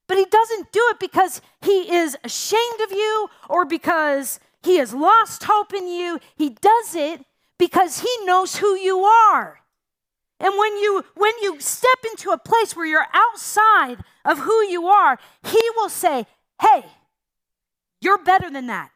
But 0.08 0.18
he 0.18 0.24
doesn't 0.24 0.72
do 0.72 0.80
it 0.90 1.02
because 1.02 1.42
he 1.62 1.94
is 1.94 2.16
ashamed 2.24 2.80
of 2.86 2.94
you 2.94 3.28
or 3.50 3.66
because 3.66 4.40
he 4.64 4.78
has 4.78 4.94
lost 4.94 5.44
hope 5.44 5.74
in 5.74 5.90
you. 5.90 6.22
He 6.38 6.52
does 6.52 6.96
it 6.96 7.26
because 7.58 8.00
he 8.00 8.26
knows 8.26 8.56
who 8.56 8.74
you 8.78 9.00
are. 9.00 9.59
And 10.40 10.58
when 10.58 10.78
you 10.78 11.04
when 11.16 11.34
you 11.42 11.60
step 11.60 12.00
into 12.10 12.32
a 12.32 12.38
place 12.38 12.76
where 12.76 12.86
you're 12.86 13.08
outside 13.14 13.98
of 14.24 14.40
who 14.40 14.64
you 14.64 14.88
are, 14.88 15.20
he 15.44 15.62
will 15.76 15.90
say, 15.90 16.26
"Hey, 16.62 16.86
you're 18.02 18.18
better 18.24 18.50
than 18.50 18.68
that. 18.68 18.92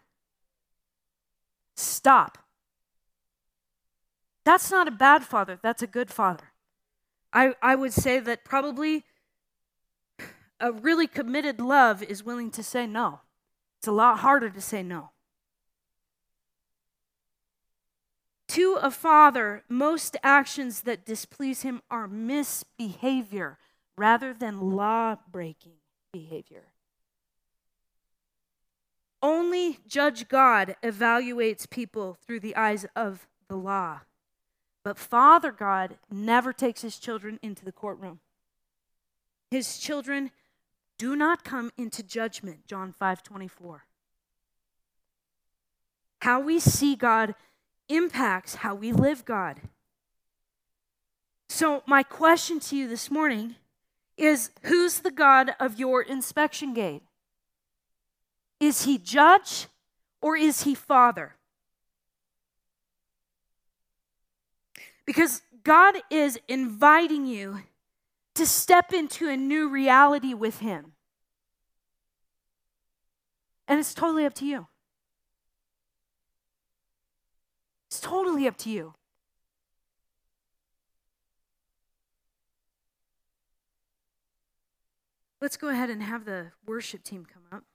Stop. 1.76 2.38
That's 4.46 4.70
not 4.72 4.88
a 4.88 4.92
bad 4.92 5.24
father, 5.24 5.58
that's 5.62 5.82
a 5.82 5.88
good 5.88 6.12
father. 6.12 6.52
I, 7.32 7.56
I 7.62 7.76
would 7.76 7.94
say 7.94 8.20
that 8.20 8.44
probably 8.44 9.06
a 10.60 10.72
really 10.72 11.08
committed 11.08 11.60
love 11.60 12.04
is 12.04 12.24
willing 12.24 12.52
to 12.52 12.64
say 12.64 12.86
no. 12.86 13.22
It's 13.80 13.88
a 13.88 13.92
lot 13.92 14.20
harder 14.20 14.50
to 14.50 14.62
say 14.62 14.84
no. 14.84 15.12
To 18.54 18.78
a 18.80 18.92
father, 18.92 19.64
most 19.68 20.16
actions 20.22 20.82
that 20.82 21.08
displease 21.08 21.64
him 21.64 21.82
are 21.90 22.08
misbehavior 22.08 23.58
rather 23.98 24.32
than 24.32 24.76
law 24.76 25.16
breaking 25.32 25.80
behavior. 26.12 26.66
Only 29.24 29.80
Judge 29.88 30.28
God 30.28 30.76
evaluates 30.84 31.68
people 31.68 32.16
through 32.28 32.42
the 32.42 32.56
eyes 32.56 32.86
of 32.96 33.26
the 33.48 33.56
law. 33.56 34.02
But 34.84 35.00
Father 35.00 35.52
God 35.52 35.98
never 36.12 36.54
takes 36.54 36.84
his 36.84 37.00
children 37.00 37.40
into 37.42 37.66
the 37.66 37.72
courtroom. 37.72 38.20
His 39.50 39.80
children 39.80 40.30
do 41.00 41.16
not 41.16 41.44
come 41.44 41.72
into 41.76 42.04
judgment, 42.04 42.68
John 42.68 42.92
5 42.92 43.24
24. 43.24 43.86
How 46.22 46.40
we 46.40 46.60
see 46.60 46.96
God 46.96 47.34
impacts 47.90 48.56
how 48.56 48.76
we 48.76 48.92
live 48.92 49.26
God. 49.26 49.62
So, 51.50 51.84
my 51.86 52.04
question 52.04 52.60
to 52.62 52.76
you 52.76 52.88
this 52.88 53.12
morning 53.12 53.56
is 54.18 54.52
who's 54.64 55.00
the 55.00 55.12
God 55.12 55.56
of 55.60 55.80
your 55.80 56.02
inspection 56.02 56.74
gate? 56.74 57.04
Is 58.60 58.86
he 58.86 58.98
judge 58.98 59.68
or 60.22 60.38
is 60.38 60.64
he 60.64 60.74
father? 60.74 61.36
Because 65.06 65.42
God 65.64 65.96
is 66.10 66.40
inviting 66.48 67.26
you 67.26 67.62
to 68.36 68.46
step 68.46 68.94
into 68.94 69.30
a 69.30 69.38
new 69.38 69.70
reality 69.70 70.34
with 70.34 70.60
him. 70.60 70.94
And 73.68 73.80
it's 73.80 73.94
totally 73.94 74.26
up 74.26 74.34
to 74.36 74.46
you. 74.46 74.68
It's 77.94 78.00
totally 78.00 78.48
up 78.48 78.58
to 78.58 78.72
you. 78.72 78.96
Let's 85.40 85.58
go 85.58 85.70
ahead 85.70 85.92
and 85.92 86.02
have 86.02 86.26
the 86.26 86.54
worship 86.66 87.04
team 87.04 87.24
come 87.32 87.44
up. 87.52 87.66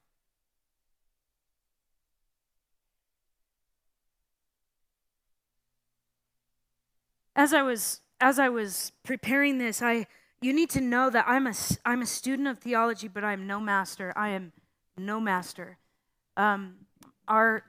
As 7.36 7.54
I 7.54 7.62
was 7.62 8.00
as 8.20 8.40
I 8.40 8.48
was 8.48 8.90
preparing 9.04 9.58
this, 9.58 9.80
I 9.80 10.08
you 10.40 10.52
need 10.52 10.70
to 10.70 10.80
know 10.80 11.10
that 11.10 11.26
I'm 11.28 11.46
a 11.46 11.54
I'm 11.84 12.02
a 12.02 12.06
student 12.06 12.48
of 12.48 12.58
theology, 12.58 13.06
but 13.06 13.22
I'm 13.22 13.46
no 13.46 13.60
master. 13.60 14.12
I 14.16 14.30
am 14.30 14.52
no 14.96 15.20
master. 15.20 15.78
Um, 16.36 16.86
our 17.28 17.62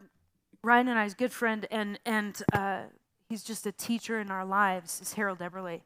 Ryan 0.64 0.90
and 0.90 1.00
I's 1.00 1.14
good 1.14 1.32
friend, 1.32 1.66
and 1.72 2.00
and 2.06 2.42
uh, 2.52 2.82
he's 3.30 3.44
just 3.44 3.66
a 3.66 3.72
teacher 3.72 4.20
in 4.20 4.30
our 4.30 4.46
lives. 4.46 5.00
Is 5.02 5.14
Harold 5.14 5.40
Eberle, 5.40 5.82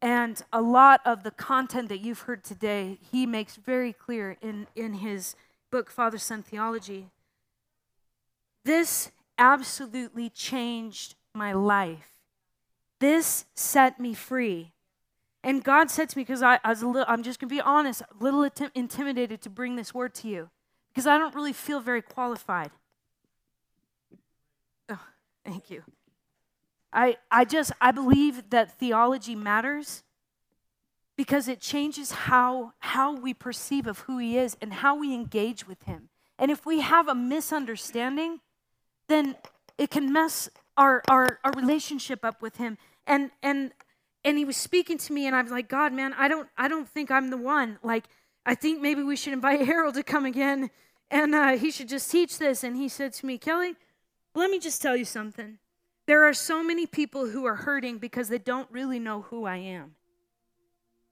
and 0.00 0.42
a 0.52 0.62
lot 0.62 1.00
of 1.04 1.24
the 1.24 1.32
content 1.32 1.88
that 1.88 2.00
you've 2.00 2.20
heard 2.20 2.44
today, 2.44 2.98
he 3.10 3.26
makes 3.26 3.56
very 3.56 3.92
clear 3.92 4.36
in 4.40 4.68
in 4.76 4.94
his 4.94 5.34
book 5.70 5.90
Father 5.90 6.18
Son 6.18 6.42
Theology. 6.42 7.08
This 8.64 9.10
absolutely 9.36 10.28
changed 10.28 11.16
my 11.34 11.52
life. 11.52 12.10
This 13.00 13.46
set 13.56 13.98
me 13.98 14.14
free. 14.14 14.70
And 15.42 15.64
God 15.64 15.90
said 15.90 16.08
to 16.10 16.16
me, 16.16 16.22
because 16.22 16.40
I, 16.40 16.60
I, 16.62 16.68
was 16.68 16.82
a 16.82 16.86
little, 16.86 17.04
I'm 17.08 17.24
just 17.24 17.40
going 17.40 17.48
to 17.48 17.54
be 17.56 17.60
honest, 17.60 18.02
a 18.02 18.22
little 18.22 18.48
intimidated 18.76 19.42
to 19.42 19.50
bring 19.50 19.74
this 19.74 19.92
word 19.92 20.14
to 20.16 20.28
you, 20.28 20.50
because 20.90 21.08
I 21.08 21.18
don't 21.18 21.34
really 21.34 21.52
feel 21.52 21.80
very 21.80 22.00
qualified. 22.00 22.70
Oh, 24.88 25.00
thank 25.44 25.70
you. 25.70 25.82
I, 26.92 27.16
I 27.30 27.44
just, 27.44 27.72
I 27.80 27.90
believe 27.90 28.50
that 28.50 28.78
theology 28.78 29.34
matters 29.34 30.02
because 31.16 31.48
it 31.48 31.60
changes 31.60 32.10
how, 32.12 32.72
how 32.80 33.14
we 33.14 33.34
perceive 33.34 33.86
of 33.86 34.00
who 34.00 34.18
he 34.18 34.36
is 34.36 34.56
and 34.60 34.72
how 34.72 34.96
we 34.96 35.14
engage 35.14 35.66
with 35.66 35.82
him. 35.84 36.08
And 36.38 36.50
if 36.50 36.66
we 36.66 36.80
have 36.80 37.08
a 37.08 37.14
misunderstanding, 37.14 38.40
then 39.08 39.36
it 39.78 39.90
can 39.90 40.12
mess 40.12 40.48
our, 40.76 41.02
our, 41.08 41.38
our 41.44 41.52
relationship 41.52 42.24
up 42.24 42.42
with 42.42 42.56
him. 42.56 42.78
And, 43.06 43.30
and, 43.42 43.72
and 44.24 44.38
he 44.38 44.44
was 44.44 44.56
speaking 44.56 44.98
to 44.98 45.12
me 45.12 45.26
and 45.26 45.36
I 45.36 45.42
was 45.42 45.52
like, 45.52 45.68
God, 45.68 45.92
man, 45.92 46.14
I 46.14 46.28
don't, 46.28 46.48
I 46.56 46.68
don't 46.68 46.88
think 46.88 47.10
I'm 47.10 47.30
the 47.30 47.36
one. 47.36 47.78
Like, 47.82 48.04
I 48.44 48.54
think 48.54 48.80
maybe 48.80 49.02
we 49.02 49.16
should 49.16 49.32
invite 49.32 49.60
Harold 49.66 49.94
to 49.94 50.02
come 50.02 50.24
again 50.24 50.70
and 51.10 51.34
uh, 51.34 51.56
he 51.56 51.70
should 51.70 51.88
just 51.88 52.10
teach 52.10 52.38
this. 52.38 52.64
And 52.64 52.76
he 52.76 52.88
said 52.88 53.12
to 53.14 53.26
me, 53.26 53.38
Kelly, 53.38 53.76
let 54.34 54.50
me 54.50 54.58
just 54.58 54.80
tell 54.80 54.96
you 54.96 55.04
something. 55.04 55.58
There 56.06 56.24
are 56.24 56.34
so 56.34 56.62
many 56.62 56.86
people 56.86 57.28
who 57.28 57.44
are 57.44 57.56
hurting 57.56 57.98
because 57.98 58.28
they 58.28 58.38
don't 58.38 58.70
really 58.70 58.98
know 58.98 59.22
who 59.22 59.44
I 59.44 59.56
am. 59.58 59.94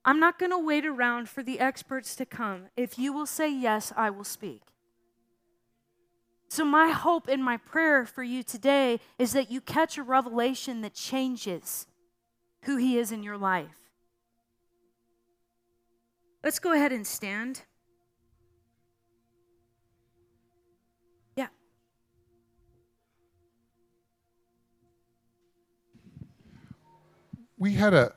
I'm 0.03 0.19
not 0.19 0.39
going 0.39 0.51
to 0.51 0.57
wait 0.57 0.85
around 0.85 1.29
for 1.29 1.43
the 1.43 1.59
experts 1.59 2.15
to 2.15 2.25
come. 2.25 2.65
If 2.75 2.97
you 2.97 3.13
will 3.13 3.27
say 3.27 3.53
yes, 3.53 3.93
I 3.95 4.09
will 4.09 4.23
speak. 4.23 4.63
So, 6.49 6.65
my 6.65 6.89
hope 6.89 7.29
and 7.29 7.41
my 7.41 7.55
prayer 7.55 8.05
for 8.05 8.23
you 8.23 8.43
today 8.43 8.99
is 9.17 9.31
that 9.33 9.49
you 9.49 9.61
catch 9.61 9.97
a 9.97 10.03
revelation 10.03 10.81
that 10.81 10.93
changes 10.93 11.87
who 12.63 12.75
He 12.75 12.97
is 12.97 13.11
in 13.11 13.23
your 13.23 13.37
life. 13.37 13.77
Let's 16.43 16.59
go 16.59 16.73
ahead 16.73 16.91
and 16.91 17.07
stand. 17.07 17.61
We 27.61 27.73
had 27.73 27.93
a, 27.93 28.11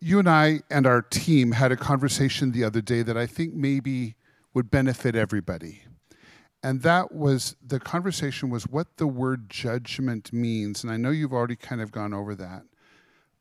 you 0.00 0.18
and 0.18 0.28
I 0.28 0.60
and 0.68 0.86
our 0.86 1.00
team 1.00 1.52
had 1.52 1.72
a 1.72 1.78
conversation 1.78 2.52
the 2.52 2.62
other 2.62 2.82
day 2.82 3.00
that 3.00 3.16
I 3.16 3.24
think 3.24 3.54
maybe 3.54 4.16
would 4.52 4.70
benefit 4.70 5.16
everybody. 5.16 5.84
And 6.62 6.82
that 6.82 7.10
was 7.10 7.56
the 7.66 7.80
conversation 7.80 8.50
was 8.50 8.64
what 8.68 8.98
the 8.98 9.06
word 9.06 9.48
judgment 9.48 10.30
means. 10.30 10.84
And 10.84 10.92
I 10.92 10.98
know 10.98 11.08
you've 11.08 11.32
already 11.32 11.56
kind 11.56 11.80
of 11.80 11.90
gone 11.90 12.12
over 12.12 12.34
that. 12.34 12.64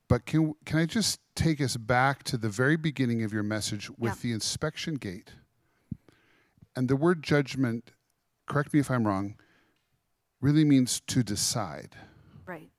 But 0.07 0.25
can, 0.25 0.53
can 0.65 0.79
I 0.79 0.85
just 0.85 1.19
take 1.35 1.59
us 1.59 1.75
back 1.75 2.23
to 2.23 2.37
the 2.37 2.49
very 2.49 2.77
beginning 2.77 3.21
of 3.23 3.33
your 3.33 3.43
message 3.43 3.89
with 3.89 4.13
yeah. 4.15 4.21
the 4.21 4.31
inspection 4.31 4.95
gate? 4.95 5.31
And 6.77 6.87
the 6.87 6.95
word 6.95 7.23
judgment, 7.23 7.91
correct 8.47 8.73
me 8.73 8.79
if 8.79 8.89
I'm 8.89 9.05
wrong, 9.05 9.35
really 10.39 10.63
means 10.63 11.01
to 11.07 11.23
decide. 11.23 11.97
Right. 12.45 12.69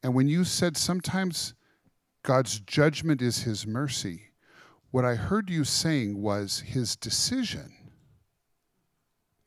And 0.00 0.14
when 0.14 0.28
you 0.28 0.44
said 0.44 0.76
sometimes 0.76 1.54
God's 2.24 2.58
judgment 2.60 3.20
is 3.20 3.42
his 3.42 3.66
mercy. 3.66 4.22
What 4.90 5.04
I 5.04 5.14
heard 5.14 5.50
you 5.50 5.62
saying 5.62 6.20
was 6.20 6.60
his 6.60 6.96
decision 6.96 7.72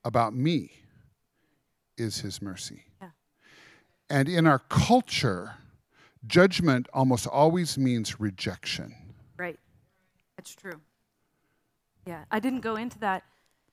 about 0.06 0.36
me 0.36 0.72
is 1.98 2.20
his 2.20 2.40
mercy. 2.40 2.84
Yeah. 3.02 3.10
And 4.12 4.30
in 4.30 4.46
our 4.46 4.60
culture, 4.60 5.56
judgment 6.28 6.88
almost 6.94 7.26
always 7.26 7.80
means 7.80 8.20
rejection. 8.20 8.96
Right. 9.38 9.58
That's 10.38 10.54
true. 10.54 10.80
Yeah, 12.06 12.26
I 12.30 12.40
didn't 12.40 12.62
go 12.62 12.76
into 12.76 13.00
that. 13.00 13.24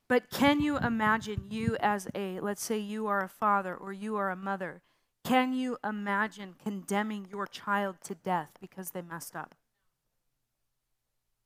But 0.09 0.31
can 0.31 0.61
you 0.61 0.79
imagine 0.79 1.45
you 1.51 1.77
as 1.81 2.09
a, 2.15 2.41
let's 2.41 2.63
say 2.63 2.79
you 2.79 3.07
are 3.07 3.23
a 3.23 3.29
father 3.29 3.75
or 3.75 3.93
you 3.93 4.17
are 4.17 4.31
a 4.31 4.37
mother, 4.37 4.81
can 5.25 5.55
you 5.55 5.79
imagine 5.83 6.55
condemning 6.63 7.27
your 7.31 7.47
child 7.47 7.97
to 8.05 8.15
death 8.15 8.51
because 8.61 8.91
they 8.91 9.03
messed 9.03 9.35
up? 9.35 9.55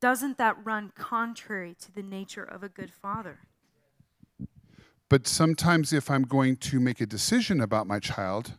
Doesn't 0.00 0.38
that 0.38 0.56
run 0.64 0.92
contrary 0.96 1.76
to 1.82 1.92
the 1.92 2.02
nature 2.02 2.44
of 2.44 2.62
a 2.62 2.68
good 2.68 2.92
father? 2.92 3.38
But 5.08 5.26
sometimes, 5.26 5.92
if 5.92 6.10
I'm 6.10 6.24
going 6.24 6.56
to 6.56 6.80
make 6.80 7.00
a 7.00 7.06
decision 7.06 7.60
about 7.60 7.86
my 7.86 7.98
child, 7.98 8.54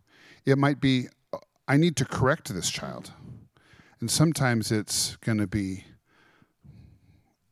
it 0.45 0.57
might 0.57 0.81
be 0.81 1.07
I 1.67 1.77
need 1.77 1.95
to 1.97 2.05
correct 2.05 2.51
this 2.53 2.69
child. 2.69 3.11
And 3.99 4.09
sometimes 4.09 4.71
it's 4.71 5.15
going 5.17 5.37
to 5.37 5.47
be 5.47 5.83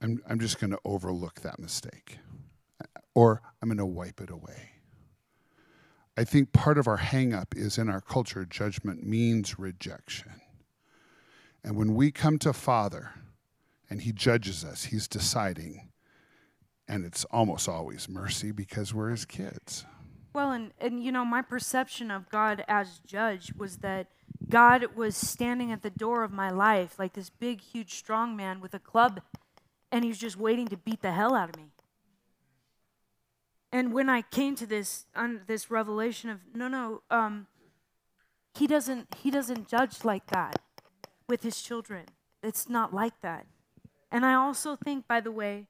I'm, 0.02 0.22
I'm 0.28 0.40
just 0.40 0.60
going 0.60 0.72
to 0.72 0.80
overlook 0.86 1.42
that 1.42 1.60
mistake, 1.60 2.20
or 3.14 3.42
I'm 3.62 3.70
going 3.70 3.78
to 3.78 3.86
wipe 3.86 4.22
it 4.22 4.30
away. 4.30 4.77
I 6.18 6.24
think 6.24 6.52
part 6.52 6.80
of 6.80 6.88
our 6.88 6.98
hangup 6.98 7.56
is 7.56 7.78
in 7.78 7.90
our 7.90 8.02
culture, 8.02 8.44
judgment 8.44 9.06
means 9.06 9.60
rejection. 9.60 10.42
And 11.64 11.76
when 11.76 11.94
we 11.94 12.12
come 12.12 12.40
to 12.40 12.54
Father 12.54 13.12
and 13.88 14.02
He 14.02 14.12
judges 14.12 14.66
us, 14.66 14.86
He's 14.86 15.08
deciding, 15.08 15.90
and 16.88 17.06
it's 17.06 17.24
almost 17.26 17.70
always 17.70 18.10
mercy 18.10 18.52
because 18.52 18.96
we're 18.96 19.12
His 19.12 19.26
kids. 19.26 19.86
Well, 20.34 20.52
and, 20.52 20.72
and 20.80 21.04
you 21.04 21.12
know, 21.12 21.24
my 21.24 21.44
perception 21.44 22.10
of 22.10 22.30
God 22.30 22.64
as 22.68 23.00
judge 23.06 23.54
was 23.56 23.78
that 23.78 24.08
God 24.50 24.96
was 24.96 25.16
standing 25.16 25.72
at 25.72 25.84
the 25.84 25.90
door 25.92 26.24
of 26.24 26.32
my 26.32 26.50
life 26.50 26.98
like 26.98 27.14
this 27.14 27.30
big, 27.30 27.62
huge, 27.62 27.94
strong 27.94 28.36
man 28.36 28.60
with 28.60 28.74
a 28.74 28.80
club, 28.80 29.22
and 29.92 30.04
he 30.04 30.10
was 30.10 30.18
just 30.18 30.38
waiting 30.38 30.68
to 30.70 30.78
beat 30.78 31.04
the 31.04 31.12
hell 31.12 31.36
out 31.36 31.50
of 31.50 31.58
me. 31.58 31.68
And 33.72 33.94
when 33.94 34.10
I 34.10 34.22
came 34.22 34.56
to 34.56 34.66
this, 34.66 35.06
this 35.46 35.70
revelation 35.70 36.30
of, 36.30 36.40
no, 36.54 36.68
no, 36.68 37.02
um, 37.12 37.48
he 38.58 38.66
doesn't 38.66 39.16
he 39.22 39.30
doesn't 39.30 39.68
judge 39.68 40.04
like 40.04 40.28
that 40.28 40.60
with 41.30 41.44
his 41.44 41.62
children. 41.62 42.06
It's 42.42 42.68
not 42.68 42.94
like 42.94 43.22
that. 43.22 43.46
And 44.12 44.26
I 44.26 44.34
also 44.34 44.76
think 44.76 45.08
by 45.08 45.20
the 45.20 45.32
way 45.32 45.68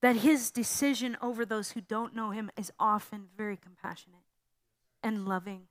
that 0.00 0.16
his 0.16 0.50
decision 0.50 1.16
over 1.22 1.44
those 1.44 1.72
who 1.72 1.80
don't 1.80 2.14
know 2.14 2.30
him 2.30 2.50
is 2.56 2.72
often 2.78 3.28
very 3.36 3.56
compassionate 3.56 4.24
and 5.02 5.26
loving. 5.26 5.62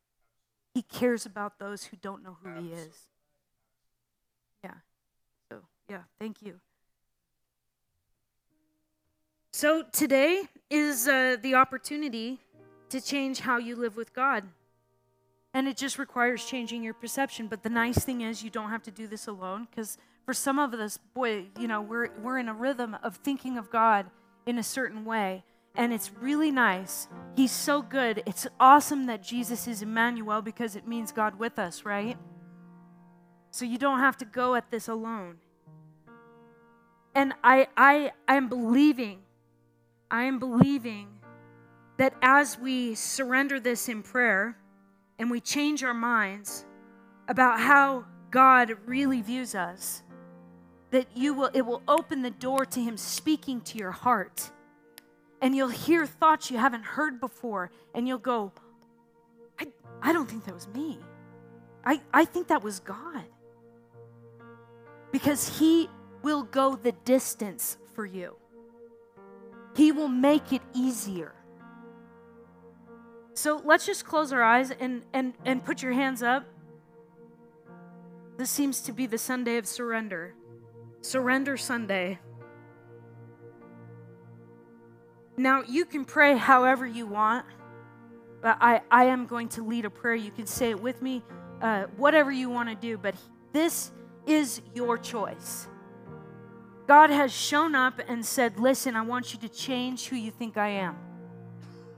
He 0.74 0.82
cares 0.82 1.26
about 1.26 1.59
those 1.59 1.86
who 1.86 1.97
don't 1.97 2.24
know 2.24 2.38
who 2.41 2.61
he 2.61 2.71
is. 2.71 3.09
Yeah. 4.63 4.76
So, 5.49 5.59
yeah, 5.89 6.03
thank 6.19 6.41
you. 6.41 6.59
So, 9.56 9.84
today 9.91 10.45
is 10.72 11.08
uh, 11.08 11.38
the 11.39 11.54
opportunity 11.54 12.39
to 12.89 12.99
change 12.99 13.39
how 13.39 13.60
you 13.60 13.76
live 13.76 13.95
with 13.95 14.12
God. 14.12 14.45
And 15.54 15.68
it 15.68 15.78
just 15.78 15.99
requires 15.99 16.43
changing 16.43 16.82
your 16.82 16.95
perception. 16.95 17.45
But 17.45 17.62
the 17.62 17.70
nice 17.70 17.99
thing 17.99 18.22
is, 18.22 18.41
you 18.41 18.49
don't 18.49 18.72
have 18.72 18.82
to 18.82 18.91
do 18.91 19.06
this 19.06 19.28
alone 19.28 19.68
because 19.70 19.99
for 20.26 20.34
some 20.34 20.58
of 20.58 20.74
us, 20.74 20.97
boy, 21.14 21.45
you 21.60 21.68
know, 21.68 21.84
we're, 21.84 22.10
we're 22.24 22.39
in 22.39 22.49
a 22.49 22.54
rhythm 22.54 22.97
of 23.04 23.18
thinking 23.18 23.60
of 23.60 23.70
God 23.70 24.08
in 24.47 24.58
a 24.58 24.64
certain 24.64 25.06
way. 25.06 25.43
And 25.76 25.93
it's 25.93 26.12
really 26.20 26.49
nice. 26.49 27.08
He's 27.36 27.51
so 27.51 27.84
good. 27.84 28.24
It's 28.26 28.47
awesome 28.60 29.06
that 29.06 29.22
Jesus 29.22 29.68
is 29.68 29.84
Emmanuel 29.84 30.41
because 30.41 30.76
it 30.76 30.88
means 30.88 31.12
God 31.12 31.38
with 31.38 31.60
us, 31.60 31.86
right? 31.86 32.18
So 33.51 33.66
you 33.66 33.78
don't 33.78 33.99
have 33.99 34.18
to 34.18 34.26
go 34.26 34.56
at 34.56 34.72
this 34.72 34.88
alone. 34.88 35.38
And 37.14 37.34
I 37.43 37.68
I 37.78 38.14
I 38.28 38.36
am 38.38 38.49
believing 38.49 39.20
I 40.14 40.26
am 40.26 40.38
believing 40.38 41.07
that 41.97 42.14
as 42.22 42.59
we 42.59 42.93
surrender 42.93 43.59
this 43.59 43.89
in 43.89 44.03
prayer 44.03 44.55
and 45.18 45.32
we 45.32 45.41
change 45.41 45.84
our 45.84 45.93
minds 45.93 46.66
about 47.28 47.59
how 47.59 48.05
God 48.30 48.78
really 48.86 49.24
views 49.24 49.55
us, 49.55 50.03
that 50.91 51.07
you 51.16 51.34
will 51.34 51.49
it 51.55 51.64
will 51.64 51.82
open 51.88 52.22
the 52.22 52.30
door 52.30 52.64
to 52.64 52.80
him 52.80 52.95
speaking 52.95 53.61
to 53.61 53.80
your 53.80 53.89
heart. 53.89 54.51
And 55.41 55.55
you'll 55.55 55.70
hear 55.70 56.05
thoughts 56.05 56.51
you 56.51 56.59
haven't 56.59 56.86
heard 56.86 57.20
before 57.20 57.72
and 57.95 58.07
you'll 58.07 58.20
go 58.20 58.51
i, 59.59 59.66
I 60.03 60.14
don't 60.14 60.30
think 60.30 60.45
that 60.45 60.53
was 60.53 60.68
me. 60.68 60.99
I, 61.84 61.99
I 62.14 62.26
think 62.26 62.49
that 62.49 62.64
was 62.64 62.80
god. 62.80 63.26
Because 65.11 65.57
he 65.57 65.89
will 66.22 66.43
go 66.43 66.76
the 66.76 66.91
distance 67.03 67.78
for 67.95 68.05
you 68.05 68.36
he 69.76 69.91
will 69.91 70.07
make 70.07 70.53
it 70.53 70.61
easier 70.74 71.34
so 73.34 73.61
let's 73.65 73.86
just 73.86 74.05
close 74.05 74.32
our 74.32 74.43
eyes 74.43 74.71
and, 74.71 75.03
and, 75.11 75.34
and 75.43 75.63
put 75.63 75.82
your 75.82 75.93
hands 75.93 76.21
up 76.21 76.45
this 78.38 78.49
seems 78.49 78.82
to 78.82 78.91
be 78.91 79.05
the 79.05 79.17
sunday 79.17 79.57
of 79.57 79.65
surrender 79.65 80.36
Surrender 81.03 81.57
Sunday. 81.57 82.17
Now, 85.36 85.63
you 85.63 85.84
can 85.84 86.05
pray 86.05 86.38
however 86.38 86.88
you 86.88 87.05
want, 87.05 87.45
but 88.41 88.57
I, 88.61 88.82
I 88.89 89.05
am 89.05 89.26
going 89.26 89.49
to 89.49 89.67
lead 89.67 89.84
a 89.84 89.89
prayer. 89.89 90.15
You 90.15 90.32
can 90.32 90.45
say 90.45 90.69
it 90.69 90.82
with 90.82 91.01
me, 91.01 91.21
uh, 91.61 91.88
whatever 91.97 92.32
you 92.32 92.49
want 92.49 92.69
to 92.69 92.76
do, 92.76 92.97
but 92.97 93.15
this 93.51 93.91
is 94.26 94.61
your 94.74 94.97
choice. 94.97 95.67
God 96.88 97.09
has 97.09 97.31
shown 97.31 97.75
up 97.75 98.01
and 98.07 98.25
said, 98.25 98.59
Listen, 98.59 98.95
I 98.95 99.01
want 99.01 99.34
you 99.34 99.39
to 99.39 99.49
change 99.49 100.07
who 100.07 100.15
you 100.15 100.31
think 100.31 100.57
I 100.57 100.69
am. 100.69 100.97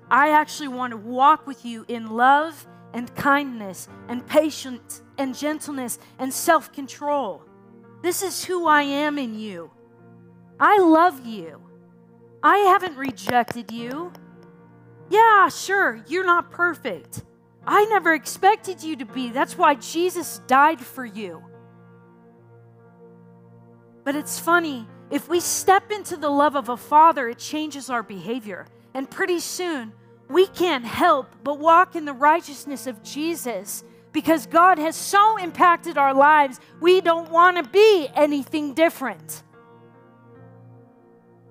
I 0.09 0.29
actually 0.29 0.67
want 0.67 0.91
to 0.91 0.97
walk 0.97 1.47
with 1.47 1.65
you 1.65 1.85
in 1.87 2.07
love 2.07 2.67
and 2.93 3.13
kindness 3.15 3.87
and 4.07 4.25
patience 4.25 5.01
and 5.17 5.35
gentleness 5.35 5.97
and 6.19 6.31
self 6.31 6.71
control. 6.71 7.43
This 8.01 8.21
is 8.21 8.45
who 8.45 8.67
I 8.67 8.83
am 8.83 9.17
in 9.17 9.37
you. 9.37 9.71
I 10.59 10.79
love 10.79 11.25
you. 11.25 11.61
I 12.43 12.57
haven't 12.57 12.95
rejected 12.97 13.71
you. 13.71 14.13
Yeah, 15.09 15.49
sure, 15.49 16.03
you're 16.07 16.25
not 16.25 16.51
perfect. 16.51 17.23
I 17.65 17.85
never 17.85 18.13
expected 18.13 18.83
you 18.83 18.95
to 18.97 19.05
be. 19.05 19.29
That's 19.29 19.57
why 19.57 19.75
Jesus 19.75 20.39
died 20.45 20.79
for 20.79 21.05
you. 21.05 21.43
But 24.05 24.15
it's 24.15 24.39
funny, 24.39 24.87
if 25.09 25.27
we 25.27 25.41
step 25.41 25.91
into 25.91 26.15
the 26.15 26.29
love 26.29 26.55
of 26.55 26.69
a 26.69 26.77
father, 26.77 27.27
it 27.27 27.39
changes 27.39 27.89
our 27.89 28.03
behavior. 28.03 28.67
And 28.93 29.09
pretty 29.09 29.39
soon, 29.39 29.91
we 30.29 30.47
can't 30.47 30.85
help 30.85 31.27
but 31.43 31.59
walk 31.59 31.95
in 31.95 32.05
the 32.05 32.13
righteousness 32.13 32.87
of 32.87 33.03
Jesus 33.03 33.83
because 34.13 34.45
God 34.45 34.77
has 34.77 34.95
so 34.95 35.37
impacted 35.37 35.97
our 35.97 36.13
lives, 36.13 36.61
we 36.79 37.01
don't 37.01 37.29
want 37.29 37.57
to 37.57 37.69
be 37.69 38.07
anything 38.15 38.73
different. 38.73 39.43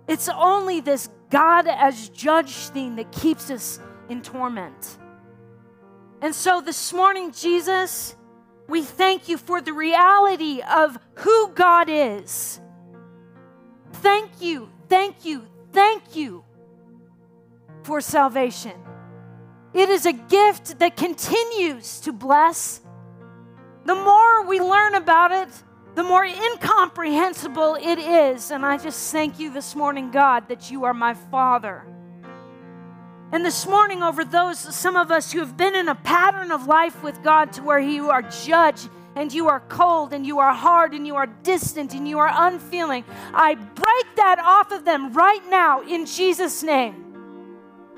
It's 0.09 0.31
only 0.31 0.81
this 0.81 1.11
God 1.29 1.67
as 1.69 2.09
judge 2.09 2.55
thing 2.69 2.97
that 2.97 3.13
keeps 3.13 3.51
us 3.51 3.81
in 4.09 4.23
torment. 4.23 4.99
And 6.23 6.35
so 6.35 6.63
this 6.63 6.93
morning, 6.93 7.33
Jesus, 7.33 8.17
we 8.69 8.83
thank 8.83 9.29
you 9.29 9.37
for 9.37 9.61
the 9.61 9.73
reality 9.73 10.63
of 10.63 10.99
who 11.17 11.49
God 11.55 11.89
is. 11.89 12.61
Thank 13.95 14.41
you, 14.41 14.71
thank 14.89 15.25
you, 15.25 15.47
thank 15.73 16.17
you 16.17 16.45
for 17.83 18.01
salvation. 18.01 18.73
It 19.73 19.89
is 19.89 20.07
a 20.07 20.13
gift 20.13 20.79
that 20.79 20.97
continues 20.97 22.01
to 22.01 22.13
bless. 22.13 22.81
The 23.85 23.95
more 23.95 24.47
we 24.47 24.61
learn 24.61 24.95
about 24.95 25.33
it, 25.33 25.49
the 25.95 26.03
more 26.03 26.25
incomprehensible 26.25 27.77
it 27.77 27.99
is. 27.99 28.51
And 28.51 28.65
I 28.65 28.79
just 28.79 29.13
thank 29.13 29.39
you 29.39 29.53
this 29.53 29.75
morning, 29.75 30.11
God, 30.11 30.49
that 30.49 30.71
you 30.71 30.85
are 30.85 30.95
my 30.95 31.15
Father. 31.15 31.85
And 33.35 33.45
this 33.45 33.67
morning, 33.67 34.01
over 34.01 34.25
those, 34.25 34.61
some 34.61 34.95
of 34.95 35.11
us 35.11 35.33
who 35.33 35.41
have 35.41 35.57
been 35.57 35.75
in 35.75 35.89
a 35.89 35.97
pattern 35.97 36.53
of 36.53 36.69
life 36.69 37.03
with 37.03 37.21
God 37.25 37.53
to 37.55 37.65
where 37.65 37.81
you 37.81 38.09
are 38.11 38.23
judge 38.23 38.83
and 39.17 39.33
you 39.33 39.49
are 39.49 39.59
cold 39.59 40.13
and 40.13 40.25
you 40.25 40.39
are 40.39 40.55
hard 40.55 40.95
and 40.95 41.05
you 41.05 41.17
are 41.17 41.27
distant 41.27 41.95
and 41.95 42.07
you 42.07 42.21
are 42.21 42.31
unfeeling, 42.33 43.05
I 43.33 43.57
break 43.57 44.15
that 44.15 44.39
off 44.39 44.71
of 44.71 44.85
them 44.85 45.13
right 45.15 45.43
now 45.51 45.83
in 45.83 46.07
Jesus' 46.07 46.63
name. 46.63 46.95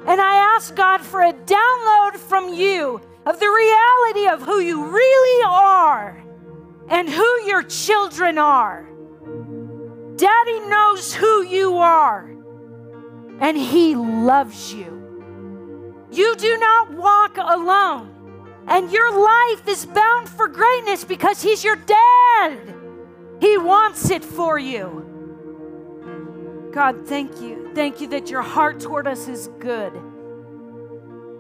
And 0.07 0.23
I 0.23 0.57
ask 0.57 0.75
God 0.75 1.03
for 1.03 1.21
a 1.21 1.35
download 1.35 2.17
from 2.17 2.55
you 2.55 3.03
of 3.27 3.39
the 3.39 3.51
reality 3.51 4.29
of 4.29 4.41
who 4.41 4.61
you 4.61 4.87
really 4.87 5.45
are 5.47 6.17
and 6.89 7.11
who 7.11 7.43
your 7.43 7.63
children 7.63 8.39
are. 8.39 8.89
Daddy 10.17 10.61
knows 10.61 11.13
who 11.13 11.43
you 11.43 11.77
are, 11.77 12.35
and 13.39 13.55
He 13.59 13.95
loves 13.95 14.73
you. 14.73 14.96
You 16.11 16.37
do 16.37 16.57
not 16.59 16.93
walk 16.93 17.37
alone, 17.39 18.11
and 18.67 18.91
your 18.91 19.13
life 19.13 19.69
is 19.69 19.87
bound 19.87 20.29
for 20.29 20.49
greatness 20.49 21.05
because 21.05 21.43
He's 21.43 21.65
your 21.65 21.77
dad. 21.77 22.59
He 23.41 23.59
wants 23.59 24.11
it 24.11 24.25
for 24.25 24.59
you. 24.59 25.03
God, 26.73 27.07
thank 27.07 27.41
you. 27.41 27.71
Thank 27.75 28.01
you 28.01 28.09
that 28.09 28.31
your 28.31 28.43
heart 28.43 28.81
toward 28.81 29.07
us 29.07 29.29
is 29.29 29.49
good. 29.59 29.93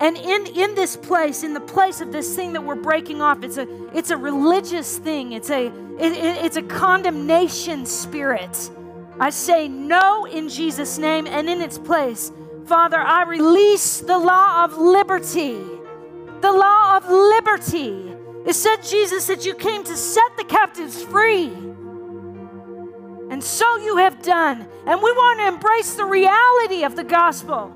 And 0.00 0.16
in, 0.16 0.46
in 0.46 0.74
this 0.74 0.96
place, 0.96 1.42
in 1.42 1.54
the 1.54 1.60
place 1.60 2.00
of 2.02 2.12
this 2.12 2.36
thing 2.36 2.52
that 2.52 2.62
we're 2.62 2.74
breaking 2.74 3.22
off, 3.22 3.42
it's 3.42 3.56
a, 3.56 3.66
it's 3.96 4.10
a 4.10 4.16
religious 4.16 4.98
thing, 4.98 5.32
it's 5.32 5.48
a, 5.48 5.66
it, 5.66 6.12
it, 6.12 6.44
it's 6.44 6.56
a 6.56 6.62
condemnation 6.62 7.86
spirit. 7.86 8.70
I 9.18 9.30
say 9.30 9.68
no 9.68 10.26
in 10.26 10.50
Jesus' 10.50 10.98
name, 10.98 11.26
and 11.26 11.48
in 11.48 11.62
its 11.62 11.78
place, 11.78 12.30
Father, 12.66 12.98
I 12.98 13.22
release 13.22 14.00
the 14.00 14.18
law 14.18 14.64
of 14.64 14.76
liberty. 14.76 15.58
The 16.40 16.52
law 16.52 16.96
of 16.96 17.08
liberty. 17.08 18.12
It 18.44 18.54
said, 18.54 18.82
Jesus, 18.82 19.28
that 19.28 19.46
you 19.46 19.54
came 19.54 19.84
to 19.84 19.96
set 19.96 20.36
the 20.36 20.44
captives 20.44 21.02
free. 21.02 21.46
And 23.30 23.42
so 23.42 23.76
you 23.78 23.98
have 23.98 24.20
done. 24.22 24.68
And 24.86 25.00
we 25.00 25.12
want 25.12 25.40
to 25.40 25.48
embrace 25.48 25.94
the 25.94 26.04
reality 26.04 26.84
of 26.84 26.96
the 26.96 27.04
gospel. 27.04 27.72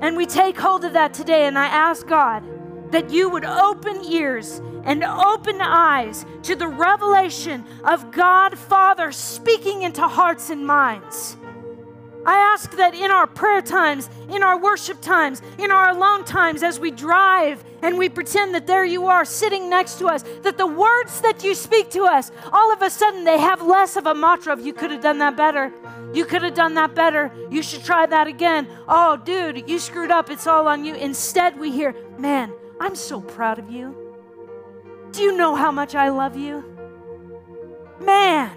And 0.00 0.16
we 0.16 0.26
take 0.26 0.58
hold 0.58 0.84
of 0.84 0.92
that 0.92 1.12
today. 1.14 1.46
And 1.46 1.58
I 1.58 1.66
ask 1.66 2.06
God 2.06 2.44
that 2.92 3.10
you 3.10 3.30
would 3.30 3.44
open 3.44 4.04
ears 4.04 4.60
and 4.84 5.02
open 5.02 5.60
eyes 5.60 6.24
to 6.42 6.54
the 6.54 6.68
revelation 6.68 7.64
of 7.84 8.12
God 8.12 8.58
Father 8.58 9.10
speaking 9.10 9.82
into 9.82 10.06
hearts 10.06 10.50
and 10.50 10.66
minds. 10.66 11.36
I 12.24 12.38
ask 12.54 12.70
that 12.76 12.94
in 12.94 13.10
our 13.10 13.26
prayer 13.26 13.62
times, 13.62 14.08
in 14.30 14.42
our 14.42 14.58
worship 14.58 15.00
times, 15.00 15.42
in 15.58 15.70
our 15.70 15.90
alone 15.90 16.24
times, 16.24 16.62
as 16.62 16.78
we 16.78 16.90
drive 16.90 17.64
and 17.82 17.98
we 17.98 18.08
pretend 18.08 18.54
that 18.54 18.66
there 18.66 18.84
you 18.84 19.06
are 19.06 19.24
sitting 19.24 19.68
next 19.68 19.98
to 19.98 20.06
us, 20.06 20.22
that 20.42 20.56
the 20.56 20.66
words 20.66 21.20
that 21.22 21.42
you 21.42 21.54
speak 21.54 21.90
to 21.90 22.04
us, 22.04 22.30
all 22.52 22.72
of 22.72 22.80
a 22.80 22.90
sudden 22.90 23.24
they 23.24 23.38
have 23.38 23.60
less 23.60 23.96
of 23.96 24.06
a 24.06 24.14
mantra 24.14 24.52
of, 24.52 24.64
you 24.64 24.72
could 24.72 24.92
have 24.92 25.02
done 25.02 25.18
that 25.18 25.36
better. 25.36 25.72
You 26.12 26.24
could 26.24 26.42
have 26.42 26.54
done 26.54 26.74
that 26.74 26.94
better. 26.94 27.32
You 27.50 27.62
should 27.62 27.84
try 27.84 28.06
that 28.06 28.26
again. 28.26 28.68
Oh, 28.86 29.16
dude, 29.16 29.68
you 29.68 29.78
screwed 29.78 30.10
up. 30.10 30.30
It's 30.30 30.46
all 30.46 30.68
on 30.68 30.84
you. 30.84 30.94
Instead, 30.94 31.58
we 31.58 31.70
hear, 31.70 31.94
man, 32.18 32.52
I'm 32.80 32.94
so 32.94 33.20
proud 33.20 33.58
of 33.58 33.70
you. 33.70 33.96
Do 35.12 35.22
you 35.22 35.36
know 35.36 35.54
how 35.54 35.72
much 35.72 35.94
I 35.94 36.10
love 36.10 36.36
you? 36.36 36.64
Man, 38.00 38.50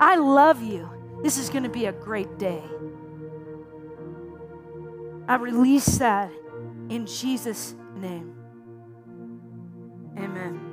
I 0.00 0.16
love 0.16 0.62
you. 0.62 0.88
This 1.22 1.38
is 1.38 1.50
going 1.50 1.64
to 1.64 1.68
be 1.68 1.86
a 1.86 1.92
great 1.92 2.38
day. 2.38 2.62
I 5.28 5.36
release 5.36 5.98
that 5.98 6.30
in 6.88 7.06
Jesus' 7.06 7.74
name. 7.96 8.34
Amen. 10.16 10.65